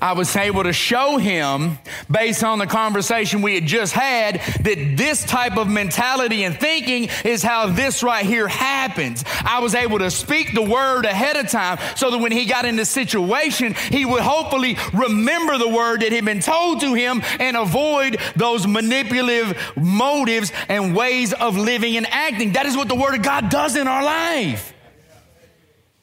I 0.06 0.14
was 0.14 0.36
able 0.36 0.62
to 0.62 0.72
show 0.72 1.18
him, 1.18 1.80
based 2.12 2.43
on 2.43 2.60
the 2.60 2.68
conversation 2.68 3.41
we 3.41 3.56
had 3.56 3.66
just 3.66 3.91
had, 3.91 4.36
that 4.62 4.93
this 4.95 5.26
type 5.26 5.58
of 5.58 5.68
mentality 5.68 6.43
and 6.43 6.56
thinking 6.56 7.10
is 7.24 7.41
how 7.41 7.66
this 7.66 8.03
right 8.03 8.24
here 8.24 8.47
happens. 8.47 9.24
I 9.43 9.62
was 9.62 9.74
able 9.74 9.97
to 9.97 10.12
speak 10.12 10.53
the 10.53 10.62
word 10.62 11.06
ahead 11.06 11.38
of 11.38 11.49
time 11.49 11.80
so 11.95 12.12
that 12.12 12.20
when 12.20 12.32
he 12.32 12.45
got 12.45 12.66
in 12.66 12.76
the 12.76 12.86
situation, 12.86 13.74
he 13.74 14.06
would 14.06 14.22
hopefully 14.22 14.78
remember 14.93 15.58
the 15.58 15.70
word 15.70 16.01
that 16.01 16.12
had 16.12 16.24
been 16.24 16.39
told 16.39 16.82
to 16.82 16.93
him 16.93 17.24
and 17.39 17.58
avoid 17.58 18.20
those 18.36 18.68
manipulative 18.68 19.58
motives 19.76 20.51
and 20.70 20.95
ways 20.95 21.34
of 21.34 21.58
living 21.58 21.97
and 21.97 22.06
acting. 22.12 22.51
That 22.51 22.68
is 22.68 22.78
what 22.78 22.89
the 22.89 22.95
word 22.95 23.16
of 23.16 23.24
God 23.24 23.49
does 23.49 23.76
in 23.76 23.88
our 23.88 24.03
life. 24.03 24.72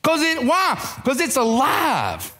Because 0.02 0.22
it, 0.22 0.44
why? 0.44 0.92
Because 0.96 1.20
it's 1.20 1.36
alive. 1.36 2.36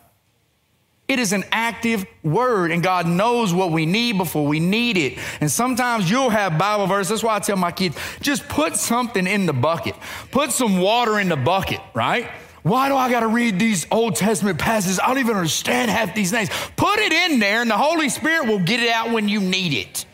It 1.13 1.19
is 1.19 1.35
an 1.35 1.45
active 1.53 2.07
word, 2.23 2.71
and 2.71 2.83
God 2.83 3.07
knows 3.07 3.53
what 3.53 3.71
we 3.71 3.85
need 3.85 4.17
before 4.17 4.47
we 4.47 4.61
need 4.61 4.97
it. 4.97 5.19
And 5.43 5.51
sometimes 5.51 6.11
you'll 6.11 6.31
have 6.31 6.57
Bible 6.57 6.87
verses. 6.87 7.11
That's 7.11 7.23
why 7.23 7.37
I 7.37 7.39
tell 7.39 7.59
my 7.59 7.71
kids 7.71 7.99
just 8.23 8.49
put 8.49 8.77
something 8.77 9.27
in 9.27 9.45
the 9.45 9.53
bucket, 9.53 9.95
put 10.31 10.53
some 10.53 10.79
water 10.79 11.21
in 11.21 11.29
the 11.29 11.37
bucket, 11.37 11.81
right? 11.93 12.31
Why 12.63 12.89
do 12.89 12.97
I 12.97 13.11
got 13.11 13.21
to 13.21 13.27
read 13.27 13.59
these 13.59 13.87
Old 13.91 14.17
Testament 14.17 14.59
passages? 14.59 14.99
I 15.01 15.09
don't 15.09 15.19
even 15.19 15.37
understand 15.37 15.91
half 15.91 16.15
these 16.15 16.33
names. 16.33 16.49
Put 16.77 16.99
it 16.99 17.13
in 17.13 17.41
there, 17.41 17.61
and 17.61 17.71
the 17.71 17.77
Holy 17.77 18.09
Spirit 18.09 18.47
will 18.47 18.61
get 18.61 18.81
it 18.81 18.89
out 18.89 19.11
when 19.11 19.29
you 19.29 19.41
need 19.41 19.75
it. 19.75 20.07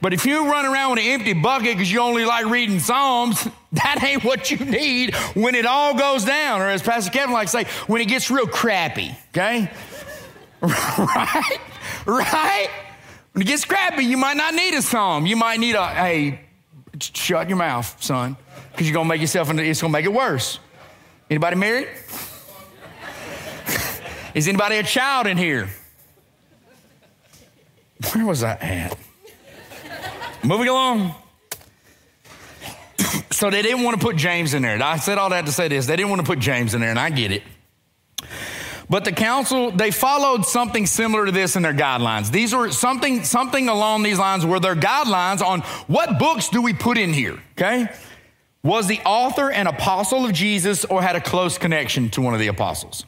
But 0.00 0.12
if 0.12 0.26
you 0.26 0.50
run 0.50 0.66
around 0.66 0.90
with 0.90 0.98
an 1.00 1.06
empty 1.06 1.32
bucket 1.32 1.76
because 1.76 1.92
you 1.92 2.00
only 2.00 2.24
like 2.24 2.46
reading 2.46 2.80
Psalms, 2.80 3.46
that 3.72 4.02
ain't 4.02 4.24
what 4.24 4.50
you 4.50 4.58
need 4.64 5.14
when 5.34 5.54
it 5.54 5.64
all 5.64 5.96
goes 5.96 6.24
down. 6.24 6.60
Or 6.60 6.68
as 6.68 6.82
Pastor 6.82 7.12
Kevin 7.12 7.32
likes 7.32 7.52
to 7.52 7.58
say, 7.58 7.70
when 7.86 8.00
it 8.00 8.08
gets 8.08 8.32
real 8.32 8.48
crappy, 8.48 9.16
okay? 9.30 9.70
right? 10.62 11.58
Right? 12.06 12.68
When 13.32 13.42
it 13.42 13.46
gets 13.46 13.64
crappy, 13.64 14.04
you 14.04 14.16
might 14.16 14.36
not 14.36 14.54
need 14.54 14.74
a 14.74 14.82
psalm. 14.82 15.26
You 15.26 15.36
might 15.36 15.60
need 15.60 15.74
a, 15.74 15.86
hey, 15.86 16.40
shut 17.00 17.48
your 17.48 17.58
mouth, 17.58 18.02
son, 18.02 18.36
because 18.72 18.86
you're 18.86 18.94
going 18.94 19.06
to 19.06 19.08
make 19.08 19.20
yourself, 19.20 19.48
it's 19.50 19.80
going 19.80 19.92
to 19.92 19.98
make 19.98 20.04
it 20.04 20.12
worse. 20.12 20.58
Anybody 21.30 21.56
married? 21.56 21.88
Is 24.34 24.48
anybody 24.48 24.76
a 24.76 24.82
child 24.82 25.26
in 25.26 25.36
here? 25.36 25.68
Where 28.12 28.26
was 28.26 28.42
I 28.42 28.54
at? 28.54 28.98
Moving 30.42 30.68
along. 30.68 31.14
so 33.30 33.50
they 33.50 33.62
didn't 33.62 33.84
want 33.84 34.00
to 34.00 34.04
put 34.04 34.16
James 34.16 34.54
in 34.54 34.62
there. 34.62 34.82
I 34.82 34.96
said 34.96 35.18
all 35.18 35.30
that 35.30 35.46
to 35.46 35.52
say 35.52 35.68
this. 35.68 35.86
They 35.86 35.96
didn't 35.96 36.10
want 36.10 36.20
to 36.20 36.26
put 36.26 36.38
James 36.38 36.74
in 36.74 36.80
there, 36.80 36.90
and 36.90 36.98
I 36.98 37.10
get 37.10 37.32
it. 37.32 37.42
But 38.90 39.04
the 39.04 39.12
council, 39.12 39.70
they 39.70 39.90
followed 39.90 40.46
something 40.46 40.86
similar 40.86 41.26
to 41.26 41.32
this 41.32 41.56
in 41.56 41.62
their 41.62 41.74
guidelines. 41.74 42.30
These 42.30 42.54
were 42.54 42.70
something, 42.70 43.22
something 43.22 43.68
along 43.68 44.02
these 44.02 44.18
lines 44.18 44.46
were 44.46 44.60
their 44.60 44.74
guidelines 44.74 45.42
on 45.42 45.60
what 45.88 46.18
books 46.18 46.48
do 46.48 46.62
we 46.62 46.72
put 46.72 46.96
in 46.96 47.12
here, 47.12 47.38
okay? 47.52 47.88
Was 48.62 48.86
the 48.86 49.00
author 49.04 49.50
an 49.50 49.66
apostle 49.66 50.24
of 50.24 50.32
Jesus 50.32 50.84
or 50.86 51.02
had 51.02 51.16
a 51.16 51.20
close 51.20 51.58
connection 51.58 52.08
to 52.10 52.22
one 52.22 52.32
of 52.32 52.40
the 52.40 52.48
apostles? 52.48 53.04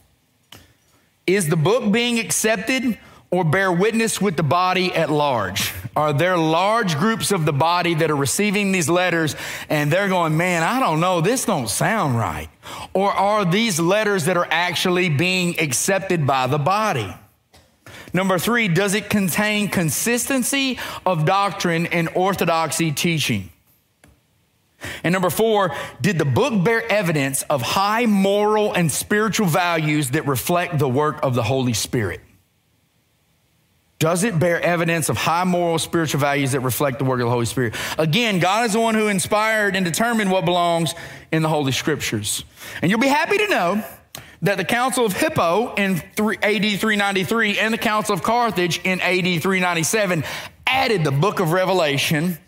Is 1.27 1.49
the 1.49 1.57
book 1.57 1.91
being 1.91 2.19
accepted 2.19 2.99
or 3.31 3.45
bear 3.45 3.71
witness 3.71 4.21
with 4.21 4.37
the 4.37 4.43
body 4.43 4.93
at 4.93 5.11
large? 5.11 5.73
Are 5.95 6.13
there 6.13 6.37
large 6.37 6.99
groups 6.99 7.31
of 7.31 7.45
the 7.45 7.53
body 7.53 7.95
that 7.95 8.11
are 8.11 8.17
receiving 8.17 8.73
these 8.73 8.89
letters 8.89 9.37
and 9.69 9.91
they're 9.91 10.09
going, 10.09 10.37
man, 10.37 10.63
I 10.63 10.81
don't 10.81 11.01
know, 11.01 11.21
this 11.21 11.45
don't 11.45 11.69
sound 11.69 12.17
right? 12.17 12.49
Or 12.93 13.11
are 13.11 13.45
these 13.45 13.79
letters 13.79 14.25
that 14.25 14.37
are 14.37 14.49
actually 14.51 15.09
being 15.09 15.61
accepted 15.61 16.27
by 16.27 16.47
the 16.47 16.59
body? 16.59 17.15
Number 18.13 18.39
three, 18.39 18.67
does 18.67 18.95
it 18.95 19.09
contain 19.09 19.69
consistency 19.69 20.79
of 21.07 21.25
doctrine 21.25 21.87
and 21.87 22.09
orthodoxy 22.15 22.91
teaching? 22.91 23.51
And 25.05 25.13
number 25.13 25.31
four, 25.31 25.75
did 26.01 26.19
the 26.19 26.25
book 26.25 26.65
bear 26.65 26.91
evidence 26.91 27.43
of 27.43 27.63
high 27.63 28.07
moral 28.07 28.73
and 28.73 28.91
spiritual 28.91 29.47
values 29.47 30.11
that 30.11 30.27
reflect 30.27 30.79
the 30.79 30.89
work 30.89 31.21
of 31.23 31.35
the 31.35 31.43
Holy 31.43 31.75
Spirit? 31.75 32.21
Does 34.01 34.25
it 34.25 34.39
bear 34.39 34.59
evidence 34.63 35.11
of 35.11 35.19
high 35.19 35.45
moral 35.45 35.79
spiritual 35.79 36.21
values 36.21 36.53
that 36.53 36.61
reflect 36.61 36.99
the 36.99 37.05
work 37.05 37.21
of 37.21 37.27
the 37.27 37.31
Holy 37.31 37.45
Spirit? 37.45 37.75
Again, 37.99 38.39
God 38.39 38.65
is 38.65 38.73
the 38.73 38.81
one 38.81 38.95
who 38.95 39.09
inspired 39.09 39.77
and 39.77 39.85
determined 39.85 40.31
what 40.31 40.47
belongs 40.47 40.95
in 41.31 41.43
the 41.43 41.51
Holy 41.51 41.71
Scriptures. 41.71 42.43
And 42.81 42.91
you'll 42.91 42.99
be 42.99 43.09
happy 43.09 43.37
to 43.37 43.47
know 43.49 43.85
that 44.41 44.57
the 44.57 44.65
Council 44.65 45.05
of 45.05 45.13
Hippo 45.13 45.75
in 45.75 45.97
AD 45.97 46.81
393 46.81 47.59
and 47.59 47.75
the 47.75 47.79
Council 47.79 48.15
of 48.15 48.23
Carthage 48.23 48.81
in 48.85 49.03
AD 49.03 49.43
397 49.43 50.25
added 50.67 51.05
the 51.05 51.13
book 51.13 51.39
of 51.39 51.53
Revelation 51.53 52.39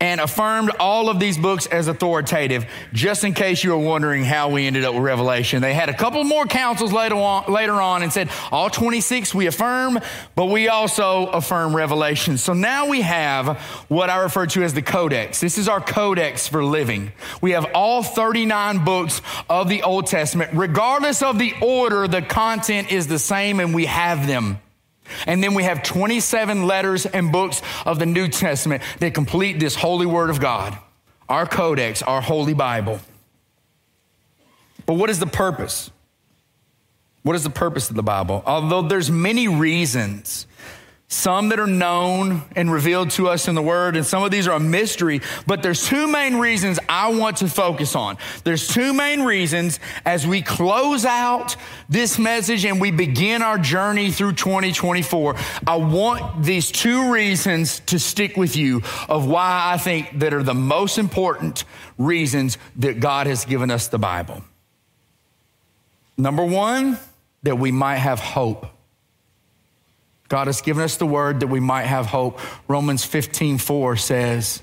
and 0.00 0.20
affirmed 0.20 0.70
all 0.78 1.08
of 1.08 1.18
these 1.18 1.36
books 1.36 1.66
as 1.66 1.88
authoritative, 1.88 2.66
just 2.92 3.24
in 3.24 3.34
case 3.34 3.64
you 3.64 3.70
were 3.70 3.78
wondering 3.78 4.24
how 4.24 4.50
we 4.50 4.66
ended 4.66 4.84
up 4.84 4.94
with 4.94 5.02
Revelation. 5.02 5.60
They 5.60 5.74
had 5.74 5.88
a 5.88 5.94
couple 5.94 6.22
more 6.24 6.46
councils 6.46 6.92
later 6.92 7.16
on, 7.16 7.52
later 7.52 7.74
on 7.74 8.02
and 8.02 8.12
said, 8.12 8.30
all 8.52 8.70
26 8.70 9.34
we 9.34 9.46
affirm, 9.46 9.98
but 10.34 10.46
we 10.46 10.68
also 10.68 11.26
affirm 11.26 11.74
Revelation. 11.74 12.38
So 12.38 12.52
now 12.52 12.88
we 12.88 13.00
have 13.02 13.58
what 13.88 14.10
I 14.10 14.22
refer 14.22 14.46
to 14.46 14.62
as 14.62 14.74
the 14.74 14.82
Codex. 14.82 15.40
This 15.40 15.58
is 15.58 15.68
our 15.68 15.80
Codex 15.80 16.46
for 16.46 16.64
living. 16.64 17.12
We 17.40 17.52
have 17.52 17.66
all 17.74 18.02
39 18.02 18.84
books 18.84 19.20
of 19.50 19.68
the 19.68 19.82
Old 19.82 20.06
Testament. 20.06 20.50
Regardless 20.54 21.22
of 21.22 21.38
the 21.38 21.54
order, 21.60 22.06
the 22.06 22.22
content 22.22 22.92
is 22.92 23.06
the 23.06 23.18
same 23.18 23.60
and 23.60 23.74
we 23.74 23.86
have 23.86 24.26
them. 24.26 24.60
And 25.26 25.42
then 25.42 25.54
we 25.54 25.62
have 25.62 25.82
27 25.82 26.66
letters 26.66 27.06
and 27.06 27.30
books 27.30 27.62
of 27.86 27.98
the 27.98 28.06
New 28.06 28.28
Testament 28.28 28.82
that 28.98 29.14
complete 29.14 29.60
this 29.60 29.74
holy 29.74 30.06
word 30.06 30.30
of 30.30 30.40
God, 30.40 30.76
our 31.28 31.46
codex, 31.46 32.02
our 32.02 32.20
holy 32.20 32.54
Bible. 32.54 33.00
But 34.86 34.94
what 34.94 35.10
is 35.10 35.20
the 35.20 35.26
purpose? 35.26 35.90
What 37.22 37.36
is 37.36 37.44
the 37.44 37.50
purpose 37.50 37.90
of 37.90 37.96
the 37.96 38.02
Bible? 38.02 38.42
Although 38.46 38.82
there's 38.82 39.10
many 39.10 39.48
reasons 39.48 40.46
some 41.10 41.48
that 41.48 41.58
are 41.58 41.66
known 41.66 42.42
and 42.54 42.70
revealed 42.70 43.08
to 43.08 43.28
us 43.28 43.48
in 43.48 43.54
the 43.54 43.62
word, 43.62 43.96
and 43.96 44.04
some 44.04 44.22
of 44.22 44.30
these 44.30 44.46
are 44.46 44.52
a 44.52 44.60
mystery, 44.60 45.22
but 45.46 45.62
there's 45.62 45.86
two 45.86 46.06
main 46.06 46.36
reasons 46.36 46.78
I 46.86 47.08
want 47.08 47.38
to 47.38 47.48
focus 47.48 47.96
on. 47.96 48.18
There's 48.44 48.68
two 48.68 48.92
main 48.92 49.22
reasons 49.22 49.80
as 50.04 50.26
we 50.26 50.42
close 50.42 51.06
out 51.06 51.56
this 51.88 52.18
message 52.18 52.66
and 52.66 52.78
we 52.78 52.90
begin 52.90 53.40
our 53.40 53.56
journey 53.56 54.10
through 54.10 54.34
2024. 54.34 55.34
I 55.66 55.76
want 55.76 56.44
these 56.44 56.70
two 56.70 57.10
reasons 57.10 57.80
to 57.86 57.98
stick 57.98 58.36
with 58.36 58.54
you 58.54 58.82
of 59.08 59.26
why 59.26 59.72
I 59.72 59.78
think 59.78 60.18
that 60.18 60.34
are 60.34 60.42
the 60.42 60.54
most 60.54 60.98
important 60.98 61.64
reasons 61.96 62.58
that 62.76 63.00
God 63.00 63.26
has 63.26 63.46
given 63.46 63.70
us 63.70 63.88
the 63.88 63.98
Bible. 63.98 64.44
Number 66.18 66.44
one, 66.44 66.98
that 67.44 67.56
we 67.56 67.72
might 67.72 67.96
have 67.96 68.20
hope. 68.20 68.66
God 70.28 70.46
has 70.46 70.60
given 70.60 70.84
us 70.84 70.96
the 70.96 71.06
word 71.06 71.40
that 71.40 71.46
we 71.46 71.60
might 71.60 71.84
have 71.84 72.06
hope. 72.06 72.38
Romans 72.68 73.04
15, 73.04 73.58
4 73.58 73.96
says, 73.96 74.62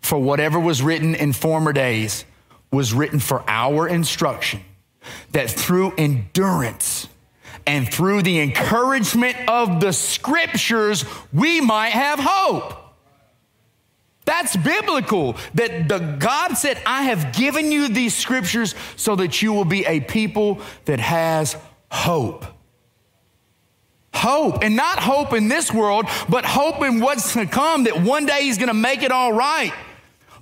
For 0.00 0.18
whatever 0.18 0.58
was 0.58 0.82
written 0.82 1.14
in 1.14 1.32
former 1.32 1.72
days 1.72 2.24
was 2.70 2.92
written 2.92 3.20
for 3.20 3.44
our 3.46 3.86
instruction, 3.86 4.64
that 5.32 5.50
through 5.50 5.92
endurance 5.96 7.08
and 7.66 7.90
through 7.92 8.22
the 8.22 8.40
encouragement 8.40 9.36
of 9.48 9.80
the 9.80 9.92
scriptures, 9.92 11.04
we 11.32 11.60
might 11.60 11.90
have 11.90 12.18
hope. 12.20 12.80
That's 14.24 14.56
biblical. 14.56 15.36
That 15.52 15.88
the 15.88 15.98
God 15.98 16.54
said, 16.54 16.80
I 16.86 17.04
have 17.04 17.34
given 17.34 17.70
you 17.70 17.88
these 17.88 18.14
scriptures 18.14 18.74
so 18.96 19.16
that 19.16 19.42
you 19.42 19.52
will 19.52 19.66
be 19.66 19.84
a 19.84 20.00
people 20.00 20.60
that 20.86 20.98
has 20.98 21.56
hope 21.90 22.46
hope 24.14 24.62
and 24.62 24.76
not 24.76 24.98
hope 24.98 25.32
in 25.32 25.48
this 25.48 25.72
world, 25.72 26.06
but 26.28 26.44
hope 26.44 26.82
in 26.82 27.00
what's 27.00 27.32
to 27.34 27.46
come 27.46 27.84
that 27.84 28.00
one 28.00 28.26
day 28.26 28.44
he's 28.44 28.58
going 28.58 28.68
to 28.68 28.74
make 28.74 29.02
it 29.02 29.12
all 29.12 29.32
right. 29.32 29.72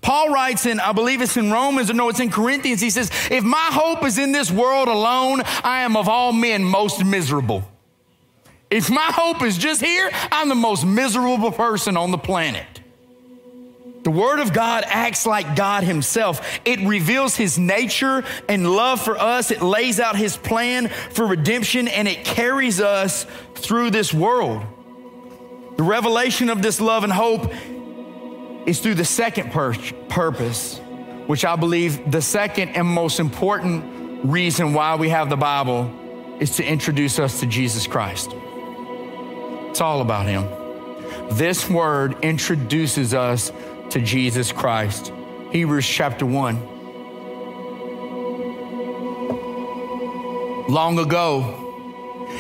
Paul 0.01 0.31
writes 0.31 0.67
in, 0.67 0.81
I 0.81 0.93
believe 0.93 1.23
it's 1.23 1.37
in 1.37 1.51
Romans, 1.51 1.89
or 1.89 1.95
no, 1.95 2.09
it's 2.09 2.19
in 2.19 2.31
Corinthians. 2.31 2.81
He 2.81 2.91
says, 2.91 3.11
If 3.31 3.45
my 3.45 3.69
hope 3.71 4.05
is 4.05 4.19
in 4.19 4.33
this 4.33 4.51
world 4.51 4.89
alone, 4.89 5.43
I 5.63 5.83
am 5.83 5.97
of 5.97 6.09
all 6.09 6.33
men 6.33 6.65
most 6.65 7.05
miserable. 7.05 7.63
If 8.69 8.91
my 8.91 9.11
hope 9.13 9.43
is 9.43 9.57
just 9.57 9.81
here, 9.81 10.11
I'm 10.33 10.49
the 10.49 10.55
most 10.55 10.85
miserable 10.85 11.53
person 11.53 11.97
on 11.97 12.11
the 12.11 12.19
planet. 12.19 12.82
The 14.03 14.11
Word 14.11 14.41
of 14.41 14.53
God 14.53 14.85
acts 14.87 15.27
like 15.27 15.55
God 15.55 15.85
Himself. 15.85 16.61
It 16.65 16.81
reveals 16.81 17.37
His 17.37 17.59
nature 17.59 18.25
and 18.49 18.69
love 18.69 19.01
for 19.01 19.17
us. 19.17 19.51
It 19.51 19.63
lays 19.63 20.01
out 20.01 20.17
His 20.17 20.37
plan 20.37 20.89
for 20.89 21.27
redemption 21.27 21.87
and 21.87 22.09
it 22.09 22.25
carries 22.25 22.81
us 22.81 23.27
through 23.55 23.91
this 23.91 24.13
world. 24.13 24.65
The 25.77 25.85
revelation 25.85 26.51
of 26.51 26.63
this 26.63 26.81
love 26.81 27.05
and 27.05 27.13
hope 27.13 27.53
is 28.67 28.81
through 28.81 28.95
the 28.95 29.05
second 29.05 29.53
pur- 29.53 29.75
purpose, 30.09 30.79
which 31.27 31.45
I 31.45 31.57
believe 31.57 32.11
the 32.11 32.23
second 32.23 32.71
and 32.71 32.87
most 32.87 33.21
important 33.21 34.25
reason 34.25 34.75
why 34.75 34.97
we 34.97 35.09
have 35.11 35.31
the 35.31 35.37
Bible 35.37 35.91
is 36.41 36.57
to 36.57 36.65
introduce 36.65 37.19
us 37.19 37.41
to 37.41 37.47
Jesus 37.47 37.87
Christ. 37.87 38.35
It's 39.71 39.81
all 39.81 40.01
about 40.01 40.27
Him. 40.27 40.47
This 41.37 41.69
word 41.71 42.17
introduces 42.23 43.15
us 43.15 43.51
to 43.93 44.01
Jesus 44.01 44.51
Christ. 44.53 45.13
Hebrews 45.51 45.87
chapter 45.87 46.25
1. 46.25 46.57
Long 50.69 50.99
ago, 50.99 51.59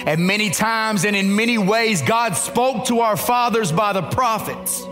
and 0.07 0.27
many 0.27 0.49
times 0.49 1.05
and 1.05 1.15
in 1.15 1.37
many 1.37 1.59
ways, 1.59 2.01
God 2.01 2.37
spoke 2.37 2.87
to 2.87 3.01
our 3.01 3.19
fathers 3.19 3.71
by 3.71 3.93
the 3.93 4.01
prophets. 4.01 4.87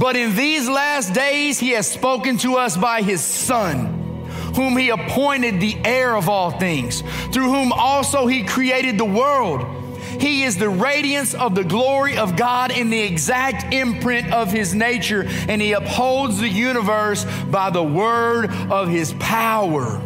But 0.00 0.16
in 0.16 0.34
these 0.34 0.66
last 0.66 1.12
days, 1.12 1.58
He 1.58 1.72
has 1.72 1.86
spoken 1.86 2.38
to 2.38 2.56
us 2.56 2.74
by 2.74 3.02
His 3.02 3.22
Son, 3.22 4.24
whom 4.54 4.78
He 4.78 4.88
appointed 4.88 5.60
the 5.60 5.76
heir 5.84 6.16
of 6.16 6.30
all 6.30 6.52
things, 6.52 7.02
through 7.32 7.50
whom 7.50 7.70
also 7.70 8.26
He 8.26 8.44
created 8.44 8.96
the 8.96 9.04
world. 9.04 9.85
He 10.20 10.44
is 10.44 10.56
the 10.56 10.68
radiance 10.68 11.34
of 11.34 11.54
the 11.54 11.64
glory 11.64 12.16
of 12.16 12.36
God 12.36 12.70
in 12.70 12.90
the 12.90 13.00
exact 13.00 13.72
imprint 13.72 14.32
of 14.32 14.50
his 14.50 14.74
nature, 14.74 15.24
and 15.26 15.60
he 15.60 15.72
upholds 15.72 16.38
the 16.38 16.48
universe 16.48 17.24
by 17.50 17.70
the 17.70 17.82
word 17.82 18.50
of 18.70 18.88
his 18.88 19.12
power. 19.14 20.00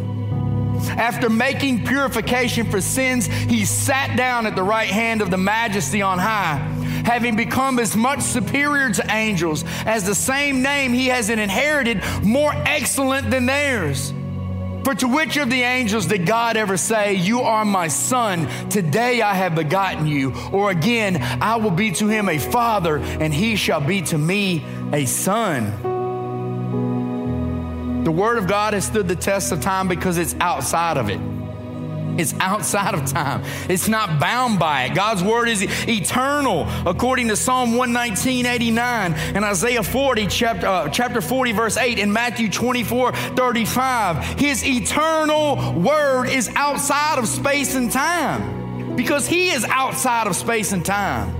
After 0.89 1.29
making 1.29 1.85
purification 1.85 2.69
for 2.69 2.81
sins, 2.81 3.27
he 3.27 3.65
sat 3.65 4.17
down 4.17 4.45
at 4.45 4.55
the 4.55 4.63
right 4.63 4.89
hand 4.89 5.21
of 5.21 5.29
the 5.29 5.37
majesty 5.37 6.01
on 6.01 6.17
high, 6.17 6.57
having 7.05 7.35
become 7.35 7.79
as 7.79 7.95
much 7.95 8.21
superior 8.21 8.89
to 8.91 9.11
angels 9.11 9.63
as 9.85 10.03
the 10.03 10.15
same 10.15 10.61
name 10.61 10.91
he 10.93 11.07
has 11.07 11.29
inherited 11.29 12.01
more 12.23 12.53
excellent 12.53 13.29
than 13.29 13.45
theirs. 13.45 14.13
For 14.83 14.95
to 14.95 15.07
which 15.07 15.37
of 15.37 15.49
the 15.49 15.61
angels 15.61 16.07
did 16.07 16.25
God 16.25 16.57
ever 16.57 16.75
say, 16.75 17.13
You 17.13 17.41
are 17.41 17.63
my 17.63 17.87
son, 17.87 18.47
today 18.69 19.21
I 19.21 19.33
have 19.35 19.55
begotten 19.55 20.07
you? 20.07 20.33
Or 20.51 20.71
again, 20.71 21.17
I 21.41 21.57
will 21.57 21.71
be 21.71 21.91
to 21.93 22.07
him 22.07 22.27
a 22.27 22.39
father, 22.39 22.97
and 22.97 23.33
he 23.33 23.55
shall 23.55 23.81
be 23.81 24.01
to 24.03 24.17
me 24.17 24.65
a 24.91 25.05
son. 25.05 25.89
The 28.03 28.11
word 28.11 28.39
of 28.39 28.47
God 28.47 28.73
has 28.73 28.85
stood 28.85 29.07
the 29.07 29.15
test 29.15 29.51
of 29.51 29.61
time 29.61 29.87
because 29.87 30.17
it's 30.17 30.35
outside 30.39 30.97
of 30.97 31.09
it. 31.09 31.30
It's 32.17 32.33
outside 32.39 32.93
of 32.93 33.05
time. 33.11 33.43
It's 33.69 33.87
not 33.87 34.19
bound 34.19 34.59
by 34.59 34.85
it. 34.85 34.95
God's 34.95 35.23
word 35.23 35.47
is 35.49 35.63
eternal, 35.87 36.67
according 36.85 37.29
to 37.29 37.35
Psalm 37.35 37.75
119, 37.75 38.45
89, 38.45 39.13
and 39.13 39.45
Isaiah 39.45 39.83
40, 39.83 40.27
chapter, 40.27 40.67
uh, 40.67 40.89
chapter 40.89 41.21
40, 41.21 41.51
verse 41.53 41.77
8, 41.77 41.99
and 41.99 42.11
Matthew 42.13 42.49
24, 42.49 43.13
35. 43.13 44.39
His 44.39 44.65
eternal 44.65 45.73
word 45.73 46.27
is 46.27 46.49
outside 46.55 47.17
of 47.17 47.27
space 47.27 47.75
and 47.75 47.91
time 47.91 48.95
because 48.95 49.27
He 49.27 49.49
is 49.49 49.63
outside 49.65 50.27
of 50.27 50.35
space 50.35 50.71
and 50.73 50.85
time. 50.85 51.39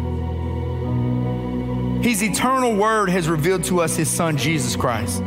His 2.01 2.23
eternal 2.23 2.75
word 2.75 3.09
has 3.09 3.29
revealed 3.29 3.65
to 3.65 3.81
us 3.81 3.95
His 3.95 4.09
Son, 4.09 4.37
Jesus 4.37 4.75
Christ. 4.75 5.21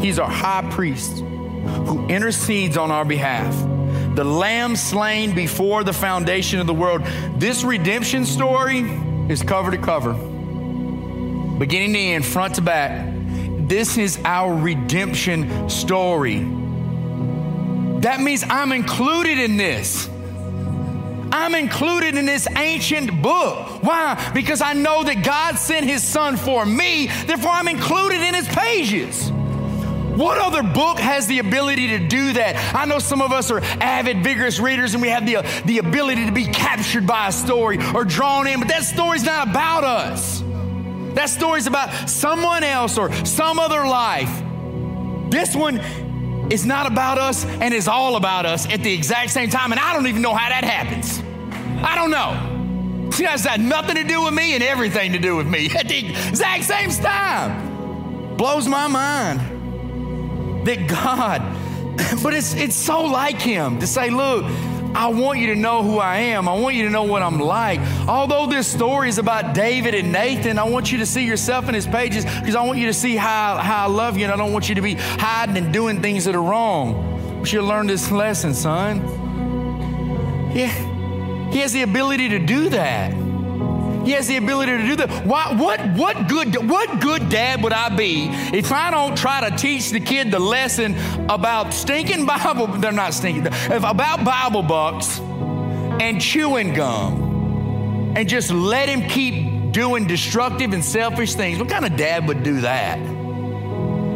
He's 0.00 0.18
our 0.18 0.30
high 0.30 0.68
priest 0.70 1.18
who 1.18 2.06
intercedes 2.08 2.76
on 2.76 2.90
our 2.90 3.04
behalf 3.04 3.54
the 4.14 4.24
lamb 4.24 4.76
slain 4.76 5.34
before 5.34 5.84
the 5.84 5.92
foundation 5.92 6.60
of 6.60 6.66
the 6.66 6.74
world. 6.74 7.02
This 7.36 7.64
redemption 7.64 8.24
story 8.24 8.80
is 9.28 9.42
cover 9.42 9.70
to 9.70 9.78
cover, 9.78 10.12
beginning 11.58 11.92
to 11.94 11.98
end, 11.98 12.24
front 12.24 12.56
to 12.56 12.62
back. 12.62 13.12
This 13.68 13.96
is 13.96 14.20
our 14.24 14.54
redemption 14.54 15.68
story. 15.68 16.40
That 18.00 18.20
means 18.20 18.44
I'm 18.48 18.72
included 18.72 19.38
in 19.38 19.56
this. 19.56 20.08
I'm 21.32 21.54
included 21.56 22.16
in 22.16 22.26
this 22.26 22.46
ancient 22.56 23.20
book. 23.20 23.82
Why? 23.82 24.30
Because 24.34 24.60
I 24.60 24.74
know 24.74 25.02
that 25.02 25.24
God 25.24 25.58
sent 25.58 25.84
his 25.84 26.02
son 26.02 26.36
for 26.36 26.64
me, 26.64 27.08
therefore, 27.26 27.50
I'm 27.50 27.66
included 27.66 28.20
in 28.20 28.34
his 28.34 28.46
pages. 28.46 29.32
What 30.16 30.38
other 30.38 30.62
book 30.62 31.00
has 31.00 31.26
the 31.26 31.40
ability 31.40 31.88
to 31.88 31.98
do 31.98 32.34
that? 32.34 32.74
I 32.74 32.84
know 32.84 33.00
some 33.00 33.20
of 33.20 33.32
us 33.32 33.50
are 33.50 33.60
avid, 33.80 34.22
vigorous 34.22 34.60
readers 34.60 34.94
and 34.94 35.02
we 35.02 35.08
have 35.08 35.26
the, 35.26 35.38
the 35.64 35.78
ability 35.78 36.26
to 36.26 36.32
be 36.32 36.46
captured 36.46 37.04
by 37.04 37.28
a 37.28 37.32
story 37.32 37.78
or 37.94 38.04
drawn 38.04 38.46
in, 38.46 38.60
but 38.60 38.68
that 38.68 38.84
story's 38.84 39.24
not 39.24 39.48
about 39.48 39.82
us. 39.82 40.40
That 41.14 41.30
story's 41.30 41.66
about 41.66 42.08
someone 42.08 42.62
else 42.62 42.96
or 42.96 43.12
some 43.24 43.58
other 43.58 43.86
life. 43.86 44.30
This 45.30 45.56
one 45.56 45.78
is 46.50 46.64
not 46.64 46.86
about 46.90 47.18
us 47.18 47.44
and 47.44 47.74
is 47.74 47.88
all 47.88 48.14
about 48.14 48.46
us 48.46 48.70
at 48.72 48.84
the 48.84 48.92
exact 48.92 49.30
same 49.30 49.50
time, 49.50 49.72
and 49.72 49.80
I 49.80 49.92
don't 49.94 50.06
even 50.06 50.22
know 50.22 50.34
how 50.34 50.48
that 50.48 50.62
happens. 50.62 51.20
I 51.84 51.96
don't 51.96 52.10
know. 52.10 53.08
It 53.08 53.26
has 53.26 53.44
had 53.44 53.60
nothing 53.60 53.96
to 53.96 54.04
do 54.04 54.22
with 54.22 54.34
me 54.34 54.54
and 54.54 54.62
everything 54.62 55.12
to 55.12 55.18
do 55.18 55.34
with 55.34 55.46
me 55.46 55.70
at 55.76 55.88
the 55.88 56.06
exact 56.28 56.64
same 56.64 56.90
time. 56.90 58.36
Blows 58.36 58.68
my 58.68 58.86
mind 58.86 59.53
that 60.64 60.88
God, 60.88 61.42
but 62.22 62.34
it's, 62.34 62.54
it's 62.54 62.76
so 62.76 63.02
like 63.02 63.40
Him 63.40 63.80
to 63.80 63.86
say, 63.86 64.10
look, 64.10 64.44
I 64.94 65.08
want 65.08 65.40
you 65.40 65.48
to 65.48 65.56
know 65.56 65.82
who 65.82 65.98
I 65.98 66.18
am. 66.18 66.48
I 66.48 66.54
want 66.54 66.76
you 66.76 66.84
to 66.84 66.90
know 66.90 67.02
what 67.02 67.20
I'm 67.22 67.40
like. 67.40 67.80
Although 68.08 68.46
this 68.46 68.68
story 68.68 69.08
is 69.08 69.18
about 69.18 69.52
David 69.52 69.92
and 69.92 70.12
Nathan, 70.12 70.56
I 70.56 70.64
want 70.64 70.92
you 70.92 70.98
to 70.98 71.06
see 71.06 71.26
yourself 71.26 71.68
in 71.68 71.74
his 71.74 71.86
pages 71.86 72.24
because 72.24 72.54
I 72.54 72.62
want 72.64 72.78
you 72.78 72.86
to 72.86 72.94
see 72.94 73.16
how, 73.16 73.56
how 73.56 73.84
I 73.84 73.88
love 73.88 74.16
you 74.16 74.24
and 74.24 74.32
I 74.32 74.36
don't 74.36 74.52
want 74.52 74.68
you 74.68 74.76
to 74.76 74.82
be 74.82 74.94
hiding 74.94 75.56
and 75.56 75.72
doing 75.72 76.00
things 76.00 76.26
that 76.26 76.36
are 76.36 76.42
wrong. 76.42 77.40
You 77.40 77.44
should 77.44 77.64
learn 77.64 77.88
this 77.88 78.12
lesson, 78.12 78.54
son. 78.54 79.02
Yeah, 80.54 80.68
he 81.50 81.58
has 81.58 81.72
the 81.72 81.82
ability 81.82 82.28
to 82.28 82.38
do 82.38 82.68
that. 82.68 83.23
He 84.04 84.12
has 84.12 84.26
the 84.26 84.36
ability 84.36 84.72
to 84.72 84.86
do 84.86 84.96
that. 84.96 85.26
Why, 85.26 85.54
what, 85.54 85.80
what, 85.94 86.28
good, 86.28 86.68
what 86.68 87.00
good 87.00 87.28
dad 87.28 87.62
would 87.62 87.72
I 87.72 87.94
be 87.94 88.28
if 88.52 88.72
I 88.72 88.90
don't 88.90 89.16
try 89.16 89.48
to 89.48 89.56
teach 89.56 89.90
the 89.90 90.00
kid 90.00 90.30
the 90.30 90.38
lesson 90.38 90.94
about 91.28 91.72
stinking 91.72 92.26
Bible, 92.26 92.66
they're 92.78 92.92
not 92.92 93.14
stinking, 93.14 93.46
about 93.46 94.24
Bible 94.24 94.62
bucks 94.62 95.18
and 95.18 96.20
chewing 96.20 96.74
gum 96.74 98.14
and 98.16 98.28
just 98.28 98.50
let 98.50 98.88
him 98.88 99.08
keep 99.08 99.72
doing 99.72 100.06
destructive 100.06 100.72
and 100.72 100.84
selfish 100.84 101.34
things? 101.34 101.58
What 101.58 101.68
kind 101.68 101.84
of 101.84 101.96
dad 101.96 102.28
would 102.28 102.42
do 102.42 102.60
that? 102.60 103.13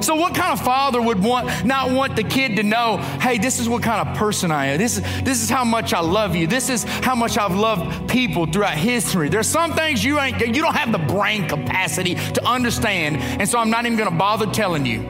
So, 0.01 0.15
what 0.15 0.35
kind 0.35 0.53
of 0.53 0.65
father 0.65 1.01
would 1.01 1.23
want 1.23 1.65
not 1.65 1.91
want 1.91 2.17
the 2.17 2.23
kid 2.23 2.57
to 2.57 2.63
know, 2.63 2.99
hey, 3.21 3.39
this 3.39 3.59
is 3.59 3.69
what 3.69 3.83
kind 3.83 4.09
of 4.09 4.17
person 4.17 4.51
I 4.51 4.67
am. 4.67 4.79
This 4.79 4.99
is 4.99 5.23
this 5.23 5.43
is 5.43 5.51
how 5.51 5.65
much 5.65 5.93
I 5.93 6.01
love 6.01 6.37
you. 6.37 6.47
This 6.47 6.69
is 6.69 6.85
how 6.85 7.15
much 7.15 7.37
I've 7.37 7.55
loved 7.55 8.09
people 8.09 8.47
throughout 8.47 8.77
history. 8.77 9.29
There's 9.29 9.49
some 9.49 9.73
things 9.73 10.05
you 10.05 10.21
ain't 10.21 10.41
you 10.41 10.63
don't 10.63 10.77
have 10.77 10.93
the 10.93 10.99
brain 10.99 11.49
capacity 11.49 12.15
to 12.15 12.47
understand, 12.47 13.17
and 13.17 13.49
so 13.49 13.59
I'm 13.59 13.71
not 13.71 13.87
even 13.87 13.99
gonna 13.99 14.17
bother 14.17 14.47
telling 14.47 14.87
you. 14.87 15.01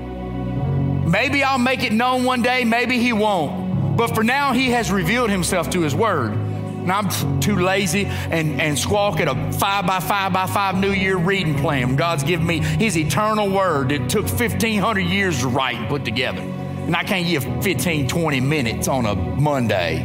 Maybe 1.09 1.43
I'll 1.43 1.59
make 1.59 1.83
it 1.83 1.93
known 1.93 2.25
one 2.25 2.43
day, 2.43 2.65
maybe 2.65 2.99
he 2.99 3.13
won't. 3.13 3.97
But 3.97 4.15
for 4.15 4.23
now, 4.23 4.53
he 4.53 4.71
has 4.71 4.93
revealed 4.93 5.31
himself 5.31 5.71
to 5.71 5.81
his 5.81 5.95
word 5.95 6.48
and 6.91 7.07
I'm 7.07 7.41
too 7.41 7.57
lazy 7.57 8.07
and, 8.07 8.59
and 8.61 8.79
squawk 8.79 9.21
at 9.21 9.29
a 9.29 9.35
five 9.53 9.87
by 9.87 10.01
five 10.01 10.33
by 10.33 10.47
five 10.47 10.79
New 10.79 10.93
Year 10.93 11.19
reading 11.19 11.59
plan. 11.59 11.97
God's 11.97 12.23
given 12.23 12.47
me 12.47 12.61
His 12.61 12.97
eternal 12.97 13.51
word 13.51 13.91
that 13.91 14.09
took 14.09 14.25
1,500 14.25 15.01
years 15.01 15.41
to 15.41 15.49
write 15.49 15.77
and 15.77 15.87
put 15.89 16.07
together. 16.07 16.41
And 16.41 16.97
I 16.97 17.05
can't 17.05 17.27
give 17.27 17.45
15, 17.63 18.09
20 18.09 18.41
minutes 18.41 18.89
on 18.89 19.05
a 19.05 19.15
Monday. 19.15 20.03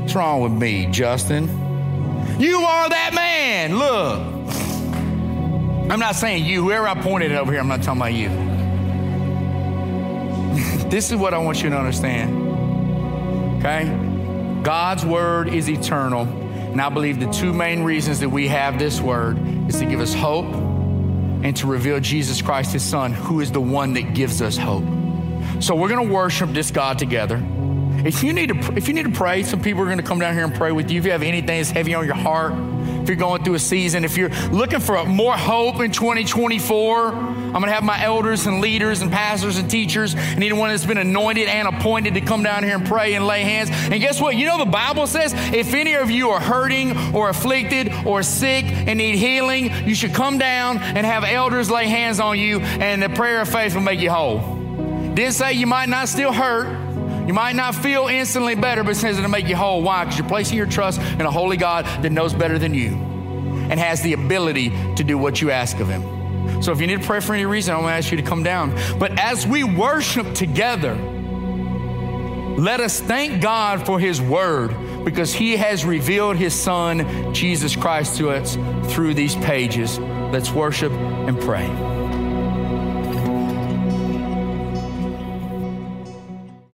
What's 0.00 0.14
wrong 0.14 0.40
with 0.40 0.52
me, 0.52 0.86
Justin? 0.86 1.46
You 2.40 2.60
are 2.60 2.88
that 2.88 3.12
man. 3.14 3.76
Look. 3.76 4.20
I'm 5.90 6.00
not 6.00 6.16
saying 6.16 6.46
you, 6.46 6.62
whoever 6.62 6.88
I 6.88 6.98
pointed 7.02 7.32
over 7.32 7.52
here, 7.52 7.60
I'm 7.60 7.68
not 7.68 7.82
talking 7.82 8.00
about 8.00 8.14
you. 8.14 8.30
this 10.88 11.10
is 11.10 11.16
what 11.16 11.34
I 11.34 11.38
want 11.38 11.62
you 11.62 11.68
to 11.68 11.76
understand. 11.76 13.58
Okay? 13.58 14.13
God's 14.64 15.04
word 15.04 15.48
is 15.48 15.68
eternal. 15.68 16.22
And 16.22 16.80
I 16.80 16.88
believe 16.88 17.20
the 17.20 17.30
two 17.30 17.52
main 17.52 17.82
reasons 17.82 18.20
that 18.20 18.30
we 18.30 18.48
have 18.48 18.78
this 18.78 18.98
word 18.98 19.38
is 19.68 19.78
to 19.78 19.84
give 19.84 20.00
us 20.00 20.14
hope 20.14 20.46
and 20.46 21.54
to 21.58 21.66
reveal 21.66 22.00
Jesus 22.00 22.40
Christ, 22.40 22.72
his 22.72 22.82
son, 22.82 23.12
who 23.12 23.40
is 23.40 23.52
the 23.52 23.60
one 23.60 23.92
that 23.92 24.14
gives 24.14 24.40
us 24.40 24.56
hope. 24.56 24.84
So 25.60 25.74
we're 25.74 25.90
going 25.90 26.08
to 26.08 26.12
worship 26.12 26.50
this 26.50 26.70
God 26.70 26.98
together. 26.98 27.40
If 28.06 28.22
you 28.22 28.32
need 28.32 28.48
to, 28.48 28.74
if 28.74 28.88
you 28.88 28.94
need 28.94 29.04
to 29.04 29.12
pray, 29.12 29.42
some 29.42 29.60
people 29.60 29.82
are 29.82 29.86
going 29.86 29.98
to 29.98 30.02
come 30.02 30.18
down 30.18 30.34
here 30.34 30.44
and 30.44 30.54
pray 30.54 30.72
with 30.72 30.90
you. 30.90 30.98
If 30.98 31.04
you 31.04 31.12
have 31.12 31.22
anything 31.22 31.46
that's 31.58 31.70
heavy 31.70 31.94
on 31.94 32.06
your 32.06 32.14
heart, 32.14 32.54
if 33.02 33.08
you're 33.08 33.16
going 33.16 33.44
through 33.44 33.54
a 33.54 33.58
season, 33.58 34.02
if 34.02 34.16
you're 34.16 34.30
looking 34.50 34.80
for 34.80 35.04
more 35.04 35.36
hope 35.36 35.80
in 35.80 35.92
2024, 35.92 37.12
I'm 37.54 37.60
going 37.60 37.68
to 37.68 37.74
have 37.74 37.84
my 37.84 38.02
elders 38.02 38.46
and 38.46 38.60
leaders 38.60 39.00
and 39.00 39.12
pastors 39.12 39.58
and 39.58 39.70
teachers 39.70 40.14
and 40.14 40.42
anyone 40.42 40.70
that's 40.70 40.84
been 40.84 40.98
anointed 40.98 41.46
and 41.46 41.68
appointed 41.68 42.14
to 42.14 42.20
come 42.20 42.42
down 42.42 42.64
here 42.64 42.74
and 42.74 42.84
pray 42.84 43.14
and 43.14 43.28
lay 43.28 43.44
hands. 43.44 43.70
And 43.70 44.00
guess 44.00 44.20
what? 44.20 44.34
You 44.34 44.46
know 44.46 44.58
the 44.58 44.64
Bible 44.64 45.06
says 45.06 45.32
if 45.54 45.72
any 45.72 45.94
of 45.94 46.10
you 46.10 46.30
are 46.30 46.40
hurting 46.40 47.14
or 47.14 47.28
afflicted 47.28 47.92
or 48.04 48.24
sick 48.24 48.64
and 48.64 48.98
need 48.98 49.18
healing, 49.18 49.70
you 49.86 49.94
should 49.94 50.12
come 50.14 50.36
down 50.36 50.78
and 50.78 51.06
have 51.06 51.22
elders 51.22 51.70
lay 51.70 51.86
hands 51.86 52.18
on 52.18 52.40
you, 52.40 52.58
and 52.58 53.00
the 53.00 53.08
prayer 53.08 53.40
of 53.40 53.48
faith 53.48 53.76
will 53.76 53.82
make 53.82 54.00
you 54.00 54.10
whole. 54.10 54.40
Didn't 55.14 55.34
say 55.34 55.52
you 55.52 55.68
might 55.68 55.88
not 55.88 56.08
still 56.08 56.32
hurt, 56.32 56.66
you 57.28 57.34
might 57.34 57.54
not 57.54 57.76
feel 57.76 58.08
instantly 58.08 58.56
better, 58.56 58.82
but 58.82 58.90
it 58.90 58.96
says 58.96 59.16
it'll 59.16 59.30
make 59.30 59.46
you 59.46 59.54
whole. 59.54 59.80
Why? 59.80 60.02
Because 60.02 60.18
you're 60.18 60.28
placing 60.28 60.56
your 60.56 60.66
trust 60.66 61.00
in 61.00 61.20
a 61.20 61.30
holy 61.30 61.56
God 61.56 61.86
that 62.02 62.10
knows 62.10 62.34
better 62.34 62.58
than 62.58 62.74
you 62.74 62.96
and 63.70 63.78
has 63.78 64.02
the 64.02 64.12
ability 64.12 64.70
to 64.96 65.04
do 65.04 65.16
what 65.16 65.40
you 65.40 65.52
ask 65.52 65.78
of 65.78 65.88
him. 65.88 66.13
So 66.62 66.72
if 66.72 66.80
you 66.80 66.86
need 66.86 67.00
to 67.00 67.06
pray 67.06 67.20
for 67.20 67.34
any 67.34 67.46
reason, 67.46 67.74
I 67.74 67.78
want 67.78 67.88
to 67.88 67.96
ask 67.96 68.10
you 68.10 68.16
to 68.16 68.22
come 68.22 68.42
down. 68.42 68.74
But 68.98 69.18
as 69.18 69.46
we 69.46 69.64
worship 69.64 70.34
together, 70.34 70.94
let 72.56 72.80
us 72.80 73.00
thank 73.00 73.42
God 73.42 73.84
for 73.84 73.98
his 73.98 74.20
word 74.20 75.04
because 75.04 75.34
he 75.34 75.56
has 75.56 75.84
revealed 75.84 76.36
his 76.36 76.54
son, 76.54 77.34
Jesus 77.34 77.76
Christ, 77.76 78.16
to 78.18 78.30
us 78.30 78.56
through 78.92 79.14
these 79.14 79.34
pages. 79.36 79.98
Let's 79.98 80.50
worship 80.50 80.92
and 80.92 81.38
pray. 81.40 81.93